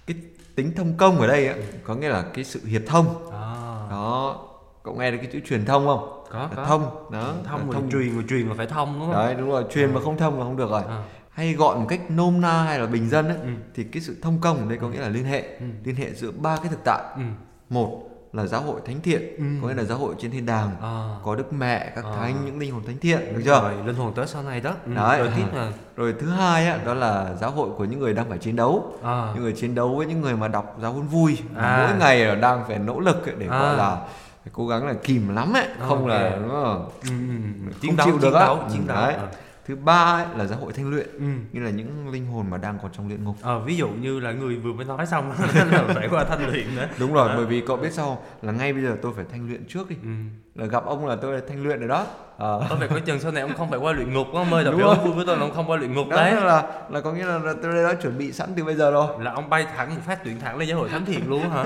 cái 0.07 0.15
tính 0.55 0.75
thông 0.75 0.93
công 0.97 1.21
ở 1.21 1.27
đây 1.27 1.47
á, 1.47 1.55
có 1.83 1.95
nghĩa 1.95 2.09
là 2.09 2.21
cái 2.33 2.43
sự 2.43 2.65
hiệp 2.65 2.81
thông. 2.87 3.31
À, 3.31 3.53
đó 3.91 4.35
cậu 4.83 4.95
nghe 4.95 5.11
được 5.11 5.17
cái 5.21 5.29
chữ 5.33 5.39
truyền 5.49 5.65
thông 5.65 5.85
không? 5.85 6.23
Có 6.31 6.39
Là 6.39 6.49
có. 6.55 6.65
thông 6.65 7.11
đó. 7.11 7.33
Thông 7.45 7.71
là 7.71 7.73
thông. 7.73 7.91
truyền 7.91 8.27
truyền 8.27 8.49
mà 8.49 8.55
phải 8.57 8.67
thông 8.67 8.99
đúng 8.99 9.07
không? 9.07 9.25
Đấy 9.25 9.35
đúng 9.35 9.49
rồi. 9.49 9.63
Truyền 9.73 9.93
mà 9.93 10.01
không 10.01 10.17
thông 10.17 10.39
là 10.39 10.43
không 10.43 10.57
được 10.57 10.69
rồi. 10.69 10.81
À. 10.87 11.03
hay 11.31 11.53
gọi 11.53 11.75
một 11.79 11.85
cách 11.89 11.99
nôm 12.09 12.41
na 12.41 12.63
hay 12.63 12.79
là 12.79 12.85
bình 12.85 13.09
dân 13.09 13.27
ấy, 13.27 13.37
Ừ. 13.37 13.49
thì 13.75 13.83
cái 13.83 14.01
sự 14.01 14.15
thông 14.21 14.39
công 14.41 14.57
ở 14.57 14.65
đây 14.69 14.77
có 14.81 14.89
nghĩa 14.89 14.99
là 14.99 15.09
liên 15.09 15.25
hệ 15.25 15.41
Ừ. 15.41 15.65
liên 15.83 15.95
hệ 15.95 16.13
giữa 16.13 16.31
ba 16.31 16.55
cái 16.57 16.67
thực 16.69 16.79
tại 16.85 17.01
ừ. 17.15 17.21
một 17.69 18.07
là 18.33 18.45
giáo 18.45 18.61
hội 18.61 18.81
thánh 18.85 19.01
thiện 19.01 19.21
Ừ. 19.37 19.43
có 19.61 19.67
nghĩa 19.67 19.73
là 19.73 19.83
giáo 19.83 19.97
hội 19.97 20.15
trên 20.19 20.31
thiên 20.31 20.45
đàng 20.45 20.69
à. 20.81 21.15
có 21.23 21.35
đức 21.35 21.53
mẹ 21.53 21.91
các 21.95 22.05
À. 22.05 22.11
thánh 22.19 22.45
những 22.45 22.59
linh 22.59 22.71
hồn 22.71 22.83
thánh 22.87 22.97
thiện 23.01 23.19
được 23.35 23.41
chưa 23.45 23.61
rồi 23.61 23.73
linh 23.85 23.95
hồn 23.95 24.13
tới 24.15 24.27
sau 24.27 24.43
này 24.43 24.59
đó 24.61 24.73
ừ. 24.85 24.91
Đấy. 24.95 25.19
rồi 25.19 25.29
tiếp 25.37 25.43
là 25.53 25.71
rồi 25.95 26.15
thứ 26.19 26.29
hai 26.29 26.67
á, 26.67 26.79
đó 26.85 26.93
là 26.93 27.33
giáo 27.41 27.51
hội 27.51 27.69
của 27.77 27.85
những 27.85 27.99
người 27.99 28.13
đang 28.13 28.29
phải 28.29 28.37
chiến 28.37 28.55
đấu 28.55 28.93
à. 29.03 29.31
những 29.33 29.43
người 29.43 29.53
chiến 29.53 29.75
đấu 29.75 29.95
với 29.95 30.05
những 30.05 30.21
người 30.21 30.35
mà 30.35 30.47
đọc 30.47 30.75
giáo 30.81 30.93
huấn 30.93 31.07
vui 31.07 31.37
À. 31.55 31.85
mỗi 31.89 31.99
ngày 31.99 32.25
là 32.25 32.35
đang 32.35 32.63
phải 32.67 32.79
nỗ 32.79 32.99
lực 32.99 33.23
để 33.37 33.47
À. 33.49 33.59
gọi 33.59 33.77
là 33.77 33.95
phải 34.43 34.51
cố 34.53 34.67
gắng 34.67 34.87
là 34.87 34.93
kìm 35.03 35.35
lắm 35.35 35.53
ấy 35.53 35.67
không 35.79 35.99
Ok. 35.99 36.07
là 36.07 36.35
nó 36.47 36.63
ừ. 37.03 37.09
ừ. 37.09 37.71
không 37.87 37.97
chịu 38.05 38.17
được 38.17 38.21
chiến 38.21 38.33
đấu 38.33 38.55
Ừ, 38.55 38.65
chiến 38.73 38.87
đấu 38.87 38.97
đấy. 38.97 39.13
à. 39.13 39.27
Thứ 39.67 39.75
ba 39.75 40.03
ấy, 40.03 40.25
là 40.37 40.45
giáo 40.45 40.59
hội 40.59 40.73
thanh 40.73 40.89
luyện 40.89 41.07
ừ. 41.17 41.25
như 41.51 41.59
là 41.59 41.69
những 41.69 42.09
linh 42.09 42.25
hồn 42.25 42.49
mà 42.49 42.57
đang 42.57 42.77
còn 42.81 42.91
trong 42.93 43.07
luyện 43.07 43.23
ngục 43.23 43.35
Ờ, 43.41 43.59
ví 43.59 43.77
dụ 43.77 43.89
như 43.89 44.19
là 44.19 44.31
người 44.31 44.55
vừa 44.55 44.73
mới 44.73 44.85
nói 44.85 45.05
xong 45.05 45.31
là 45.71 45.83
phải 45.95 46.07
qua 46.11 46.23
thanh 46.23 46.47
luyện 46.51 46.75
nữa 46.75 46.87
đúng 46.99 47.13
rồi 47.13 47.29
À. 47.29 47.35
bởi 47.35 47.45
vì 47.45 47.61
cậu 47.67 47.77
biết 47.77 47.93
sao 47.93 48.23
là 48.41 48.51
ngay 48.51 48.73
bây 48.73 48.81
giờ 48.81 48.97
tôi 49.01 49.13
phải 49.15 49.25
thanh 49.31 49.47
luyện 49.47 49.65
trước 49.67 49.89
đi 49.89 49.95
ừ. 50.03 50.09
Là 50.55 50.65
gặp 50.65 50.85
ông 50.85 51.05
là 51.07 51.15
tôi 51.15 51.41
thanh 51.47 51.63
luyện 51.63 51.79
rồi 51.79 51.89
đó 51.89 52.05
Ờ. 52.37 52.65
Có 52.69 52.75
phải 52.75 52.87
có 52.87 52.99
chừng 52.99 53.19
sau 53.19 53.31
này 53.31 53.41
ông 53.41 53.53
không 53.57 53.69
phải 53.69 53.79
qua 53.79 53.93
luyện 53.93 54.13
ngục 54.13 54.27
ông 54.33 54.53
ơi, 54.53 54.63
đọc 54.63 54.73
rồi. 54.77 54.95
ông 54.95 55.03
vui 55.05 55.13
với 55.13 55.25
tôi 55.25 55.37
là 55.37 55.41
ông 55.43 55.51
không 55.53 55.69
qua 55.71 55.77
luyện 55.77 55.93
ngục 55.93 56.07
đó 56.09 56.15
đấy. 56.17 56.35
là 56.35 56.63
là 56.89 57.01
có 57.01 57.13
nghĩa 57.13 57.25
là, 57.25 57.37
là 57.39 57.53
tôi 57.61 57.83
đã 57.83 57.93
chuẩn 58.01 58.17
bị 58.17 58.31
sẵn 58.31 58.49
từ 58.55 58.63
bây 58.63 58.75
giờ 58.75 58.91
rồi 58.91 59.07
Là 59.23 59.31
ông 59.31 59.49
bay 59.49 59.65
thẳng 59.77 59.89
một 59.95 60.01
phát 60.05 60.19
tuyển 60.23 60.39
thẳng 60.39 60.57
lên 60.57 60.67
giáo 60.69 60.77
hội 60.77 60.89
thánh 60.89 61.05
thiện 61.05 61.29
luôn 61.29 61.49
hả? 61.49 61.65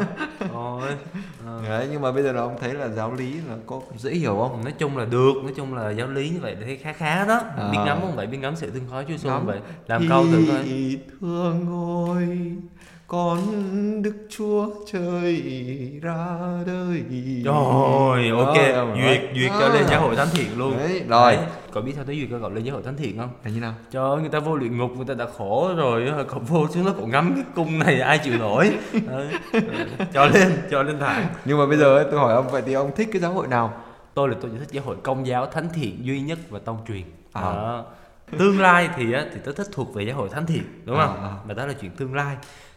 Ôi. 0.53 0.81
ờ. 1.45 1.61
đấy 1.69 1.87
nhưng 1.91 2.01
mà 2.01 2.11
bây 2.11 2.23
giờ 2.23 2.31
là 2.31 2.41
ông 2.41 2.57
thấy 2.61 2.73
là 2.73 2.87
giáo 2.87 3.13
lý 3.13 3.33
là 3.33 3.55
có 3.65 3.81
dễ 3.97 4.11
hiểu 4.11 4.35
không 4.39 4.63
Nói 4.63 4.73
chung 4.77 4.97
là 4.97 5.05
được, 5.05 5.33
nói 5.43 5.53
chung 5.55 5.75
là 5.75 5.89
giáo 5.89 6.07
lý 6.07 6.29
như 6.29 6.39
vậy 6.41 6.55
thấy 6.65 6.77
khá 6.77 6.93
khá 6.93 7.25
đó. 7.25 7.41
À. 7.57 7.69
Biết 7.71 7.77
ngắm 7.85 7.97
không 8.01 8.15
vậy, 8.15 8.27
biết 8.27 8.37
ngắm 8.37 8.55
sự 8.55 8.69
thương 8.69 8.87
khói 8.91 9.05
Chúa 9.07 9.29
không 9.29 9.31
Ngắm. 9.31 9.45
vậy? 9.45 9.59
Làm 9.87 10.05
câu 10.09 10.25
coi. 10.51 10.63
Thì 10.63 10.99
thương 11.21 11.65
ngôi 11.69 12.27
con 13.07 13.39
Đức 14.01 14.15
Chúa 14.29 14.67
Trời 14.91 15.43
ra 16.01 16.25
đời. 16.67 17.03
Rồi, 17.45 18.29
ok, 18.29 18.55
Đó, 18.55 18.85
duyệt 18.95 19.21
đấy. 19.21 19.29
duyệt 19.35 19.51
cho 19.59 19.67
lên 19.67 19.83
giáo 19.87 20.01
hội 20.01 20.15
thánh 20.15 20.27
thiện 20.33 20.57
luôn. 20.57 20.77
Đấy, 20.77 21.01
rồi. 21.09 21.37
Cậu 21.73 21.83
biết 21.83 21.91
sao 21.95 22.03
tới 22.05 22.15
duyệt 22.19 22.27
cho 22.31 22.39
cậu 22.41 22.49
lên 22.49 22.63
giáo 22.63 22.73
hội 22.73 22.83
thánh 22.83 22.97
thiện 22.97 23.17
không? 23.17 23.29
Là 23.43 23.51
như 23.51 23.59
nào? 23.59 23.73
Ơi, 23.93 24.19
người 24.21 24.29
ta 24.29 24.39
vô 24.39 24.55
luyện 24.55 24.77
ngục 24.77 24.91
người 24.95 25.05
ta 25.05 25.13
đã 25.13 25.25
khổ 25.37 25.73
rồi 25.77 26.11
cậu 26.29 26.39
vô 26.47 26.67
xuống 26.67 26.85
nó 26.85 26.91
cậu 26.97 27.07
ngắm 27.07 27.31
cái 27.35 27.43
cung 27.55 27.79
này 27.79 27.99
ai 28.01 28.17
chịu 28.17 28.37
nổi. 28.37 28.71
Đấy. 29.07 29.27
cho 30.13 30.25
lên, 30.25 30.57
cho 30.71 30.83
lên 30.83 30.99
thẳng. 30.99 31.27
Nhưng 31.45 31.57
mà 31.57 31.65
bây 31.65 31.77
giờ 31.77 31.95
ấy, 31.97 32.05
tôi 32.11 32.19
hỏi 32.19 32.33
ông 32.33 32.49
vậy 32.51 32.61
thì 32.65 32.73
ông 32.73 32.91
thích 32.95 33.09
cái 33.13 33.21
giáo 33.21 33.33
hội 33.33 33.47
nào? 33.47 33.73
tôi 34.13 34.29
là 34.29 34.35
tôi 34.41 34.51
chỉ 34.53 34.57
thích 34.59 34.69
giáo 34.71 34.83
hội 34.83 34.95
công 35.03 35.27
giáo 35.27 35.45
thánh 35.45 35.67
thiện 35.73 36.05
duy 36.05 36.19
nhất 36.21 36.37
và 36.49 36.59
tông 36.65 36.77
truyền 36.87 37.01
À. 37.33 37.41
Đó. 37.41 37.85
tương 38.37 38.61
lai 38.61 38.89
thì 38.95 39.13
á, 39.13 39.25
thì 39.33 39.39
tôi 39.45 39.53
thích 39.53 39.67
thuộc 39.71 39.93
về 39.93 40.03
giáo 40.03 40.15
hội 40.17 40.29
thánh 40.29 40.45
thiện 40.45 40.63
đúng 40.85 40.95
không 40.97 41.17
À, 41.23 41.27
à. 41.29 41.33
mà 41.47 41.53
đó 41.53 41.65
là 41.65 41.73
chuyện 41.81 41.91
tương 41.91 42.15
lai 42.15 42.35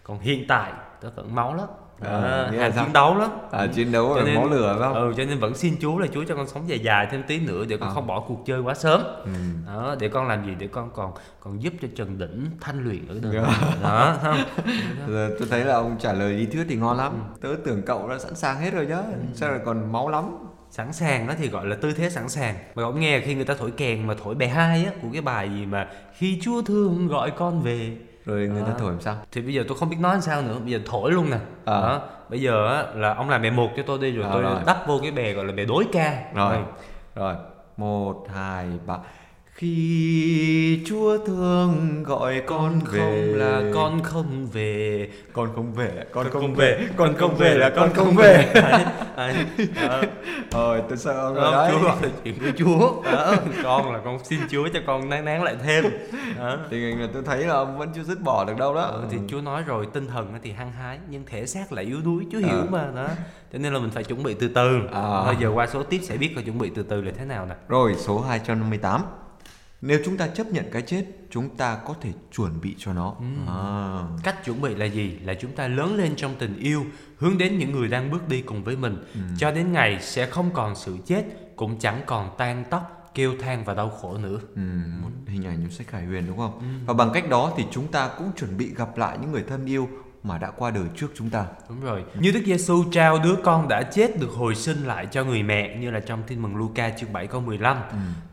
còn 0.08 0.18
hiện 0.20 0.44
tại 0.48 0.72
tôi 1.00 1.10
vẫn 1.16 1.34
máu 1.34 1.54
lắm 1.54 1.66
à, 2.00 2.50
sao? 2.74 2.84
chiến 2.84 2.92
đấu 2.92 3.18
lắm 3.18 3.30
À, 3.50 3.66
chiến 3.66 3.92
đấu 3.92 4.12
Cho 4.16 4.22
nên- 4.24 4.34
máu 4.34 4.48
lửa 4.48 4.76
phải 4.80 4.88
không? 4.88 4.94
ừ 4.94 5.14
cho 5.16 5.24
nên 5.24 5.38
vẫn 5.38 5.54
xin 5.54 5.76
Chúa 5.80 5.98
là 5.98 6.06
Chúa 6.06 6.24
cho 6.28 6.36
con 6.36 6.46
sống 6.48 6.68
dài 6.68 6.78
dài 6.78 7.06
thêm 7.10 7.22
tí 7.28 7.38
nữa 7.40 7.64
để 7.68 7.76
con 7.76 7.88
À. 7.88 7.92
không 7.94 8.06
bỏ 8.06 8.20
cuộc 8.20 8.42
chơi 8.46 8.60
quá 8.60 8.74
sớm 8.74 9.00
Ừ. 9.24 9.30
đó 9.66 9.94
để 10.00 10.08
con 10.08 10.28
làm 10.28 10.46
gì 10.46 10.52
để 10.58 10.66
con 10.66 10.90
còn 10.94 11.12
còn 11.40 11.62
giúp 11.62 11.72
cho 11.82 11.88
Trần 11.96 12.18
Đỉnh 12.18 12.46
thanh 12.60 12.84
luyện 12.84 13.08
ở 13.08 13.16
đời 13.22 13.34
Dạ. 13.34 13.74
đó 13.82 14.16
không 14.22 14.36
Giờ 15.08 15.30
tôi 15.38 15.48
thấy 15.50 15.64
là 15.64 15.74
ông 15.74 15.96
trả 16.00 16.12
lời 16.12 16.32
lý 16.32 16.46
thuyết 16.46 16.66
thì 16.68 16.76
ngon 16.76 16.96
lắm. 16.96 17.12
Tớ 17.40 17.48
tưởng 17.64 17.82
cậu 17.86 18.08
đã 18.08 18.18
sẵn 18.18 18.34
sàng 18.34 18.56
hết 18.60 18.70
rồi 18.74 18.86
chứ. 18.88 18.96
Sao 19.34 19.50
lại 19.50 19.60
còn 19.64 19.92
máu 19.92 20.08
lắm? 20.08 20.24
sẵn 20.70 20.92
sàng 20.92 21.26
đó 21.26 21.34
thì 21.38 21.48
gọi 21.48 21.66
là 21.66 21.76
tư 21.80 21.92
thế 21.92 22.10
sẵn 22.10 22.28
sàng 22.28 22.54
mà 22.54 22.82
cậu 22.82 22.92
nghe 22.92 23.20
khi 23.20 23.34
người 23.34 23.44
ta 23.44 23.54
thổi 23.58 23.70
kèn 23.70 24.06
mà 24.06 24.14
thổi 24.24 24.34
bài 24.34 24.48
hai 24.48 24.84
á 24.84 24.90
của 25.02 25.08
cái 25.12 25.22
bài 25.22 25.50
gì 25.54 25.66
mà 25.66 25.88
khi 26.16 26.38
Chúa 26.42 26.62
thương 26.62 27.08
gọi 27.08 27.30
con 27.30 27.62
về 27.62 27.96
Rồi 28.28 28.46
người 28.48 28.62
ta 28.62 28.68
À. 28.72 28.78
thổi 28.78 28.90
làm 28.92 29.00
sao? 29.00 29.16
thì 29.32 29.42
bây 29.42 29.54
giờ 29.54 29.64
tôi 29.68 29.78
không 29.78 29.90
biết 29.90 29.96
nói 30.00 30.12
làm 30.12 30.20
sao 30.20 30.42
nữa 30.42 30.58
bây 30.62 30.72
giờ 30.72 30.78
thổi 30.86 31.12
luôn 31.12 31.30
nè 31.30 31.36
À. 31.64 31.80
đó 31.80 32.02
bây 32.28 32.40
giờ 32.40 32.66
á, 32.74 32.84
là 32.94 33.14
ông 33.14 33.30
làm 33.30 33.42
bài 33.42 33.50
một 33.50 33.68
cho 33.76 33.82
tôi 33.86 33.98
đi 33.98 34.10
rồi 34.12 34.24
À, 34.26 34.30
tôi 34.32 34.42
rồi. 34.42 34.56
đắp 34.66 34.86
vô 34.86 34.98
cái 35.02 35.10
bè 35.10 35.32
gọi 35.32 35.44
là 35.44 35.52
bè 35.52 35.64
đối 35.64 35.84
ca 35.92 36.22
Rồi. 36.34 36.56
Rồi. 37.14 37.34
Một, 37.76 38.26
hai, 38.34 38.66
ba. 38.86 38.96
Khi 39.58 40.80
Chúa 40.86 41.18
thương 41.26 42.02
gọi 42.02 42.42
con 42.46 42.80
con 42.86 42.92
về. 42.92 42.98
không 43.00 43.38
là 43.38 43.62
con 43.74 44.02
không 44.02 44.46
về. 44.52 45.08
Con 45.32 45.48
không 45.54 45.72
về 45.74 45.90
con 46.12 46.24
Con 46.24 46.32
không 46.32 46.42
không 46.42 46.54
về 46.54 46.78
về, 46.78 46.88
con 46.96 47.14
không 47.16 47.34
về 47.36 47.54
là 47.54 47.70
con 47.76 47.92
không 47.94 48.16
về. 48.16 48.52
rồi 50.52 50.82
tôi 50.88 50.98
sợ 50.98 51.12
ông 51.12 51.34
rồi 51.34 51.52
đấy. 51.52 51.70
Chúa 51.72 51.86
là 51.88 51.96
chuyện 52.24 52.34
của 52.38 52.50
Chúa. 52.58 53.02
Đó, 53.12 53.34
con 53.62 53.92
là 53.92 54.00
con 54.04 54.24
xin 54.24 54.40
Chúa 54.50 54.68
cho 54.72 54.80
con 54.86 55.08
nán 55.08 55.24
nán 55.24 55.42
lại 55.44 55.56
thêm. 55.64 55.84
Đó. 56.38 56.56
tình 56.70 56.80
hình 56.80 57.00
là 57.00 57.08
tôi 57.12 57.22
thấy 57.26 57.44
là 57.46 57.54
ông 57.54 57.78
vẫn 57.78 57.88
chưa 57.94 58.02
dứt 58.02 58.20
bỏ 58.20 58.44
được 58.44 58.56
đâu 58.58 58.74
đó. 58.74 58.82
Ừ, 58.82 59.02
thì 59.10 59.18
Chúa 59.28 59.40
nói 59.40 59.62
rồi 59.66 59.86
tinh 59.92 60.06
thần 60.06 60.38
thì 60.42 60.52
hăng 60.52 60.72
hái 60.72 60.98
nhưng 61.10 61.22
thể 61.26 61.46
xác 61.46 61.72
lại 61.72 61.84
yếu 61.84 61.98
đuối 62.04 62.26
Chúa 62.32 62.38
hiểu 62.38 62.48
Ờ. 62.58 62.66
mà 62.70 62.88
đó. 62.96 63.08
Cho 63.52 63.58
nên 63.58 63.72
là 63.72 63.78
mình 63.78 63.90
phải 63.90 64.04
chuẩn 64.04 64.22
bị 64.22 64.34
từ 64.34 64.48
từ. 64.48 64.80
À. 64.92 65.22
thôi 65.24 65.36
giờ 65.40 65.50
qua 65.54 65.66
số 65.66 65.82
tiếp 65.82 66.00
sẽ 66.02 66.16
biết 66.16 66.36
là 66.36 66.42
chuẩn 66.42 66.58
bị 66.58 66.70
từ 66.74 66.82
từ 66.82 67.00
là 67.00 67.12
thế 67.18 67.24
nào 67.24 67.46
nè. 67.46 67.54
Rồi 67.68 67.94
số 67.98 68.20
258 68.20 69.00
nếu 69.80 70.00
chúng 70.04 70.16
ta 70.16 70.28
chấp 70.28 70.46
nhận 70.46 70.64
cái 70.72 70.82
chết 70.82 71.04
chúng 71.30 71.56
ta 71.56 71.78
có 71.86 71.94
thể 72.00 72.10
chuẩn 72.36 72.60
bị 72.60 72.74
cho 72.78 72.92
nó. 72.92 73.14
À. 73.46 74.02
cách 74.22 74.44
chuẩn 74.44 74.60
bị 74.60 74.74
là 74.74 74.86
gì? 74.86 75.18
Là 75.24 75.34
chúng 75.34 75.52
ta 75.52 75.68
lớn 75.68 75.96
lên 75.96 76.16
trong 76.16 76.34
tình 76.38 76.58
yêu 76.58 76.84
hướng 77.18 77.38
đến 77.38 77.58
những 77.58 77.72
người 77.72 77.88
đang 77.88 78.10
bước 78.10 78.28
đi 78.28 78.42
cùng 78.42 78.64
với 78.64 78.76
mình. 78.76 79.04
Cho 79.38 79.50
đến 79.50 79.72
ngày 79.72 79.98
sẽ 80.00 80.26
không 80.26 80.50
còn 80.54 80.76
sự 80.76 80.96
chết 81.06 81.24
cũng 81.56 81.78
chẳng 81.78 82.02
còn 82.06 82.34
tan 82.38 82.64
tóc 82.70 83.10
kêu 83.14 83.34
than 83.40 83.64
và 83.64 83.74
đau 83.74 83.90
khổ 83.90 84.18
nữa. 84.18 84.38
Ừ, 84.54 84.62
một 85.02 85.10
hình 85.26 85.46
ảnh 85.46 85.58
trong 85.62 85.70
sách 85.70 85.86
Khải 85.86 86.04
Huyền 86.04 86.26
đúng 86.26 86.38
không? 86.38 86.82
Và 86.86 86.94
bằng 86.94 87.10
cách 87.14 87.28
đó 87.28 87.52
thì 87.56 87.64
chúng 87.70 87.88
ta 87.92 88.10
cũng 88.18 88.30
chuẩn 88.36 88.56
bị 88.56 88.74
gặp 88.74 88.98
lại 88.98 89.18
những 89.20 89.32
người 89.32 89.44
thân 89.48 89.66
yêu 89.66 89.88
mà 90.28 90.38
đã 90.38 90.50
qua 90.50 90.70
đời 90.70 90.84
trước 90.96 91.06
chúng 91.16 91.30
ta. 91.30 91.46
Đúng 91.68 91.80
rồi. 91.80 92.04
Như 92.20 92.32
Đức 92.32 92.42
Giêsu 92.46 92.84
trao 92.92 93.18
đứa 93.24 93.36
con 93.44 93.68
đã 93.68 93.82
chết 93.82 94.20
được 94.20 94.30
hồi 94.30 94.54
sinh 94.54 94.86
lại 94.86 95.06
cho 95.10 95.24
người 95.24 95.42
mẹ 95.42 95.76
như 95.76 95.90
là 95.90 96.00
trong 96.00 96.22
Tin 96.26 96.42
mừng 96.42 96.56
Luca 96.56 96.90
chương 96.90 97.12
7 97.12 97.26
câu 97.26 97.40
15 97.40 97.76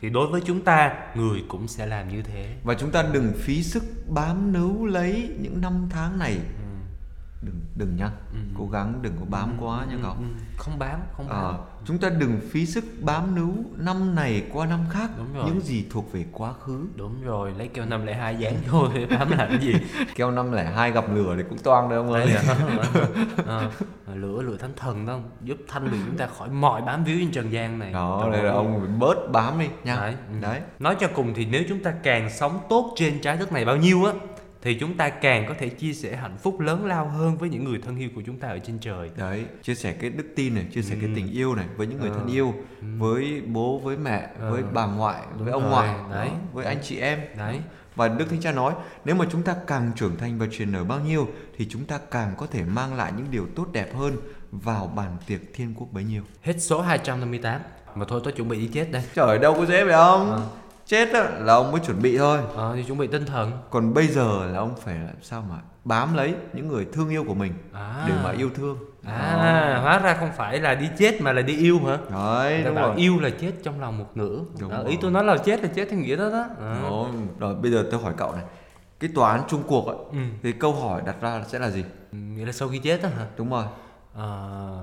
thì 0.01 0.09
đối 0.09 0.27
với 0.27 0.41
chúng 0.45 0.61
ta 0.61 0.93
người 1.15 1.43
cũng 1.47 1.67
sẽ 1.67 1.85
làm 1.85 2.09
như 2.09 2.21
thế. 2.21 2.55
Và 2.63 2.73
chúng 2.73 2.91
ta 2.91 3.03
đừng 3.13 3.33
phí 3.37 3.63
sức 3.63 3.83
bám 4.07 4.53
níu 4.53 4.85
lấy 4.85 5.29
những 5.39 5.61
năm 5.61 5.87
tháng 5.89 6.19
này. 6.19 6.37
Đừng 7.45 7.61
đừng 7.75 7.95
nhá. 7.95 8.09
Cố 8.57 8.67
gắng 8.67 8.99
đừng 9.01 9.13
có 9.19 9.25
bám 9.29 9.53
quá 9.59 9.85
nha 9.89 9.95
cậu. 10.03 10.11
Ừ, 10.11 10.25
không 10.57 10.79
bám, 10.79 10.99
không 11.17 11.27
bám. 11.29 11.43
Ờ, 11.43 11.59
chúng 11.85 11.97
ta 11.97 12.09
đừng 12.09 12.39
phí 12.51 12.65
sức 12.65 12.83
bám 13.01 13.35
níu 13.35 13.53
năm 13.77 14.15
này 14.15 14.43
qua 14.53 14.65
năm 14.65 14.79
khác 14.89 15.09
Đúng 15.17 15.33
rồi. 15.33 15.45
những 15.45 15.61
gì 15.61 15.85
thuộc 15.91 16.13
về 16.13 16.25
quá 16.31 16.53
khứ. 16.53 16.85
Đúng 16.95 17.21
rồi, 17.23 17.53
lấy 17.57 17.67
keo 17.67 17.85
502 17.85 18.35
dán 18.35 18.55
vô 18.71 18.87
bám 19.09 19.29
làm 19.31 19.49
cái 19.49 19.57
gì? 19.61 19.73
Keo 20.15 20.31
năm 20.31 20.51
lẻ 20.51 20.63
hai 20.65 20.91
gặp 20.91 21.05
lửa 21.13 21.33
thì 21.37 21.43
cũng 21.49 21.57
toang 21.57 21.89
đấy 21.89 21.97
ông 21.97 22.11
ơi. 22.11 22.35
Ờ, 23.45 23.69
lửa 24.15 24.41
lửa 24.41 24.57
thánh 24.57 24.73
thần 24.75 25.05
đó 25.05 25.19
giúp 25.43 25.57
thanh 25.67 25.83
luyện 25.87 26.01
chúng 26.05 26.17
ta 26.17 26.27
khỏi 26.27 26.49
mọi 26.49 26.81
bám 26.81 27.03
víu 27.03 27.17
trên 27.19 27.31
trần 27.31 27.51
gian 27.51 27.79
này. 27.79 27.93
Đó, 27.93 28.29
đây 28.31 28.43
là 28.43 28.51
ông 28.51 28.79
phải 28.79 28.89
bớt 28.99 29.31
bám 29.31 29.59
đi 29.59 29.67
nha. 29.83 29.95
Đấy, 29.95 30.15
ừ. 30.29 30.35
Đấy. 30.41 30.61
Nói 30.79 30.95
cho 30.99 31.07
cùng 31.15 31.33
thì 31.33 31.45
nếu 31.45 31.63
chúng 31.69 31.83
ta 31.83 31.93
càng 32.03 32.29
sống 32.29 32.59
tốt 32.69 32.93
trên 32.97 33.21
trái 33.21 33.37
đất 33.37 33.51
này 33.51 33.65
bao 33.65 33.77
nhiêu 33.77 34.05
á 34.05 34.13
thì 34.65 34.73
chúng 34.79 34.97
ta 34.97 35.09
càng 35.09 35.45
có 35.47 35.53
thể 35.59 35.69
chia 35.69 35.93
sẻ 35.93 36.15
hạnh 36.15 36.37
phúc 36.37 36.59
lớn 36.59 36.85
lao 36.85 37.07
hơn 37.09 37.37
với 37.37 37.49
những 37.49 37.63
người 37.63 37.79
thân 37.85 37.97
yêu 37.97 38.09
của 38.15 38.21
chúng 38.25 38.39
ta 38.39 38.47
ở 38.47 38.59
trên 38.59 38.79
trời. 38.79 39.09
Đấy, 39.17 39.45
chia 39.63 39.75
sẻ 39.75 39.93
cái 39.93 40.09
đức 40.09 40.25
tin 40.35 40.55
này, 40.55 40.65
chia 40.73 40.81
sẻ 40.81 40.95
cái 41.01 41.09
Ừ. 41.09 41.15
tình 41.15 41.31
yêu 41.31 41.55
này 41.55 41.65
với 41.77 41.87
những 41.87 41.99
người 41.99 42.09
Ờ. 42.09 42.15
thân 42.17 42.27
yêu, 42.27 42.53
với 42.97 43.41
bố, 43.47 43.77
với 43.83 43.97
mẹ, 43.97 44.29
Ờ. 44.39 44.51
với 44.51 44.63
bà 44.73 44.85
ngoại, 44.85 45.21
Đúng 45.35 45.43
với 45.43 45.51
ông 45.53 45.61
rồi, 45.61 45.71
ngoại, 45.71 45.95
đấy. 46.11 46.27
đó, 46.27 46.33
với 46.53 46.65
anh 46.65 46.77
chị 46.83 46.99
em. 46.99 47.19
Đấy. 47.37 47.59
Và 47.95 48.07
Đức 48.07 48.25
Thánh 48.29 48.41
Cha 48.41 48.51
nói, 48.51 48.73
nếu 49.05 49.15
mà 49.15 49.25
chúng 49.31 49.43
ta 49.43 49.55
càng 49.67 49.91
trưởng 49.95 50.17
thành 50.17 50.39
và 50.39 50.45
truyền 50.51 50.71
nở 50.71 50.83
bao 50.83 50.99
nhiêu 50.99 51.27
thì 51.57 51.67
chúng 51.69 51.85
ta 51.85 51.99
càng 52.11 52.33
có 52.37 52.47
thể 52.47 52.63
mang 52.63 52.93
lại 52.93 53.11
những 53.17 53.25
điều 53.31 53.47
tốt 53.55 53.67
đẹp 53.71 53.95
hơn 53.95 54.17
vào 54.51 54.87
bàn 54.95 55.17
tiệc 55.27 55.39
thiên 55.53 55.73
quốc 55.77 55.87
bấy 55.91 56.03
nhiêu. 56.03 56.23
Hết 56.41 56.55
số 56.59 56.81
258 56.81 57.61
Mà 57.95 58.05
thôi 58.09 58.21
tôi 58.23 58.33
chuẩn 58.33 58.47
bị 58.49 58.59
đi 58.59 58.67
chết 58.73 58.91
đây 58.91 59.03
Trời 59.15 59.39
đâu 59.39 59.53
có 59.53 59.65
dễ 59.65 59.83
vậy 59.83 59.93
ông. 59.93 60.31
Ờ. 60.31 60.41
Chết 60.85 61.13
á, 61.13 61.29
là 61.39 61.53
ông 61.53 61.71
mới 61.71 61.81
chuẩn 61.81 62.01
bị 62.01 62.17
thôi. 62.17 62.39
Ờ 62.55 62.75
thì 62.75 62.83
chuẩn 62.83 62.97
bị 62.97 63.07
tinh 63.07 63.25
thần 63.25 63.51
Còn 63.69 63.93
bây 63.93 64.07
giờ 64.07 64.45
là 64.51 64.59
ông 64.59 64.75
phải 64.75 64.95
làm 64.95 65.21
sao 65.21 65.43
mà 65.49 65.55
bám 65.85 66.13
lấy 66.13 66.35
những 66.53 66.67
người 66.67 66.85
thương 66.93 67.09
yêu 67.09 67.23
của 67.27 67.33
mình 67.33 67.53
À. 67.73 68.05
để 68.07 68.13
mà 68.23 68.31
yêu 68.31 68.49
thương. 68.55 68.77
À 69.03 69.79
hóa 69.83 69.99
ra 69.99 70.13
không 70.19 70.31
phải 70.37 70.59
là 70.59 70.75
đi 70.75 70.89
chết 70.97 71.21
mà 71.21 71.31
là 71.31 71.41
đi 71.41 71.57
yêu 71.57 71.79
hả 71.85 71.97
Đấy, 72.11 72.63
đúng 72.63 72.75
bảo 72.75 72.87
rồi. 72.87 72.95
yêu 72.97 73.19
là 73.19 73.29
chết 73.29 73.51
trong 73.63 73.81
lòng 73.81 73.97
một 73.97 74.05
nửa 74.15 74.39
Đúng 74.59 74.69
Đó, 74.71 74.77
rồi. 74.77 74.89
Ý 74.91 74.97
tôi 75.01 75.11
nói 75.11 75.23
là 75.23 75.37
chết 75.37 75.61
là 75.63 75.69
chết 75.75 75.87
theo 75.89 75.99
nghĩa 75.99 76.15
đó 76.15 76.29
đó 76.29 76.45
à. 76.61 76.79
Đó, 76.83 77.07
rồi 77.39 77.55
bây 77.55 77.71
giờ 77.71 77.85
tôi 77.91 77.99
hỏi 78.01 78.13
cậu 78.17 78.31
này 78.31 78.43
cái 78.99 79.09
tòa 79.15 79.31
án 79.31 79.41
chung 79.47 79.63
cuộc 79.67 79.87
ấy, 79.87 79.97
Ừ. 80.11 80.17
thì 80.43 80.51
câu 80.51 80.73
hỏi 80.73 81.01
đặt 81.05 81.15
ra 81.21 81.43
sẽ 81.47 81.59
là 81.59 81.69
gì 81.69 81.83
Ừ, 82.11 82.17
Nghĩa 82.17 82.45
là 82.45 82.51
sau 82.51 82.67
khi 82.67 82.79
chết 82.79 83.03
đó 83.03 83.09
hả 83.17 83.25
đúng 83.37 83.49
rồi 83.49 83.65
Ờ, 84.15 84.77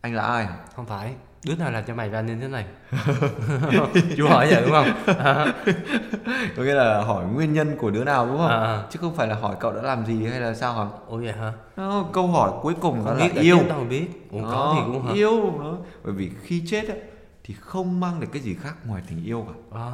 anh 0.00 0.14
là 0.14 0.22
ai 0.22 0.46
Không 0.76 0.86
phải 0.86 1.14
Đứa 1.46 1.54
nào 1.56 1.70
làm 1.70 1.84
cho 1.86 1.94
mày 1.94 2.08
ra 2.10 2.22
nên 2.22 2.40
thế 2.40 2.48
này? 2.48 2.64
Chú 4.16 4.28
hỏi 4.28 4.46
vậy 4.50 4.62
đúng 4.62 4.72
không? 4.72 5.16
À, 5.18 5.54
có 6.56 6.62
nghĩa 6.62 6.74
là 6.74 7.02
hỏi 7.02 7.24
nguyên 7.24 7.52
nhân 7.52 7.76
của 7.78 7.90
đứa 7.90 8.04
nào 8.04 8.26
đúng 8.26 8.38
không? 8.38 8.48
À. 8.48 8.82
chứ 8.90 8.98
không 9.02 9.16
phải 9.16 9.26
là 9.26 9.34
hỏi 9.34 9.56
cậu 9.60 9.72
đã 9.72 9.82
làm 9.82 10.06
gì 10.06 10.26
hay 10.26 10.40
là 10.40 10.54
sao 10.54 10.72
hả? 10.74 10.84
Ủa 11.08 11.16
vậy 11.16 11.32
hả? 11.32 11.52
Đó, 11.76 12.04
câu 12.12 12.26
hỏi 12.26 12.50
cuối 12.62 12.74
cùng 12.80 13.04
đó 13.04 13.14
là 13.14 13.28
yêu. 13.34 13.58
mà 13.68 13.84
biết. 13.88 14.06
Ủa 14.30 14.42
có 14.42 14.74
thì 14.76 14.92
cũng 14.92 15.06
hả? 15.06 15.12
yêu 15.14 15.52
đó. 15.62 15.76
bởi 16.04 16.12
vì 16.12 16.30
khi 16.42 16.62
chết 16.66 16.88
ấy, 16.88 16.98
thì 17.44 17.54
không 17.60 18.00
mang 18.00 18.20
được 18.20 18.28
cái 18.32 18.42
gì 18.42 18.54
khác 18.54 18.74
ngoài 18.84 19.02
tình 19.08 19.24
yêu 19.24 19.46
cả. 19.48 19.78
À. 19.78 19.90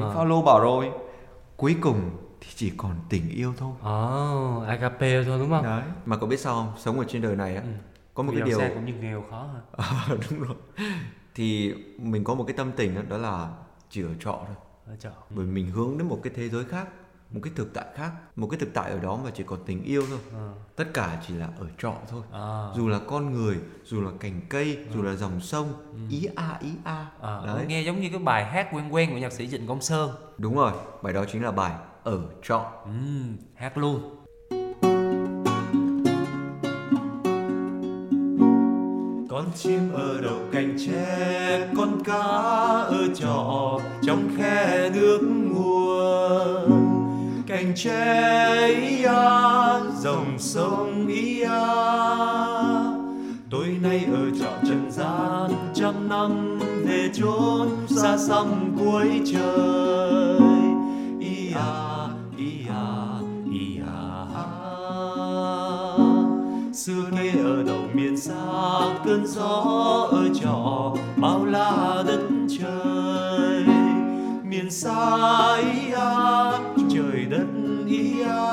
Thánh 0.00 0.12
Phaolô 0.14 0.42
bảo 0.42 0.60
rồi 0.60 0.90
cuối 1.56 1.76
cùng 1.80 2.10
thì 2.40 2.48
chỉ 2.54 2.72
còn 2.76 2.90
tình 3.08 3.28
yêu 3.30 3.54
thôi. 3.58 3.70
Ồ, 3.82 4.64
agape 4.68 5.24
thôi 5.24 5.38
đúng 5.38 5.50
không? 5.50 5.62
đấy 5.62 5.82
mà 6.06 6.16
cậu 6.16 6.28
biết 6.28 6.40
sao 6.40 6.54
không? 6.54 6.72
Sống 6.78 6.98
ở 6.98 7.04
trên 7.08 7.22
đời 7.22 7.36
này 7.36 7.56
á 7.56 7.62
Ừ. 7.62 7.68
có 8.14 8.22
một 8.22 8.32
cái 8.36 8.42
điều 8.42 8.58
cũng 8.74 8.84
như 8.84 8.94
nghèo 8.94 9.24
khó 9.30 9.50
hả? 9.54 9.60
Ờ, 10.08 10.16
đúng 10.30 10.40
rồi 10.40 10.56
thì 11.34 11.74
mình 11.98 12.24
có 12.24 12.34
một 12.34 12.44
cái 12.46 12.56
tâm 12.56 12.72
tình 12.76 12.94
đó, 12.94 13.02
đó 13.08 13.16
là 13.18 13.48
chỉ 13.90 14.02
ở 14.02 14.08
trọ 14.20 14.40
thôi 14.46 14.56
Ở 14.86 14.96
chợ. 15.00 15.10
bởi 15.30 15.46
mình 15.46 15.70
hướng 15.70 15.98
đến 15.98 16.08
một 16.08 16.20
cái 16.22 16.32
thế 16.36 16.48
giới 16.48 16.64
khác 16.64 16.88
một 17.30 17.40
cái 17.42 17.52
thực 17.56 17.74
tại 17.74 17.84
khác 17.94 18.12
một 18.36 18.46
cái 18.50 18.60
thực 18.60 18.74
tại 18.74 18.90
ở 18.90 18.98
đó 18.98 19.18
mà 19.24 19.30
chỉ 19.34 19.42
còn 19.46 19.58
tình 19.66 19.82
yêu 19.84 20.02
thôi 20.10 20.18
Ờ. 20.32 20.52
tất 20.76 20.84
cả 20.94 21.22
chỉ 21.28 21.34
là 21.34 21.48
ở 21.58 21.66
trọ 21.78 21.94
thôi 22.08 22.22
À. 22.32 22.66
dù 22.76 22.88
là 22.88 23.00
con 23.08 23.32
người 23.32 23.58
dù 23.84 24.00
là 24.02 24.10
cành 24.20 24.40
cây 24.48 24.78
dù 24.94 25.02
là 25.02 25.14
dòng 25.14 25.40
sông 25.40 25.68
ý 26.10 26.28
a 26.36 26.58
ý 26.60 26.70
a 26.84 27.06
À, 27.20 27.40
đấy 27.46 27.64
nghe 27.68 27.82
giống 27.82 28.00
như 28.00 28.08
cái 28.10 28.18
bài 28.18 28.44
hát 28.44 28.68
quen 28.72 28.94
quen 28.94 29.10
của 29.10 29.18
nhạc 29.18 29.32
sĩ 29.32 29.48
Trịnh 29.50 29.66
Công 29.66 29.80
Sơn. 29.80 30.10
đúng 30.38 30.54
rồi 30.56 30.72
bài 31.02 31.12
đó 31.12 31.24
chính 31.32 31.42
là 31.44 31.50
bài 31.50 31.72
ở 32.04 32.20
trọ 32.42 32.72
Ừm, 32.84 33.36
hát 33.54 33.78
luôn. 33.78 34.21
Con 39.42 39.52
chim 39.56 39.92
ở 39.92 40.20
đầu 40.22 40.38
cành 40.52 40.76
tre, 40.86 41.68
con 41.76 42.02
cá 42.04 42.22
ở 42.88 43.08
trọ 43.14 43.80
trong 44.02 44.28
khe 44.36 44.90
nước 44.94 45.18
nguồn. 45.22 46.92
Cành 47.46 47.72
tre 47.76 48.66
ý 48.66 49.04
a, 49.04 49.80
dòng 50.00 50.38
sông 50.38 51.06
ý 51.06 51.40
a. 51.40 51.66
Tối 53.50 53.76
nay 53.82 54.04
ở 54.12 54.30
trọ 54.40 54.50
trần 54.68 54.90
gian, 54.90 55.50
trăm 55.74 56.08
năm 56.08 56.58
về 56.84 57.10
chốn 57.14 57.68
xa 57.88 58.16
xăm 58.16 58.76
cuối 58.78 59.20
trời. 59.32 60.40
Ý 61.20 61.52
a 61.54 62.08
ý 62.38 62.52
a 62.68 63.06
ý 63.52 63.78
a. 63.86 64.26
Xưa 66.72 67.10
nay 67.12 67.30
ở 67.44 67.62
đầu 67.62 67.81
xa 68.22 68.98
cơn 69.04 69.26
gió 69.26 70.08
ở 70.10 70.28
trọ, 70.42 70.94
bao 71.16 71.44
la 71.44 72.02
đất 72.06 72.20
trời. 72.60 73.64
Miền 74.44 74.70
xa 74.70 75.56
ý 75.56 75.92
a 75.92 76.52
trời 76.94 77.24
đất 77.30 77.46
ý 77.86 78.20
a 78.20 78.52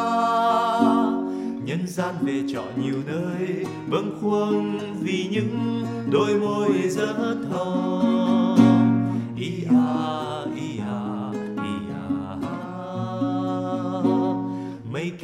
nhân 1.66 1.88
gian 1.88 2.16
về 2.22 2.44
trọ 2.54 2.64
nhiều 2.84 2.98
nơi, 3.08 3.66
bâng 3.90 4.18
khuâng 4.22 4.80
vì 5.02 5.28
những 5.32 5.84
đôi 6.12 6.36
môi 6.36 6.70
rất 6.90 7.16
thơ 7.52 7.92
ý 9.38 9.52
a 9.70 10.09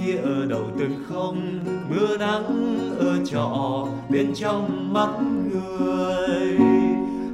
kia 0.05 0.17
ở 0.17 0.45
đầu 0.45 0.71
từng 0.79 1.03
không, 1.09 1.59
mưa 1.89 2.17
nắng 2.17 2.79
ở 2.99 3.25
trọ, 3.25 3.87
bên 4.09 4.33
trong 4.35 4.93
mắt 4.93 5.09
người. 5.51 6.57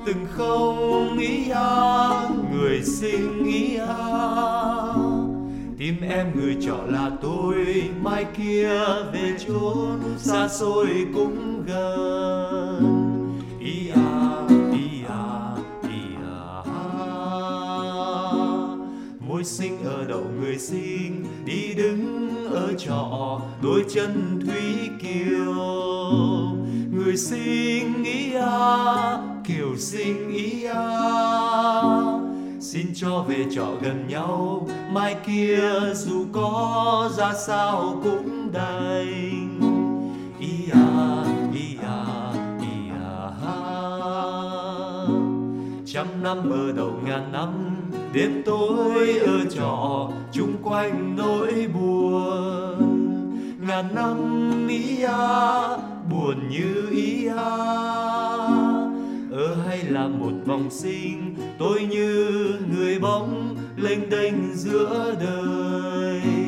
Từng 0.05 0.26
không 0.32 1.17
ý 1.17 1.49
a 1.49 2.30
người 2.51 2.82
sinh 2.84 3.45
ý 3.45 3.76
a 3.76 3.97
tim 5.78 6.01
em 6.01 6.28
người 6.36 6.57
trọ 6.61 6.78
là 6.88 7.11
tôi, 7.22 7.84
mai 8.01 8.26
kia 8.38 8.69
về 9.13 9.36
chốn, 9.47 9.99
xa 10.17 10.47
xôi 10.47 10.88
cũng 11.13 11.63
gần. 11.67 13.32
Ý 13.59 13.89
a 13.95 14.00
môi 19.41 19.45
sinh 19.45 19.83
ở 19.83 20.05
đầu 20.07 20.23
người 20.39 20.57
sinh, 20.57 21.25
đi 21.45 21.73
đứng 21.73 22.29
ở 22.51 22.73
trọ, 22.77 23.41
đôi 23.61 23.85
chân 23.93 24.39
thúy 24.45 24.89
kiều. 25.01 25.55
Người 26.91 27.17
sinh 27.17 28.03
ý 28.03 28.33
a, 28.33 29.17
kiều 29.47 29.77
sinh 29.77 30.29
ý 30.29 30.63
a. 30.63 30.83
Xin 32.59 32.85
cho 32.95 33.25
về 33.27 33.45
trọ 33.55 33.67
gần 33.81 34.07
nhau, 34.07 34.67
mai 34.91 35.15
kia 35.25 35.59
dù 35.93 36.25
có 36.31 37.09
ra 37.17 37.33
sao 37.47 38.01
cũng 38.03 38.51
đành. 38.51 39.59
Ý 40.39 40.69
à 40.71 41.23
ý 41.53 41.77
à 41.83 42.05
ý 42.61 42.89
à 43.01 43.31
trăm 45.85 46.07
năm 46.23 46.37
ở 46.51 46.71
đầu 46.71 46.93
ngàn 47.05 47.31
năm 47.31 47.80
đêm 48.14 48.43
tối 48.45 49.18
ở 49.18 49.45
trọ, 49.49 50.09
chung 50.32 50.55
quanh 50.64 51.16
nỗi 51.18 51.68
buồn. 51.74 53.01
Ngàn 53.68 53.95
năm 53.95 54.68
ý 54.68 55.03
a, 55.03 55.78
buồn 56.12 56.49
như 56.49 56.88
ý 56.91 57.28
a. 57.28 57.45
Ở 59.32 59.55
hay 59.68 59.84
là 59.84 60.07
một 60.07 60.34
vòng 60.45 60.70
sinh, 60.70 61.36
tôi 61.59 61.88
như 61.89 62.30
người 62.72 62.99
bóng 62.99 63.55
lênh 63.78 64.09
đênh 64.09 64.55
giữa 64.55 65.16
đời. 65.20 66.40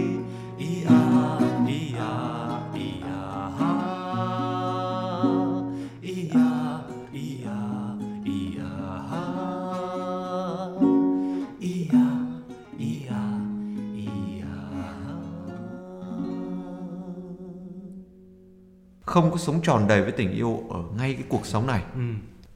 Không 19.13 19.31
có 19.31 19.37
sống 19.37 19.61
tròn 19.61 19.87
đầy 19.87 20.01
với 20.01 20.11
tình 20.11 20.31
yêu 20.31 20.63
ở 20.69 20.79
ngay 20.97 21.13
cái 21.13 21.23
cuộc 21.29 21.45
sống 21.45 21.67
này 21.67 21.83
ừ. 21.93 22.01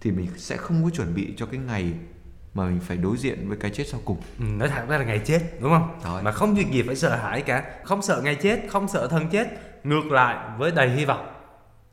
thì 0.02 0.12
mình 0.12 0.28
sẽ 0.38 0.58
không 0.58 0.84
có 0.84 0.90
chuẩn 0.90 1.16
bị 1.16 1.34
cho 1.38 1.46
cái 1.46 1.60
ngày 1.60 1.94
mà 2.54 2.66
mình 2.66 2.80
phải 2.80 2.98
đối 2.98 3.18
diện 3.18 3.50
với 3.50 3.58
cái 3.58 3.72
chết 3.72 3.84
sau 3.88 4.02
cùng. 4.06 4.18
Ừ, 4.40 4.46
nói 4.58 4.70
thẳng 4.70 4.88
ra 4.88 4.98
là 4.98 5.04
ngày 5.04 5.22
chết 5.26 5.42
đúng 5.60 5.72
không? 5.72 6.00
Rồi. 6.04 6.24
mà 6.24 6.32
không 6.32 6.56
việc 6.56 6.72
gì 6.72 6.82
phải 6.82 6.96
sợ 6.96 7.16
hãi 7.16 7.42
cả. 7.42 7.64
Không 7.84 8.02
sợ 8.02 8.22
ngày 8.24 8.36
chết 8.36 8.60
không 8.70 8.88
sợ 8.88 9.08
thân 9.08 9.30
chết 9.32 9.48
ngược 9.84 10.06
lại 10.12 10.58
với 10.58 10.72
đầy 10.72 10.90
hy 10.90 11.06
vọng. 11.06 11.28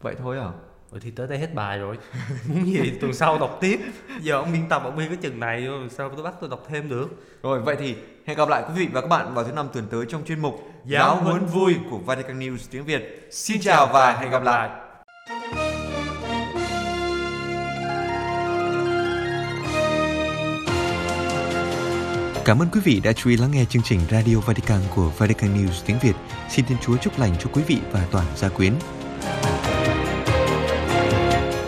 Vậy 0.01 0.15
thôi 0.19 0.39
à 0.39 0.51
Rồi 0.95 1.01
thì 1.05 1.11
tới 1.11 1.27
đây 1.27 1.39
hết 1.39 1.55
bài 1.55 1.79
rồi. 1.79 1.99
Muốn 2.49 2.67
gì 2.67 2.93
tuần 3.01 3.15
sau 3.15 3.39
đọc 3.39 3.59
tiếp. 3.61 3.81
Giờ 4.21 4.35
ông 4.35 4.53
biên 4.53 4.69
tập 4.69 4.83
ông 4.85 4.97
biên 4.97 5.09
cái 5.09 5.17
chừng 5.17 5.41
này 5.41 5.65
rồi 5.65 5.89
Sao 5.91 6.09
tôi 6.09 6.25
bắt 6.25 6.35
tôi 6.41 6.51
đọc 6.51 6.67
thêm 6.69 6.89
được? 6.89 7.09
Rồi 7.43 7.63
vậy 7.63 7.77
thì 7.79 7.95
hẹn 8.27 8.37
gặp 8.37 8.49
lại 8.49 8.65
quý 8.69 8.75
vị 8.77 8.89
và 8.93 9.01
các 9.01 9.07
bạn 9.07 9.35
vào 9.35 9.45
thứ 9.45 9.53
năm 9.53 9.69
tuần 9.73 9.87
tới 9.91 10.05
trong 10.09 10.25
chuyên 10.25 10.41
mục 10.41 10.55
Giáo 10.85 11.17
huấn 11.17 11.25
huấn 11.25 11.47
vui 11.47 11.75
của 11.91 11.99
Vatican 11.99 12.41
News 12.41 12.57
tiếng 12.71 12.85
Việt. 12.85 13.29
Xin 13.31 13.61
chào 13.61 13.87
và 13.87 14.17
hẹn 14.17 14.31
gặp 14.31 14.43
lại. 14.43 14.71
Cảm 22.45 22.59
ơn 22.59 22.69
quý 22.73 22.81
vị 22.85 23.01
đã 23.05 23.13
chú 23.13 23.31
ý 23.31 23.37
lắng 23.37 23.51
nghe 23.51 23.65
chương 23.65 23.83
trình 23.83 24.01
Radio 24.11 24.37
Vatican 24.37 24.81
của 24.95 25.13
Vatican 25.19 25.55
News 25.55 25.83
tiếng 25.87 25.99
Việt. 26.03 26.15
Xin 26.51 26.65
Thiên 26.65 26.79
Chúa 26.79 26.97
chúc 26.97 27.19
lành 27.19 27.33
cho 27.39 27.51
quý 27.53 27.63
vị 27.67 27.79
và 27.93 28.07
toàn 28.11 28.27
gia 28.37 28.49
quyến. 28.49 28.73